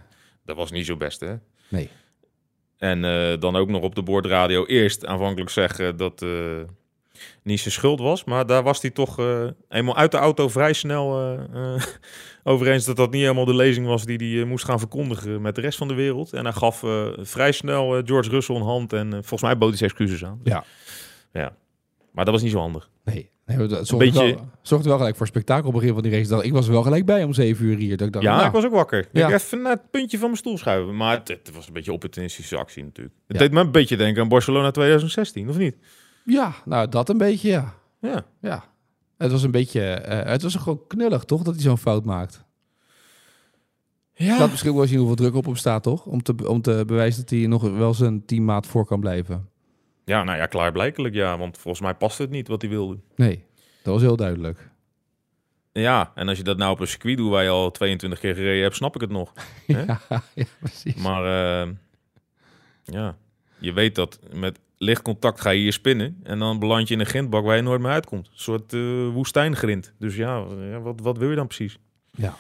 Dat 0.46 0.56
was 0.56 0.72
niet 0.72 0.86
zo 0.86 0.98
best, 0.98 1.20
hè? 1.20 1.34
Nee. 1.70 1.90
En 2.78 3.06
eh, 3.06 3.40
dan 3.40 3.56
ook 3.56 3.70
nog 3.70 3.82
op 3.82 3.96
de 3.96 4.04
boordradio 4.04 4.66
eerst 4.66 5.06
aanvankelijk 5.06 5.50
zeggen 5.50 5.98
dat, 5.98 6.22
eh, 6.22 6.30
niet 7.44 7.60
zijn 7.60 7.74
schuld 7.74 8.00
was. 8.00 8.24
Maar 8.24 8.46
daar 8.46 8.64
was 8.64 8.82
hij 8.82 8.92
toch 8.92 9.20
eh, 9.20 9.44
eenmaal 9.70 9.96
uit 9.98 10.12
de 10.12 10.18
auto 10.18 10.48
vrij 10.50 10.74
snel 10.74 11.38
over 12.44 12.68
eens 12.68 12.86
dat 12.86 12.96
dat 12.96 13.12
niet 13.12 13.22
helemaal 13.22 13.46
de 13.46 13.56
lezing 13.56 13.86
was 13.88 14.06
die 14.06 14.18
hij 14.18 14.42
eh, 14.42 14.48
moest 14.48 14.66
gaan 14.66 14.80
verkondigen 14.80 15.42
met 15.42 15.56
de 15.56 15.62
rest 15.62 15.78
van 15.78 15.88
de 15.88 15.94
wereld. 15.94 16.34
En 16.34 16.44
hij 16.44 16.54
gaf 16.54 16.84
eh, 16.84 17.08
vrij 17.20 17.52
snel 17.52 17.98
eh, 17.98 18.02
George 18.06 18.30
Russell 18.30 18.56
een 18.56 18.62
hand 18.62 18.94
en 18.94 19.10
volgens 19.12 19.42
mij 19.42 19.58
bood 19.58 19.70
hij 19.70 19.78
zijn 19.78 19.90
excuses 19.90 20.26
aan. 20.26 20.40
Ja. 20.44 20.64
ja. 21.34 21.56
Maar 22.12 22.26
dat 22.26 22.34
was 22.34 22.44
niet 22.44 22.52
zo 22.52 22.60
handig. 22.60 22.90
Nee. 23.04 23.30
nee 23.46 23.58
dat 23.68 23.88
zorgde, 23.88 23.98
beetje- 23.98 24.36
wel, 24.36 24.50
zorgde 24.62 24.90
wel 24.90 24.98
gelijk 24.98 25.16
voor 25.16 25.28
spektakel 25.28 25.68
op 25.68 25.74
het 25.74 25.82
begin 25.82 25.94
van 25.94 26.04
die 26.04 26.12
race. 26.12 26.30
Dat, 26.30 26.44
ik 26.44 26.52
was 26.54 26.68
wel 26.68 26.84
gelijk 26.84 27.06
bij 27.06 27.24
om 27.24 27.34
7 27.34 27.66
uur 27.66 27.78
hier. 27.78 27.98
Dat 27.98 28.08
ik 28.08 28.14
dacht, 28.14 28.26
Ja, 28.26 28.36
nou, 28.36 28.48
ik 28.48 28.52
was 28.54 28.66
ook 28.66 28.72
wakker. 28.72 29.08
Ja. 29.12 29.28
Ik 29.28 29.34
even 29.34 29.62
naar 29.62 29.72
het 29.72 29.92
puntje 29.92 30.18
van 30.18 30.26
mijn 30.28 30.40
stoel 30.40 30.58
schuiven. 30.58 30.96
Maar 30.98 31.18
het, 31.18 31.28
het 31.28 31.52
was 31.54 31.68
een 31.68 31.74
beetje 31.74 31.94
opportunistische 31.94 32.58
actie 32.58 32.84
natuurlijk. 32.84 33.16
Het 33.28 33.38
Ja. 33.38 33.44
deed 33.44 33.52
me 33.54 33.60
een 33.60 33.72
beetje 33.72 33.98
denken 33.98 34.22
aan 34.22 34.28
Barcelona 34.28 34.72
2016, 34.72 35.50
of 35.50 35.58
niet? 35.58 35.76
ja, 36.26 36.54
nou 36.66 36.90
dat 36.90 37.10
een 37.10 37.18
beetje, 37.18 37.50
ja. 37.50 37.74
Ja. 38.02 38.26
ja. 38.42 38.64
Het 39.22 39.32
was 39.32 39.44
een 39.44 39.52
beetje, 39.52 39.82
eh, 39.82 40.32
het 40.32 40.42
was 40.42 40.56
gewoon 40.56 40.88
knullig, 40.88 41.24
toch? 41.24 41.42
Dat 41.42 41.54
hij 41.54 41.64
zo'n 41.64 41.78
fout 41.78 42.06
maakt. 42.06 42.44
Ja. 44.14 44.38
Dat 44.38 44.50
misschien 44.50 44.76
wel 44.76 44.88
zien 44.88 44.98
hoeveel 44.98 45.16
druk 45.16 45.36
op 45.36 45.46
hem 45.46 45.56
staat, 45.56 45.84
toch? 45.84 46.06
Om 46.06 46.24
te, 46.24 46.48
om 46.48 46.62
te 46.62 46.84
bewijzen 46.88 47.22
dat 47.22 47.30
hij 47.30 47.48
nog 47.48 47.62
wel 47.62 47.94
zijn 47.94 48.26
teammaat 48.26 48.68
voor 48.68 48.86
kan 48.86 49.00
blijven. 49.00 49.50
ja, 50.06 50.24
nou 50.24 50.38
ja, 50.38 50.46
klaarblijkelijk 50.46 51.14
ja. 51.14 51.38
Want 51.38 51.58
volgens 51.58 51.84
mij 51.84 51.94
past 51.94 52.18
het 52.18 52.30
niet 52.30 52.48
wat 52.48 52.62
hij 52.62 52.70
wilde. 52.70 52.98
Nee, 53.16 53.44
dat 53.84 53.94
was 53.94 54.02
heel 54.02 54.16
duidelijk. 54.16 54.70
Ja, 55.72 56.12
en 56.16 56.28
als 56.28 56.38
je 56.38 56.44
dat 56.44 56.58
nou 56.58 56.72
op 56.72 56.80
een 56.80 56.88
circuit 56.88 57.18
doet 57.18 57.30
waar 57.30 57.44
je 57.44 57.50
al 57.50 57.72
22 57.72 58.20
keer 58.20 58.36
gereden 58.36 58.62
hebt, 58.62 58.76
snap 58.76 58.96
ik 58.96 59.02
het 59.02 59.10
nog. 59.10 59.34
Ja, 59.68 60.02
precies. 60.60 60.96
Maar 60.96 61.24
eh, 61.24 61.70
ja, 62.84 63.18
je 63.58 63.74
weet 63.74 63.96
dat 63.96 64.20
met 64.34 64.60
licht 64.82 65.02
contact 65.02 65.42
ga 65.42 65.50
je 65.50 65.60
hier 65.60 65.74
spinnen. 65.74 66.18
En 66.24 66.40
dan 66.40 66.60
beland 66.60 66.88
je 66.88 66.94
in 66.94 67.00
een 67.00 67.06
grindbak 67.06 67.44
waar 67.44 67.56
je 67.56 67.62
nooit 67.62 67.82
meer 67.82 67.92
uitkomt. 67.92 68.28
Een 68.28 68.40
soort 68.40 68.74
eh 68.74 69.08
woestijngrind. 69.14 69.94
Dus 70.00 70.16
ja, 70.16 70.44
wat, 70.82 71.00
wat 71.02 71.18
wil 71.18 71.30
je 71.30 71.36
dan 71.36 71.48
precies? 71.48 71.78
Ja. 72.12 72.36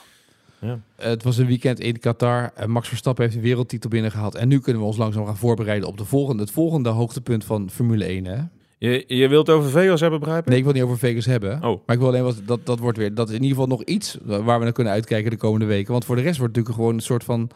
Ja. 0.60 0.80
Het 0.95 1.23
was 1.23 1.38
een 1.38 1.45
weekend 1.47 1.80
in 1.80 1.99
Qatar. 1.99 2.54
Max 2.65 2.88
Verstappen 2.88 3.23
heeft 3.23 3.36
de 3.36 3.41
wereldtitel 3.41 3.89
binnengehaald. 3.89 4.36
En 4.36 4.47
nu 4.47 4.60
kunnen 4.60 4.82
we 4.82 4.88
ons 4.88 4.97
langzaam 4.97 5.25
gaan 5.25 5.38
voorbereiden 5.38 5.88
op 5.88 5.97
de 5.97 6.06
volgende, 6.06 6.41
het 6.43 6.51
volgende 6.51 6.89
hoogtepunt 6.89 7.43
van 7.43 7.69
Formule 7.69 8.06
1. 8.06 8.25
Hè? 8.25 8.41
Je, 8.77 9.04
je 9.08 9.27
wilt 9.27 9.47
het 9.47 9.56
over 9.56 9.69
Vegas 9.69 9.99
hebben, 9.99 10.19
begrijp 10.19 10.41
ik? 10.41 10.49
Nee, 10.49 10.58
ik 10.58 10.63
wil 10.63 10.73
niet 10.73 10.84
over 10.84 10.97
Vegas 10.97 11.25
hebben. 11.25 11.54
Oh. 11.56 11.62
Maar 11.62 11.95
ik 11.95 12.01
wil 12.01 12.08
alleen 12.08 12.23
wat 12.23 12.41
dat, 12.45 12.65
dat 12.65 12.80
wordt 12.80 12.97
weer. 12.97 13.13
Dat 13.13 13.30
is 13.30 13.36
in 13.36 13.41
ieder 13.41 13.58
geval 13.58 13.77
nog 13.77 13.84
iets 13.84 14.17
waar 14.21 14.58
we 14.58 14.63
naar 14.63 14.73
kunnen 14.73 14.93
uitkijken 14.93 15.32
de 15.32 15.38
komende 15.38 15.65
weken. 15.65 15.91
Want 15.91 16.06
voor 16.06 16.15
de 16.15 16.21
rest 16.21 16.38
wordt 16.38 16.56
het 16.56 16.65
natuurlijk 16.65 16.86
gewoon 16.86 16.99
een 16.99 17.08
soort 17.08 17.23
van 17.23 17.49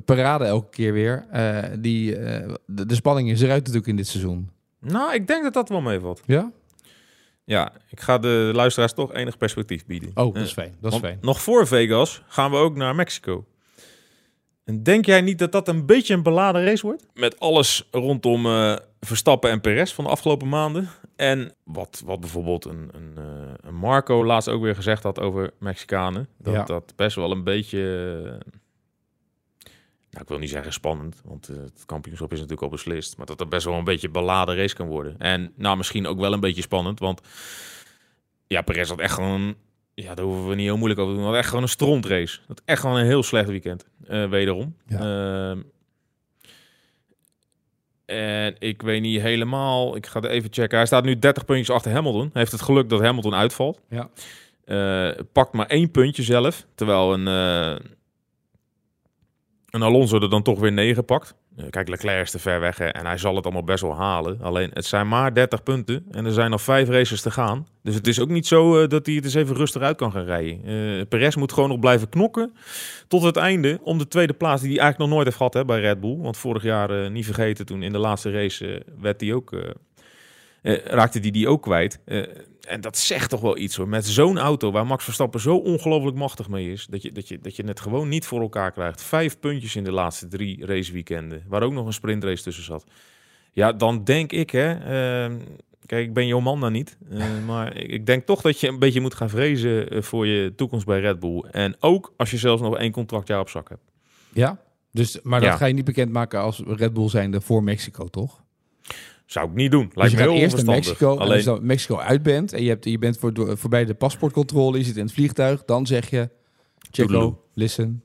parade 0.00 0.44
elke 0.44 0.70
keer 0.70 0.92
weer. 0.92 1.26
Eh, 1.30 1.58
die, 1.78 2.16
eh, 2.16 2.54
de, 2.66 2.86
de 2.86 2.94
spanning 2.94 3.30
is 3.30 3.40
eruit 3.42 3.58
natuurlijk 3.60 3.86
in 3.86 3.96
dit 3.96 4.06
seizoen. 4.06 4.50
Nou, 4.80 5.14
ik 5.14 5.26
denk 5.26 5.42
dat 5.42 5.52
dat 5.52 5.68
wel 5.68 5.80
meevalt. 5.80 6.22
Ja? 6.26 6.50
Ja, 7.44 7.72
ik 7.90 8.00
ga 8.00 8.18
de 8.18 8.50
luisteraars 8.54 8.92
toch 8.92 9.14
enig 9.14 9.36
perspectief 9.36 9.86
bieden. 9.86 10.08
Oh, 10.14 10.14
dat 10.14 10.36
Eh, 10.36 10.42
is 10.42 10.52
fijn. 10.52 10.74
Dat 10.80 10.92
is 10.92 10.98
fijn. 10.98 11.18
Nog 11.20 11.42
voor 11.42 11.66
Vegas 11.66 12.22
gaan 12.28 12.50
we 12.50 12.56
ook 12.56 12.76
naar 12.76 12.94
Mexico. 12.94 13.44
En 14.64 14.82
denk 14.82 15.06
jij 15.06 15.20
niet 15.20 15.38
dat 15.38 15.52
dat 15.52 15.68
een 15.68 15.86
beetje 15.86 16.14
een 16.14 16.22
beladen 16.22 16.64
race 16.64 16.86
wordt? 16.86 17.06
Met 17.14 17.40
alles 17.40 17.88
rondom 17.90 18.46
eh, 18.46 18.76
Verstappen 19.00 19.50
en 19.50 19.60
Perez 19.60 19.92
van 19.92 20.04
de 20.04 20.10
afgelopen 20.10 20.48
maanden. 20.48 20.88
En 21.16 21.52
wat, 21.64 22.02
wat 22.04 22.20
bijvoorbeeld 22.20 22.64
een, 22.64 22.90
een, 22.92 23.12
eh, 23.16 23.22
een 23.60 23.74
Marco 23.74 24.24
laatst 24.24 24.48
ook 24.48 24.62
weer 24.62 24.74
gezegd 24.74 25.02
had 25.02 25.20
over 25.20 25.50
Mexicanen. 25.58 26.28
Dat 26.38 26.54
Ja. 26.54 26.64
dat 26.64 26.92
best 26.96 27.16
wel 27.16 27.30
een 27.30 27.44
beetje... 27.44 28.38
nou, 30.12 30.24
ik 30.24 30.28
wil 30.28 30.38
niet 30.38 30.50
zeggen 30.50 30.72
spannend, 30.72 31.20
want 31.24 31.48
eh, 31.48 31.56
het 31.56 31.82
kampioenschap 31.86 32.32
is 32.32 32.38
natuurlijk 32.38 32.62
al 32.62 32.76
beslist. 32.76 33.16
Maar 33.16 33.26
dat 33.26 33.38
het 33.38 33.48
best 33.48 33.64
wel 33.64 33.74
een 33.74 33.84
beetje 33.84 34.06
een 34.06 34.12
beladen 34.12 34.56
race 34.56 34.74
kan 34.74 34.88
worden. 34.88 35.14
En 35.18 35.52
nou, 35.56 35.76
misschien 35.76 36.06
ook 36.06 36.18
wel 36.18 36.32
een 36.32 36.40
beetje 36.40 36.62
spannend, 36.62 36.98
want... 36.98 37.20
Ja, 38.46 38.62
Perez 38.62 38.88
had 38.88 38.98
echt 38.98 39.14
gewoon 39.14 39.56
ja, 39.94 40.14
daar 40.14 40.24
hoeven 40.24 40.48
we 40.48 40.54
niet 40.54 40.64
heel 40.64 40.76
moeilijk 40.76 41.00
over 41.00 41.12
te 41.14 41.20
doen. 41.20 41.28
Dat 41.30 41.38
echt 41.38 41.48
gewoon 41.48 41.62
een 41.62 41.68
strontrace. 41.68 42.38
Dat 42.46 42.62
echt 42.64 42.80
gewoon 42.80 42.96
een 42.96 43.06
heel 43.06 43.22
slecht 43.22 43.48
weekend. 43.48 43.86
eh, 44.06 44.28
wederom. 44.28 44.76
Ehm, 44.88 45.60
en 48.04 48.56
ik 48.58 48.82
weet 48.82 49.02
niet 49.02 49.20
helemaal. 49.20 49.96
Ik 49.96 50.06
ga 50.06 50.20
er 50.20 50.30
even 50.30 50.52
checken. 50.52 50.76
Hij 50.76 50.86
staat 50.86 51.04
nu 51.04 51.18
30 51.18 51.44
puntjes 51.44 51.70
achter 51.70 51.92
Hamilton. 51.92 52.22
Hij 52.32 52.40
heeft 52.40 52.52
het 52.52 52.62
geluk 52.62 52.88
dat 52.88 53.00
Hamilton 53.00 53.34
uitvalt. 53.34 53.80
Ja. 53.88 54.10
Eh, 54.64 55.24
pakt 55.32 55.52
maar 55.52 55.66
één 55.66 55.90
puntje 55.90 56.22
zelf. 56.22 56.66
Terwijl 56.74 57.12
een, 57.12 57.26
een 59.72 59.82
Alonso 59.82 60.20
er 60.20 60.30
dan 60.30 60.42
toch 60.42 60.58
weer 60.58 60.72
negen 60.72 61.04
pakt. 61.04 61.34
Eh, 61.56 61.64
kijk, 61.70 61.88
Leclerc 61.88 62.22
is 62.22 62.30
te 62.30 62.38
ver 62.38 62.60
weg 62.60 62.78
en 62.78 63.06
hij 63.06 63.18
zal 63.18 63.36
het 63.36 63.44
allemaal 63.44 63.64
best 63.64 63.82
wel 63.82 63.94
halen. 63.94 64.38
Alleen, 64.40 64.70
het 64.72 64.84
zijn 64.84 65.08
maar 65.08 65.34
30 65.34 65.62
punten 65.62 66.04
en 66.10 66.24
er 66.24 66.32
zijn 66.32 66.50
nog 66.50 66.62
vijf 66.62 66.88
races 66.88 67.20
te 67.20 67.30
gaan. 67.30 67.66
Dus 67.82 67.94
het 67.94 68.06
is 68.06 68.20
ook 68.20 68.28
niet 68.28 68.46
zo 68.46 68.82
eh, 68.82 68.88
dat 68.88 69.06
hij 69.06 69.14
het 69.14 69.24
eens 69.24 69.34
even 69.34 69.56
rustig 69.56 69.82
uit 69.82 69.96
kan 69.96 70.12
gaan 70.12 70.24
rijden. 70.24 70.64
Eh 70.64 71.06
Perez 71.08 71.34
moet 71.34 71.52
gewoon 71.52 71.68
nog 71.68 71.78
blijven 71.78 72.08
knokken 72.08 72.54
tot 73.08 73.22
het 73.22 73.36
einde 73.36 73.78
om 73.82 73.98
de 73.98 74.08
tweede 74.08 74.32
plaats 74.32 74.62
die 74.62 74.70
hij 74.70 74.80
eigenlijk 74.80 75.10
nog 75.10 75.18
nooit 75.18 75.24
heeft 75.24 75.36
gehad 75.36 75.54
hè, 75.54 75.64
bij 75.64 75.80
Red 75.80 76.00
Bull. 76.00 76.16
Want 76.16 76.36
vorig 76.36 76.62
jaar, 76.62 77.10
niet 77.10 77.24
vergeten, 77.24 77.66
toen 77.66 77.82
in 77.82 77.92
de 77.92 77.98
laatste 77.98 78.30
race 78.30 78.82
werd 79.00 79.20
hij 79.20 79.32
ook, 79.32 79.56
raakte 80.84 81.18
hij 81.18 81.30
die 81.30 81.48
ook 81.48 81.62
kwijt. 81.62 82.00
En 82.68 82.80
dat 82.80 82.98
zegt 82.98 83.30
toch 83.30 83.40
wel 83.40 83.58
iets 83.58 83.76
hoor. 83.76 83.88
Met 83.88 84.06
zo'n 84.06 84.38
auto 84.38 84.70
waar 84.72 84.86
Max 84.86 85.04
Verstappen 85.04 85.40
zo 85.40 85.56
ongelooflijk 85.56 86.16
machtig 86.16 86.48
mee 86.48 86.72
is. 86.72 86.86
Dat 86.86 87.02
je, 87.02 87.12
dat, 87.12 87.28
je, 87.28 87.38
dat 87.38 87.56
je 87.56 87.64
het 87.64 87.80
gewoon 87.80 88.08
niet 88.08 88.26
voor 88.26 88.40
elkaar 88.40 88.72
krijgt. 88.72 89.02
Vijf 89.02 89.38
puntjes 89.38 89.76
in 89.76 89.84
de 89.84 89.92
laatste 89.92 90.28
drie 90.28 90.66
raceweekenden. 90.66 91.42
Waar 91.48 91.62
ook 91.62 91.72
nog 91.72 91.86
een 91.86 91.92
sprintrace 91.92 92.42
tussen 92.42 92.64
zat. 92.64 92.84
Ja, 93.52 93.72
dan 93.72 94.04
denk 94.04 94.32
ik 94.32 94.50
hè. 94.50 94.72
ehm, 94.72 95.36
kijk, 95.86 96.06
ik 96.06 96.14
ben 96.14 96.26
jouw 96.26 96.40
man 96.40 96.60
dan 96.60 96.72
niet. 96.72 96.96
eh, 97.10 97.24
maar 97.46 97.76
ik, 97.76 98.06
denk 98.06 98.26
toch 98.26 98.40
dat 98.40 98.60
je 98.60 98.68
een 98.68 98.78
beetje 98.78 99.00
moet 99.00 99.14
gaan 99.14 99.30
vrezen 99.30 99.90
eh, 99.90 100.02
voor 100.02 100.26
je 100.26 100.54
toekomst 100.56 100.86
bij 100.86 101.00
Red 101.00 101.20
Bull. 101.20 101.44
En 101.50 101.76
ook 101.80 102.12
als 102.16 102.30
je 102.30 102.36
zelfs 102.38 102.62
nog 102.62 102.76
één 102.76 102.92
contractjaar 102.92 103.40
op 103.40 103.48
zak 103.48 103.68
hebt. 103.68 103.82
Ja? 104.32 104.58
Dus, 104.90 105.18
maar 105.22 105.40
dat 105.40 105.48
Ja. 105.48 105.56
ga 105.56 105.66
je 105.66 105.74
niet 105.74 105.84
bekendmaken 105.84 106.40
als 106.40 106.62
Red 106.66 106.92
Bull 106.92 107.08
zijnde 107.08 107.40
voor 107.40 107.62
Mexico, 107.62 108.06
toch? 108.08 108.42
Zou 109.32 109.48
ik 109.48 109.54
niet 109.54 109.70
doen. 109.70 109.90
Lijkt 109.94 110.00
dus 110.00 110.10
je 110.10 110.16
me 110.16 110.22
gaat 110.22 110.32
heel 110.32 110.42
eerst 110.42 110.56
naar. 110.56 110.74
Mexico. 110.74 111.12
En 111.12 111.18
als 111.18 111.28
Alleen, 111.28 111.38
je 111.38 111.44
dan 111.44 111.66
Mexico 111.66 111.98
uit 111.98 112.22
bent 112.22 112.52
en 112.52 112.62
je, 112.62 112.68
hebt, 112.68 112.84
je 112.84 112.98
bent 112.98 113.18
voor, 113.18 113.58
voorbij 113.58 113.84
de 113.84 113.94
paspoortcontrole, 113.94 114.78
je 114.78 114.84
zit 114.84 114.96
in 114.96 115.04
het 115.04 115.12
vliegtuig, 115.12 115.64
dan 115.64 115.86
zeg 115.86 116.10
je, 116.10 116.30
Checo, 116.90 117.44
listen. 117.54 118.04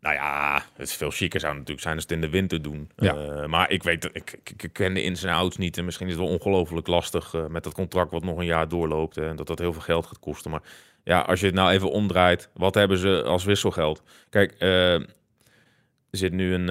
Nou 0.00 0.14
ja, 0.14 0.62
het 0.74 0.88
is 0.88 0.94
veel 0.94 1.10
chiquer 1.10 1.40
zou 1.40 1.52
natuurlijk 1.52 1.80
zijn 1.80 1.94
als 1.94 2.02
het 2.02 2.12
in 2.12 2.20
de 2.20 2.28
winter 2.28 2.62
doen. 2.62 2.90
Ja. 2.96 3.14
Eh, 3.16 3.46
maar 3.46 3.70
ik 3.70 3.82
weet, 3.82 4.04
ik, 4.04 4.38
ik, 4.44 4.62
ik 4.62 4.72
ken 4.72 4.94
de 4.94 5.02
ins 5.02 5.22
en 5.22 5.34
outs 5.34 5.56
niet. 5.56 5.78
En 5.78 5.84
misschien 5.84 6.06
is 6.06 6.12
het 6.12 6.22
wel 6.22 6.32
ongelooflijk 6.32 6.86
lastig 6.86 7.34
eh, 7.34 7.46
met 7.46 7.64
dat 7.64 7.74
contract 7.74 8.10
wat 8.10 8.24
nog 8.24 8.38
een 8.38 8.44
jaar 8.44 8.68
doorloopt. 8.68 9.16
En 9.16 9.36
dat 9.36 9.46
dat 9.46 9.58
heel 9.58 9.72
veel 9.72 9.82
geld 9.82 10.06
gaat 10.06 10.18
kosten. 10.18 10.50
Maar 10.50 10.62
ja, 11.04 11.20
als 11.20 11.40
je 11.40 11.46
het 11.46 11.54
nou 11.54 11.70
even 11.70 11.90
omdraait, 11.90 12.48
wat 12.54 12.74
hebben 12.74 12.98
ze 12.98 13.22
als 13.22 13.44
wisselgeld? 13.44 14.02
Kijk, 14.30 14.52
eh, 14.52 14.94
er 14.94 15.06
zit 16.10 16.32
nu 16.32 16.54
een, 16.54 16.68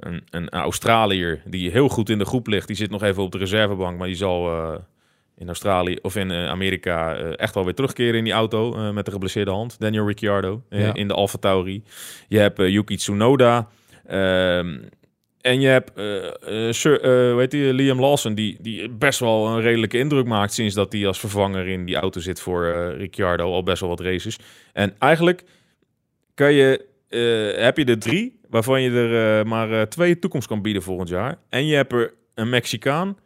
een, 0.00 0.22
een 0.30 0.48
Australiër 0.48 1.42
die 1.44 1.70
heel 1.70 1.88
goed 1.88 2.08
in 2.08 2.18
de 2.18 2.24
groep 2.24 2.46
ligt. 2.46 2.66
Die 2.66 2.76
zit 2.76 2.90
nog 2.90 3.02
even 3.02 3.22
op 3.22 3.32
de 3.32 3.38
reservebank, 3.38 3.98
maar 3.98 4.06
die 4.06 4.16
zal 4.16 4.48
eh, 4.50 4.74
in 5.36 5.46
Australië 5.46 5.96
of 6.02 6.16
in 6.16 6.30
eh, 6.30 6.48
Amerika 6.48 7.16
eh, 7.16 7.32
echt 7.36 7.54
wel 7.54 7.64
weer 7.64 7.74
terugkeren 7.74 8.14
in 8.14 8.24
die 8.24 8.32
auto 8.32 8.92
met 8.92 9.04
de 9.04 9.10
geblesseerde 9.10 9.50
hand. 9.50 9.76
Daniel 9.80 10.06
Ricciardo 10.06 10.62
Ja. 10.70 10.94
in 10.94 11.08
de 11.08 11.14
Alfa 11.14 11.38
Tauri. 11.38 11.82
Je 12.28 12.38
hebt 12.38 12.58
Yuki 12.58 12.96
Tsunoda. 12.96 13.68
ehm, 14.06 14.78
en 15.40 15.60
je 15.60 15.68
hebt 15.68 15.90
Sir, 16.76 17.04
heet 17.38 17.50
die, 17.50 17.72
Liam 17.74 18.00
Lawson, 18.00 18.34
die, 18.34 18.56
die 18.60 18.88
best 18.88 19.18
wel 19.20 19.46
een 19.46 19.60
redelijke 19.60 19.98
indruk 19.98 20.26
maakt 20.26 20.52
sinds 20.52 20.74
dat 20.74 20.92
hij 20.92 21.06
als 21.06 21.18
vervanger 21.20 21.68
in 21.68 21.84
die 21.84 21.96
auto 21.96 22.20
zit 22.20 22.40
voor 22.40 22.94
Ricciardo, 22.96 23.52
al 23.52 23.62
best 23.62 23.80
wel 23.80 23.88
wat 23.88 24.00
races. 24.00 24.38
En 24.72 24.94
eigenlijk 24.98 25.42
kan 26.34 26.52
je, 26.52 26.86
heb 27.58 27.76
je 27.76 27.84
er 27.84 27.98
drie, 27.98 28.39
waarvan 28.50 28.82
je 28.82 28.90
er 28.90 29.38
eh, 29.40 29.46
maar 29.46 29.72
eh, 29.72 29.82
twee 29.82 30.18
toekomst 30.18 30.46
kan 30.46 30.62
bieden 30.62 30.82
volgend 30.82 31.08
jaar. 31.08 31.38
En 31.48 31.66
je 31.66 31.74
hebt 31.74 31.92
er 31.92 32.14
een 32.34 32.48
Mexicaan. 32.48 33.18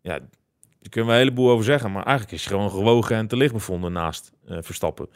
Ja, 0.00 0.18
daar 0.18 0.90
kunnen 0.90 1.10
we 1.10 1.16
een 1.16 1.22
heleboel 1.22 1.50
over 1.50 1.64
zeggen, 1.64 1.92
maar 1.92 2.04
eigenlijk 2.04 2.36
is 2.36 2.44
hij 2.44 2.56
gewoon 2.56 2.70
gewogen 2.70 3.16
en 3.16 3.26
te 3.26 3.36
licht 3.36 3.52
bevonden 3.52 3.92
naast 3.92 4.32
eh, 4.46 4.56
Verstappen. 4.60 5.08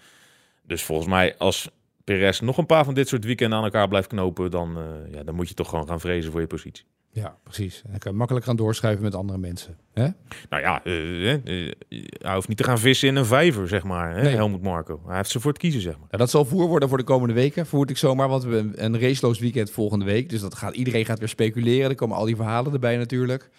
Dus 0.62 0.83
volgens 0.83 1.09
mij, 1.09 1.38
als 1.38 1.71
Perez 2.05 2.40
nog 2.40 2.59
een 2.59 2.66
paar 2.66 2.85
van 2.85 2.95
dit 2.95 3.09
soort 3.09 3.25
weekenden 3.25 3.59
aan 3.59 3.64
elkaar 3.64 3.88
blijft 3.88 4.09
knopen, 4.09 4.51
dan, 4.51 4.79
ja, 5.11 5.23
dan 5.23 5.35
moet 5.35 5.49
je 5.49 5.55
toch 5.55 5.69
gewoon 5.69 5.88
gaan 5.88 6.01
vrezen 6.01 6.33
voor 6.33 6.40
je 6.40 6.47
positie. 6.47 6.85
Ja, 7.17 7.37
precies. 7.43 7.83
En 7.85 7.91
dan 7.91 7.99
kan 7.99 8.13
je 8.13 8.19
makkelijk 8.19 8.47
gaan 8.47 8.57
doorschuiven 8.57 9.05
met 9.05 9.15
andere 9.15 9.39
mensen. 9.39 9.77
Hè? 9.93 10.09
Nou 10.49 10.63
ja, 10.63 10.85
eh, 10.85 11.33
eh, 11.33 11.73
hij 12.19 12.35
hoeft 12.35 12.49
niet 12.49 12.57
te 12.57 12.65
gaan 12.65 12.79
vissen 12.79 13.09
in 13.09 13.17
een 13.17 13.27
vijver, 13.27 13.69
zeg 13.69 13.85
maar. 13.85 14.15
Hè? 14.15 14.23
Nee. 14.23 14.35
Helmut 14.35 14.63
Marco. 14.63 15.03
Hij 15.07 15.17
heeft 15.17 15.31
ze 15.31 15.41
voor 15.41 15.51
het 15.51 15.61
kiezen, 15.61 15.81
zeg 15.81 15.99
maar. 15.99 16.09
Ja, 16.11 16.19
dat 16.19 16.31
zal 16.31 16.45
voer 16.45 16.69
worden 16.69 16.89
voor 16.89 16.99
de 16.99 17.05
komende 17.05 17.35
weken, 17.35 17.67
vermoed 17.67 17.91
ik 17.91 17.97
zomaar. 17.97 18.29
Want 18.29 18.45
we 18.45 18.55
hebben 18.55 18.85
een 18.85 19.01
raceloos 19.01 19.39
weekend 19.39 19.71
volgende 19.71 20.05
week. 20.05 20.29
Dus 20.29 20.41
dat 20.41 20.55
gaat, 20.55 20.75
iedereen 20.75 21.05
gaat 21.05 21.19
weer 21.19 21.29
speculeren. 21.29 21.91
Er 21.91 21.97
komen 21.97 22.17
al 22.17 22.25
die 22.25 22.37
verhalen 22.37 22.73
erbij 22.73 22.97
natuurlijk. 22.97 23.51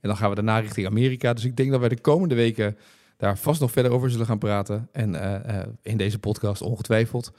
En 0.00 0.08
dan 0.08 0.16
gaan 0.16 0.28
we 0.28 0.34
daarna 0.34 0.58
richting 0.58 0.86
Amerika. 0.86 1.32
Dus 1.32 1.44
ik 1.44 1.56
denk 1.56 1.70
dat 1.70 1.80
wij 1.80 1.88
de 1.88 2.00
komende 2.00 2.34
weken 2.34 2.76
daar 3.16 3.38
vast 3.38 3.60
nog 3.60 3.70
verder 3.70 3.92
over 3.92 4.10
zullen 4.10 4.26
gaan 4.26 4.38
praten. 4.38 4.88
En 4.92 5.14
eh, 5.14 5.58
eh, 5.58 5.66
in 5.82 5.96
deze 5.96 6.18
podcast 6.18 6.62
ongetwijfeld. 6.62 7.32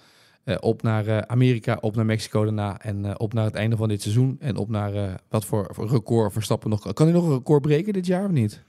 Eh, 0.46 0.56
op 0.60 0.82
naar 0.82 1.08
eh, 1.08 1.18
Amerika, 1.18 1.78
op 1.82 1.96
naar 1.96 2.06
Mexico 2.06 2.44
daarna. 2.44 2.82
En 2.82 3.06
eh, 3.06 3.14
op 3.18 3.34
naar 3.34 3.44
het 3.44 3.54
einde 3.56 3.76
van 3.76 3.88
dit 3.88 4.02
seizoen. 4.02 4.38
En 4.40 4.56
op 4.56 4.70
naar 4.70 5.22
wat 5.30 5.46
voor, 5.46 5.68
voor 5.72 5.88
record 5.90 6.34
Verstappen 6.34 6.70
nog... 6.70 6.94
Kan 6.94 7.06
hij 7.06 7.16
nog 7.16 7.26
een 7.26 7.34
record 7.34 7.62
breken 7.62 7.94
dit 7.94 8.06
jaar 8.06 8.26
of 8.26 8.32
niet? 8.32 8.64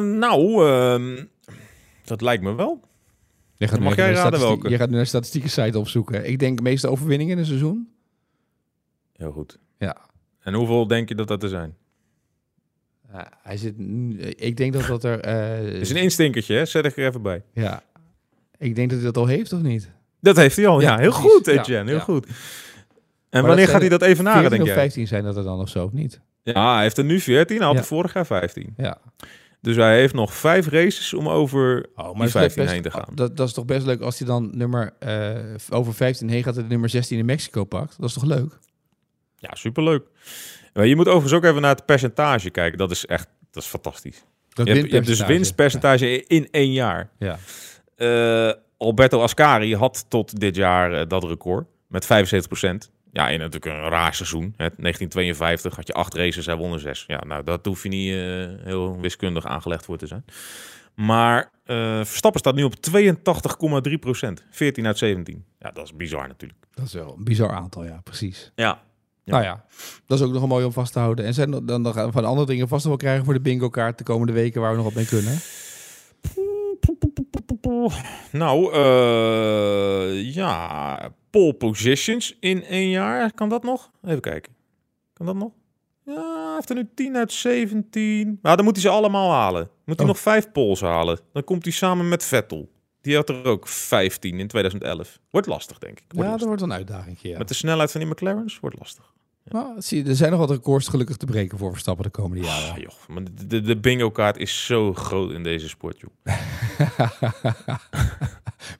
Nou, 0.00 0.66
ehm, 0.66 1.24
dat 2.04 2.20
lijkt 2.20 2.42
me 2.42 2.54
wel. 2.54 2.80
Je 3.56 3.68
gaat, 3.68 3.80
Mag 3.80 3.96
jij 3.96 4.12
raden 4.12 4.40
welke? 4.40 4.68
je 4.68 4.76
gaat 4.76 4.88
nu 4.88 4.94
naar 4.94 5.02
de 5.02 5.08
statistieke 5.08 5.48
site 5.48 5.78
opzoeken. 5.78 6.28
Ik 6.28 6.38
denk 6.38 6.56
de 6.56 6.62
meeste 6.62 6.88
overwinningen 6.88 7.32
in 7.32 7.38
een 7.38 7.46
seizoen. 7.46 7.88
Heel 9.16 9.32
goed. 9.32 9.58
Ja. 9.78 9.96
En 10.40 10.54
hoeveel 10.54 10.86
denk 10.86 11.08
je 11.08 11.14
dat 11.14 11.28
dat 11.28 11.42
er 11.42 11.48
zijn? 11.48 11.76
Hij 13.42 13.56
zit, 13.56 13.74
ik 14.36 14.56
denk 14.56 14.72
dat 14.72 14.86
dat 14.86 15.04
er... 15.04 15.28
Het 15.28 15.80
is 15.80 15.90
een 15.90 15.96
instinkertje, 15.96 16.54
hè? 16.54 16.64
Zet 16.64 16.84
ik 16.84 16.96
er 16.96 17.06
even 17.06 17.22
bij. 17.22 17.42
ja. 17.52 17.82
Ik 18.58 18.74
denk 18.74 18.90
dat 18.90 18.98
hij 18.98 19.06
dat 19.06 19.16
al 19.16 19.26
heeft, 19.26 19.52
of 19.52 19.62
niet? 19.62 19.90
Dat 20.20 20.36
heeft 20.36 20.56
hij 20.56 20.66
al. 20.66 20.80
Ja, 20.80 20.90
Ja, 20.90 20.98
heel 20.98 21.10
precies. 21.10 21.30
goed, 21.30 21.46
Etienne. 21.46 21.84
Heel 21.90 21.98
ja. 21.98 22.04
goed. 22.04 22.26
En 23.30 23.46
wanneer 23.46 23.68
gaat 23.68 23.80
hij 23.80 23.88
dat 23.90 24.02
even 24.02 24.24
naden, 24.24 24.40
14 24.40 24.50
denk 24.58 24.62
of 24.70 24.74
jij? 24.74 24.84
15 24.84 25.06
zijn 25.06 25.24
dat 25.24 25.36
er 25.36 25.42
dan 25.44 25.60
of 25.60 25.68
zo, 25.68 25.84
of 25.84 25.92
niet? 25.92 26.20
Ja, 26.42 26.72
hij 26.74 26.82
heeft 26.82 26.98
er 26.98 27.04
nu 27.04 27.20
14. 27.20 27.56
Hij 27.56 27.66
had 27.66 27.76
er 27.76 27.84
vorig 27.84 28.12
jaar 28.12 28.26
15. 28.26 28.74
Ja. 28.76 28.98
Dus 29.60 29.76
hij 29.76 29.98
heeft 29.98 30.14
nog 30.14 30.34
vijf 30.34 30.68
races 30.68 31.14
om 31.14 31.28
over 31.28 31.86
Oh, 31.94 32.06
die 32.08 32.16
dat 32.16 32.26
is 32.26 32.32
15 32.32 32.62
best- 32.62 32.74
heen 32.74 32.82
te 32.82 32.90
gaan. 32.90 33.06
Dat, 33.14 33.36
dat 33.36 33.48
is 33.48 33.54
toch 33.54 33.64
best 33.64 33.86
leuk 33.86 34.00
als 34.00 34.18
hij 34.18 34.26
dan 34.28 34.50
nummer 34.52 34.92
eh, 34.98 35.30
over 35.70 35.94
15 35.94 36.28
heen 36.28 36.42
gaat 36.42 36.56
en 36.56 36.62
de 36.62 36.68
nummer 36.68 36.88
16 36.88 37.18
in 37.18 37.24
Mexico 37.24 37.64
pakt. 37.64 37.94
Dat 37.98 38.08
is 38.08 38.14
toch 38.14 38.24
leuk? 38.24 38.58
Ja, 39.36 39.54
superleuk. 39.54 40.02
Maar 40.74 40.86
je 40.86 40.96
moet 40.96 41.06
overigens 41.06 41.32
ook 41.32 41.44
even 41.44 41.60
naar 41.62 41.74
het 41.74 41.84
percentage 41.86 42.50
kijken. 42.50 42.78
Dat 42.78 42.90
is 42.90 43.06
echt 43.06 43.28
dat 43.50 43.62
is 43.62 43.68
fantastisch. 43.68 44.24
Dat 44.52 44.66
Je 44.66 44.72
hebt, 44.72 44.86
je 44.88 44.94
hebt 44.94 45.06
dus 45.06 45.18
winstpercentage. 45.26 46.04
winstpercentage 46.04 46.26
in 46.26 46.48
één 46.50 46.72
jaar. 46.72 47.10
Ja. 47.18 47.38
Eh, 47.96 48.52
Alberto 48.76 49.22
Ascari 49.22 49.76
had 49.76 50.04
tot 50.08 50.40
dit 50.40 50.56
jaar 50.56 50.92
eh, 50.92 51.08
dat 51.08 51.24
record 51.24 51.66
met 51.86 52.04
75% 52.04 52.08
Ja, 53.12 53.28
in 53.28 53.38
natuurlijk 53.38 53.64
een 53.64 53.88
raar 53.88 54.14
seizoen. 54.14 54.42
Hè. 54.42 54.68
1952 54.76 55.76
had 55.76 55.86
je 55.86 55.92
acht 55.92 56.14
races, 56.14 56.46
hij 56.46 56.56
won 56.56 56.72
er 56.72 56.80
zes. 56.80 57.04
Ja, 57.06 57.24
nou, 57.26 57.44
dat 57.44 57.66
hoef 57.66 57.82
je 57.82 57.88
niet 57.88 58.12
eh, 58.12 58.64
heel 58.64 59.00
wiskundig 59.00 59.46
aangelegd 59.46 59.84
voor 59.84 59.98
te 59.98 60.06
zijn. 60.06 60.24
Maar 60.94 61.50
eh, 61.64 61.76
Verstappen 62.04 62.40
staat 62.40 62.54
nu 62.54 62.62
op 62.62 62.74
82,3% 62.74 64.32
14 64.50 64.86
uit 64.86 64.98
17. 64.98 65.44
Ja, 65.58 65.70
dat 65.70 65.84
is 65.84 65.96
bizar 65.96 66.28
natuurlijk. 66.28 66.60
Dat 66.74 66.86
is 66.86 66.92
wel 66.92 67.14
een 67.16 67.24
bizar 67.24 67.50
aantal, 67.50 67.84
ja, 67.84 68.00
precies. 68.04 68.52
Ja. 68.54 68.84
Ja. 69.24 69.32
Nou 69.32 69.44
ja, 69.44 69.64
dat 70.06 70.18
is 70.18 70.24
ook 70.26 70.32
nog 70.32 70.42
een 70.42 70.48
mooi 70.48 70.64
om 70.64 70.72
vast 70.72 70.92
te 70.92 70.98
houden. 70.98 71.24
En 71.24 71.34
zijn 71.34 71.50
dan, 71.50 71.82
dan 71.82 71.92
gaan 71.92 72.06
we 72.06 72.12
van 72.12 72.24
andere 72.24 72.46
dingen 72.46 72.68
vast 72.68 72.84
nog 72.84 72.92
wel 72.92 73.02
krijgen 73.02 73.24
voor 73.24 73.34
de 73.34 73.40
bingo 73.40 73.68
kaart 73.68 73.98
de 73.98 74.04
komende 74.04 74.32
weken 74.32 74.60
waar 74.60 74.70
we 74.70 74.76
nog 74.76 74.84
wat 74.84 74.94
mee 74.94 75.06
kunnen. 75.06 75.38
Nou, 78.32 78.72
eh, 78.72 80.34
ja, 80.34 81.10
pole 81.30 81.54
positions 81.54 82.36
in 82.40 82.64
één 82.64 82.88
jaar. 82.88 83.32
Kan 83.32 83.48
dat 83.48 83.62
nog? 83.62 83.90
Even 84.04 84.20
kijken. 84.20 84.52
Kan 85.12 85.26
dat 85.26 85.34
nog? 85.34 85.52
Ja, 86.04 86.44
hij 86.44 86.54
heeft 86.54 86.68
er 86.70 86.74
nu 86.76 86.88
10 86.94 87.16
uit 87.16 87.32
17. 87.32 88.38
Nou, 88.42 88.56
dan 88.56 88.64
moet 88.64 88.74
hij 88.74 88.82
ze 88.84 88.88
allemaal 88.90 89.30
halen. 89.32 89.70
Moet 89.84 89.96
hij 89.98 90.06
Oh. 90.06 90.12
nog 90.12 90.20
vijf 90.22 90.52
poles 90.52 90.80
halen. 90.80 91.18
Dan 91.32 91.44
komt 91.44 91.64
hij 91.64 91.72
samen 91.72 92.08
met 92.08 92.24
Vettel. 92.24 92.68
Die 93.00 93.14
had 93.14 93.28
er 93.28 93.44
ook 93.44 93.68
15 93.68 94.38
in 94.40 94.46
2011. 94.48 95.18
Wordt 95.30 95.46
lastig, 95.46 95.78
denk 95.78 95.98
ik. 96.00 96.04
Wordt 96.08 96.30
Ja, 96.30 96.36
dat 96.36 96.46
wordt 96.46 96.62
een 96.62 96.72
uitdaging. 96.72 97.18
Ja. 97.20 97.38
Met 97.38 97.48
de 97.48 97.54
snelheid 97.54 97.90
van 97.90 98.00
die 98.00 98.10
McLaren's 98.10 98.60
wordt 98.60 98.78
lastig. 98.78 99.12
Nou, 99.50 99.80
zie 99.82 100.02
je, 100.04 100.08
er 100.10 100.16
zijn 100.16 100.30
nog 100.30 100.40
wat 100.40 100.50
records 100.50 100.88
gelukkig 100.88 101.16
te 101.16 101.26
breken 101.26 101.58
voor 101.58 101.70
Verstappen 101.70 102.04
de 102.04 102.10
komende 102.10 102.44
jaren. 102.44 102.70
Ah, 102.70 102.78
joh, 102.78 102.90
maar 103.08 103.22
de, 103.24 103.46
de, 103.46 103.60
de 103.60 103.76
bingo 103.76 104.10
kaart 104.10 104.36
is 104.36 104.64
zo 104.66 104.94
groot 104.94 105.32
in 105.32 105.42
deze 105.42 105.68
sport, 105.68 106.00
joh. 106.00 106.10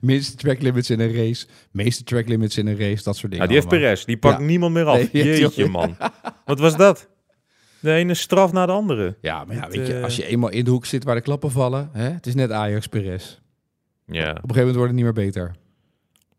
Minste 0.01 0.35
track 0.35 0.61
limits 0.61 0.89
in 0.89 0.99
een 0.99 1.13
race, 1.13 1.47
meeste 1.71 2.03
track 2.03 2.27
limits 2.27 2.57
in 2.57 2.67
een 2.67 2.77
race, 2.77 3.03
dat 3.03 3.15
soort 3.15 3.31
dingen. 3.31 3.37
Ja, 3.37 3.45
die 3.45 3.55
heeft. 3.61 3.67
Perez. 3.67 4.05
Die 4.05 4.17
pakt 4.17 4.39
Ja. 4.39 4.45
niemand 4.45 4.73
meer 4.73 4.85
af. 4.85 5.11
Nee, 5.11 5.23
Jeetje, 5.39 5.67
man. 5.67 5.97
Wat 6.45 6.59
was 6.59 6.75
dat? 6.77 7.09
De 7.79 7.93
ene 7.93 8.13
straf 8.13 8.51
na 8.51 8.65
de 8.65 8.71
andere. 8.71 9.17
Ja, 9.21 9.43
maar 9.45 9.55
ja, 9.55 9.67
weet 9.69 9.87
je, 9.87 9.93
eh, 9.97 10.03
als 10.03 10.15
je 10.15 10.25
eenmaal 10.25 10.49
in 10.49 10.63
de 10.63 10.71
hoek 10.71 10.85
zit 10.85 11.03
waar 11.03 11.15
de 11.15 11.21
klappen 11.21 11.51
vallen, 11.51 11.89
hè, 11.93 12.09
het 12.09 12.25
is 12.27 12.35
net 12.35 12.51
Ajax 12.51 12.87
Perez. 12.87 13.39
Ja, 14.05 14.29
Op 14.29 14.35
een 14.35 14.41
gegeven 14.41 14.55
moment 14.59 14.75
wordt 14.75 14.91
het 14.91 14.95
niet 14.95 15.03
meer 15.03 15.25
beter. 15.25 15.55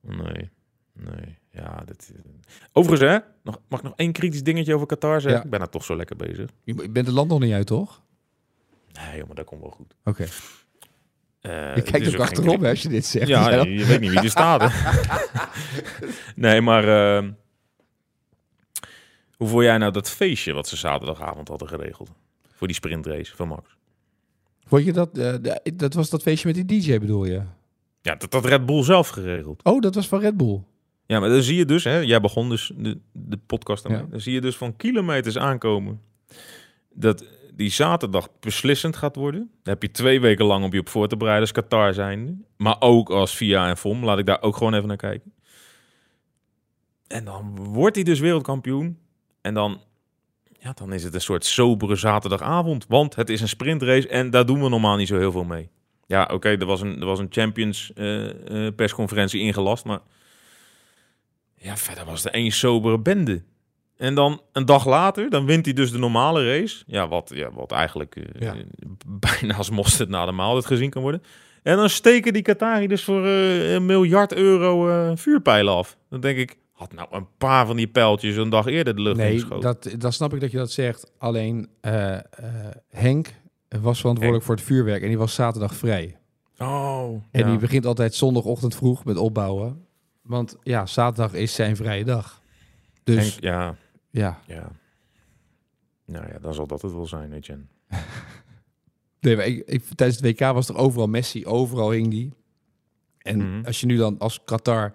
nee. 0.01 0.51
Nee. 0.93 1.39
Ja, 1.51 1.83
dit... 1.87 2.13
Overigens, 2.73 3.11
hè? 3.11 3.19
Nog, 3.43 3.59
mag 3.69 3.79
ik 3.79 3.85
nog 3.85 3.95
één 3.97 4.13
kritisch 4.13 4.43
dingetje 4.43 4.75
over 4.75 4.87
Qatar 4.87 5.21
zeggen? 5.21 5.39
Ja. 5.41 5.45
Ik 5.45 5.51
ben 5.51 5.61
er 5.61 5.69
toch 5.69 5.85
zo 5.85 5.97
lekker 5.97 6.17
bezig. 6.17 6.51
Je 6.65 6.75
bent 6.75 7.07
het 7.07 7.15
land 7.15 7.29
nog 7.29 7.41
niet 7.41 7.53
uit, 7.53 7.67
toch? 7.67 8.03
Nee, 8.93 9.25
maar 9.25 9.35
dat 9.35 9.45
komt 9.45 9.61
wel 9.61 9.71
goed. 9.71 9.95
Oké. 10.05 10.27
Het 11.41 11.91
kijkt 11.91 12.07
is 12.07 12.15
ook 12.15 12.21
achterom 12.21 12.63
hè, 12.63 12.71
als 12.71 12.83
je 12.83 12.89
dit 12.89 13.07
zegt. 13.07 13.29
Ja, 13.29 13.51
Ja, 13.51 13.63
je, 13.65 13.85
weet 13.85 14.01
niet 14.01 14.11
wie 14.11 14.21
er 14.21 14.31
staat. 14.31 14.63
hè. 14.65 14.69
nee, 16.35 16.61
maar... 16.61 17.17
eh, 17.19 17.29
hoe 19.37 19.49
voel 19.49 19.63
jij 19.63 19.79
nou 19.79 19.93
dat 19.93 20.11
feestje 20.11 20.53
wat 20.53 20.69
ze 20.69 20.77
zaterdagavond 20.77 21.49
hadden 21.49 21.69
geregeld? 21.69 22.11
Voor 22.53 22.67
die 22.67 22.77
sprintrace 22.77 23.37
van 23.37 23.49
Max. 23.49 23.77
Vond 24.67 24.85
je 24.85 24.93
dat, 24.93 25.19
eh, 25.19 25.35
dat 25.75 25.95
was 25.95 26.11
dat 26.11 26.23
feestje 26.23 26.47
met 26.53 26.69
die 26.69 26.81
DJ 26.81 26.99
bedoel 26.99 27.25
je? 27.25 27.43
Ja, 28.03 28.15
dat 28.15 28.33
had 28.33 28.45
Red 28.45 28.67
Bull 28.67 28.83
zelf 28.83 29.09
geregeld. 29.09 29.63
Oh, 29.65 29.81
dat 29.81 29.95
was 29.95 30.09
van 30.09 30.21
Red 30.21 30.37
Bull. 30.37 30.61
Ja, 31.09 31.21
maar 31.21 31.29
dan 31.29 31.43
zie 31.43 31.57
je 31.57 31.65
dus, 31.65 31.85
hè, 31.85 31.99
jij 31.99 32.21
begon 32.21 32.49
dus 32.49 32.73
de, 32.77 32.99
de 33.13 33.39
podcast 33.47 33.85
ermee. 33.85 34.01
Ja. 34.01 34.07
Dan 34.11 34.21
zie 34.21 34.33
je 34.33 34.41
dus 34.41 34.57
van 34.57 34.77
kilometers 34.77 35.39
aankomen 35.39 36.01
dat 36.93 37.25
die 37.55 37.71
zaterdag 37.71 38.29
beslissend 38.41 38.97
gaat 38.97 39.17
worden. 39.17 39.51
Daar 39.63 39.75
heb 39.75 39.83
je 39.83 39.91
twee 39.91 40.21
weken 40.21 40.45
lang 40.45 40.65
om 40.65 40.73
je 40.73 40.81
op 40.81 40.89
voor 40.89 41.09
te 41.09 41.17
bereiden 41.17 41.49
als 41.49 41.53
Qatar 41.53 41.95
zijnde. 41.95 42.37
Maar 42.57 42.77
ook 42.79 43.11
als 43.11 43.37
VIA 43.37 43.69
en 43.69 43.77
FOM. 43.77 44.05
Laat 44.05 44.19
ik 44.19 44.27
daar 44.27 44.43
ook 44.43 44.57
gewoon 44.57 44.75
even 44.75 44.89
naar 44.89 44.97
kijken. 44.97 45.33
En 47.07 47.25
dan 47.25 47.57
wordt 47.57 47.95
hij 47.95 48.05
dus 48.05 48.21
wereldkampioen. 48.21 48.99
En 49.41 49.55
dan, 49.55 49.81
ja, 50.61 50.73
dan 50.73 50.93
is 50.93 51.05
het 51.05 51.15
een 51.15 51.21
soort 51.21 51.45
sobere 51.45 51.97
zaterdagavond. 51.97 52.87
Want 52.89 53.15
het 53.15 53.31
is 53.31 53.41
een 53.41 53.49
sprintrace 53.49 54.09
en 54.09 54.31
daar 54.31 54.47
doen 54.47 54.63
we 54.63 54.69
normaal 54.69 54.97
niet 54.97 55.09
zo 55.09 55.19
heel 55.19 55.33
veel 55.33 55.45
mee. 55.45 55.69
Ja, 56.07 56.31
oké, 56.33 56.49
er 56.49 56.67
was 56.67 56.81
een, 56.81 57.01
er 57.01 57.07
was 57.07 57.19
een 57.19 57.31
Champions 57.31 57.93
eh, 57.93 58.67
eh, 58.67 58.75
persconferentie 58.75 59.41
ingelast, 59.41 59.85
maar 59.85 60.01
ja, 61.59 61.77
verder 61.77 62.05
was 62.05 62.25
er 62.25 62.31
één 62.33 62.51
sobere 62.53 62.99
bende. 62.99 63.43
En 63.97 64.15
dan 64.15 64.41
een 64.53 64.65
dag 64.65 64.87
later, 64.87 65.31
dan 65.31 65.47
wint 65.47 65.65
hij 65.65 65.75
dus 65.75 65.91
de 65.93 65.99
normale 65.99 66.59
race. 66.59 66.83
Ja, 66.87 67.09
wat, 67.09 67.31
ja, 67.35 67.53
wat 67.53 67.73
eigenlijk 67.73 68.17
eh, 68.17 68.41
Ja. 68.41 68.55
bijna 69.07 69.55
als 69.55 69.71
mosterd 69.71 70.09
na 70.09 70.27
de 70.27 70.33
maaltijd 70.33 70.67
gezien 70.67 70.91
kan 70.91 71.03
worden. 71.03 71.23
En 71.63 71.77
dan 71.77 71.89
steken 71.91 72.33
die 72.33 72.43
Qatari 72.43 72.87
dus 72.87 73.05
voor 73.05 73.25
eh, 73.27 73.73
een 73.73 73.87
miljard 73.87 74.33
euro 74.35 74.89
eh, 74.89 75.17
vuurpijlen 75.17 75.75
af. 75.75 75.97
Dan 76.11 76.21
denk 76.21 76.39
ik, 76.39 76.57
had 76.73 76.93
nou 76.93 77.09
een 77.11 77.27
paar 77.39 77.67
van 77.67 77.77
die 77.77 77.87
pijltjes 77.89 78.37
een 78.37 78.51
dag 78.51 78.67
eerder 78.67 78.97
de 78.97 79.03
lucht 79.03 79.17
Nee, 79.17 79.33
ingeschoten. 79.33 79.61
dat, 79.61 80.01
dat 80.01 80.15
snap 80.15 80.35
ik 80.35 80.41
dat 80.41 80.51
je 80.51 80.57
dat 80.57 80.73
zegt. 80.73 81.13
Alleen 81.19 81.69
Henk 82.89 83.35
was 83.81 84.01
verantwoordelijk 84.01 84.45
voor 84.45 84.55
het 84.55 84.65
vuurwerk 84.65 85.03
en 85.03 85.09
die 85.09 85.19
was 85.19 85.35
zaterdag 85.35 85.75
vrij. 85.75 86.17
Oh, 86.59 87.23
En 87.31 87.41
ja. 87.41 87.49
die 87.51 87.59
begint 87.59 87.87
altijd 87.87 88.15
zondagochtend 88.15 88.75
vroeg 88.75 89.05
met 89.05 89.17
opbouwen. 89.17 89.87
Want 90.29 90.57
ja, 90.63 90.87
zaterdag 90.87 91.33
is 91.35 91.55
zijn 91.55 91.77
vrije 91.77 92.05
dag. 92.05 92.43
Dus 93.05 93.17
Henk, 93.31 93.41
ja, 93.43 93.77
ja, 94.11 94.41
ja. 94.47 94.71
Nou 96.05 96.27
ja, 96.33 96.39
dan 96.39 96.55
zal 96.55 96.67
dat 96.67 96.83
het 96.83 96.93
wel 96.93 97.07
zijn, 97.07 97.33
Etienne. 97.33 97.65
nee, 99.21 99.37
maar 99.37 99.47
ik, 99.47 99.63
ik, 99.69 99.85
tijdens 99.95 100.21
het 100.21 100.27
WK 100.39 100.53
was 100.53 100.69
er 100.69 100.77
overal 100.77 101.07
Messi, 101.07 101.47
overal 101.47 101.91
hing 101.91 102.11
die. 102.11 102.33
En 103.19 103.39
Mhm. 103.39 103.67
als 103.67 103.81
je 103.81 103.87
nu 103.87 103.97
dan 103.97 104.19
als 104.19 104.45
Qatar 104.45 104.95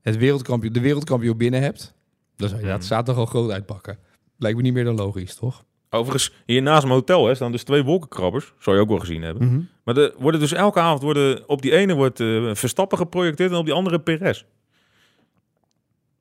het 0.00 0.16
wereldkampioen, 0.16 0.72
de 0.72 0.80
wereldkampioen 0.80 1.36
binnen 1.36 1.60
hebt, 1.62 1.94
dan 2.36 2.48
zou 2.48 2.60
je 2.60 2.66
dat 2.66 2.76
Mhm. 2.78 2.86
zaterdag 2.86 3.16
al 3.16 3.26
groot 3.26 3.50
uitpakken. 3.50 3.98
Lijkt 4.36 4.56
me 4.56 4.62
niet 4.62 4.72
meer 4.72 4.84
dan 4.84 4.94
logisch, 4.96 5.34
toch? 5.34 5.64
Overigens, 5.90 6.32
hier 6.46 6.62
naast 6.62 6.82
mijn 6.82 6.94
hotel 6.94 7.26
hè, 7.26 7.34
staan 7.34 7.52
dus 7.52 7.62
twee 7.64 7.82
wolkenkrabbers. 7.84 8.52
Zou 8.58 8.76
je 8.76 8.82
ook 8.82 8.88
wel 8.88 8.98
gezien 8.98 9.22
hebben. 9.22 9.46
Mhm. 9.46 9.60
Maar 9.84 9.96
er 9.96 10.14
worden 10.18 10.40
dus 10.40 10.52
elke 10.52 10.80
avond 10.80 11.02
worden, 11.02 11.48
op 11.48 11.62
die 11.62 11.72
ene 11.72 11.94
wordt 11.94 12.20
eh, 12.20 12.54
Verstappen 12.54 12.98
geprojecteerd 12.98 13.50
en 13.50 13.56
op 13.56 13.64
die 13.64 13.74
andere 13.74 13.98
Perez. 14.00 14.44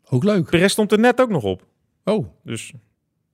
Ook 0.10 0.24
leuk. 0.24 0.50
Perez 0.50 0.72
stond 0.72 0.92
er 0.92 1.00
net 1.00 1.22
ook 1.22 1.30
nog 1.30 1.44
op. 1.44 1.66
Oh, 2.04 2.28
Dus 2.44 2.74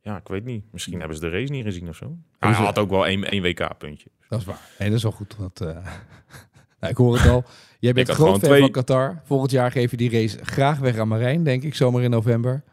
ja, 0.01 0.17
ik 0.17 0.27
weet 0.27 0.45
niet. 0.45 0.63
Misschien 0.71 0.99
hebben 0.99 1.17
ze 1.17 1.23
de 1.23 1.29
race 1.29 1.51
niet 1.51 1.63
gezien 1.63 1.89
of 1.89 1.95
zo. 1.95 2.17
Hij 2.39 2.51
had 2.51 2.79
ook 2.79 2.89
wel 2.89 3.05
één, 3.05 3.23
één 3.23 3.41
WK-puntje. 3.41 4.09
dat 4.29 4.39
is 4.39 4.45
waar. 4.45 4.59
Nee, 4.79 4.87
dat 4.89 4.97
is 4.97 5.03
wel 5.03 5.11
goed. 5.11 5.35
Want, 5.37 5.61
eh, 5.61 5.67
nou, 6.79 6.91
ik 6.91 6.97
hoor 6.97 7.13
het 7.17 7.27
al. 7.29 7.43
Jij 7.79 7.93
bent 7.93 8.09
groot 8.09 8.29
fan 8.29 8.39
twee- 8.39 8.59
van 8.59 8.71
Qatar. 8.71 9.21
Volgend 9.23 9.51
jaar 9.51 9.71
geef 9.71 9.91
je 9.91 9.97
die 9.97 10.09
race 10.11 10.37
graag 10.45 10.79
weg 10.79 10.97
aan 10.97 11.07
Marijn, 11.07 11.43
denk 11.43 11.63
ik, 11.63 11.75
zomer 11.75 12.01
in 12.03 12.09
november. 12.09 12.63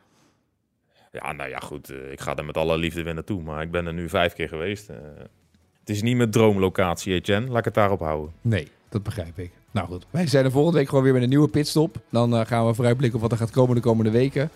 Ja, 1.13 1.33
nou 1.33 1.49
ja, 1.51 1.59
goed. 1.59 1.91
eh, 1.91 2.13
ik 2.13 2.21
ga 2.21 2.37
er 2.37 2.45
met 2.45 2.57
alle 2.57 2.77
liefde 2.77 3.03
weer 3.03 3.15
naartoe. 3.15 3.43
Maar 3.43 3.63
ik 3.63 3.71
ben 3.71 3.87
er 3.87 3.93
nu 3.93 4.09
vijf 4.09 4.33
keer 4.33 4.49
geweest. 4.49 4.89
eh. 4.89 4.97
het 5.81 5.91
is 5.91 6.03
niet 6.03 6.17
mijn 6.17 6.31
droomlocatie, 6.31 7.15
Etienne. 7.15 7.47
Laat 7.49 7.59
ik 7.59 7.65
het 7.65 7.75
daarop 7.75 8.01
houden. 8.01 8.33
Nee, 8.41 8.69
dat 8.89 9.03
begrijp 9.03 9.39
ik. 9.39 9.51
Nou 9.71 9.87
goed, 9.87 10.07
wij 10.11 10.27
zijn 10.27 10.45
er 10.45 10.51
volgende 10.51 10.79
week 10.79 10.89
gewoon 10.89 11.05
weer 11.05 11.13
met 11.13 11.23
een 11.23 11.29
nieuwe 11.29 11.49
pitstop. 11.49 11.97
Dan 12.11 12.35
eh, 12.37 12.47
gaan 12.47 12.67
we 12.67 12.75
vooruitblikken 12.75 13.17
op 13.17 13.23
wat 13.23 13.33
er 13.33 13.47
gaat 13.47 13.51
komen 13.55 13.75
de 13.75 13.81
komende 13.83 14.11
weken. 14.11 14.51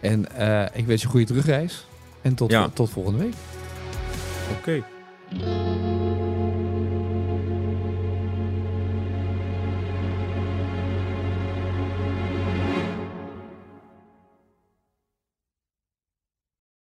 En 0.00 0.32
eh, 0.34 0.78
ik 0.78 0.86
wens 0.86 1.00
je 1.00 1.06
een 1.06 1.12
goede 1.12 1.26
terugreis. 1.26 1.86
En 2.22 2.34
tot, 2.34 2.50
Ja. 2.50 2.68
tot 2.68 2.90
volgende 2.90 3.18
week. 3.18 3.34
Oké. 4.58 4.82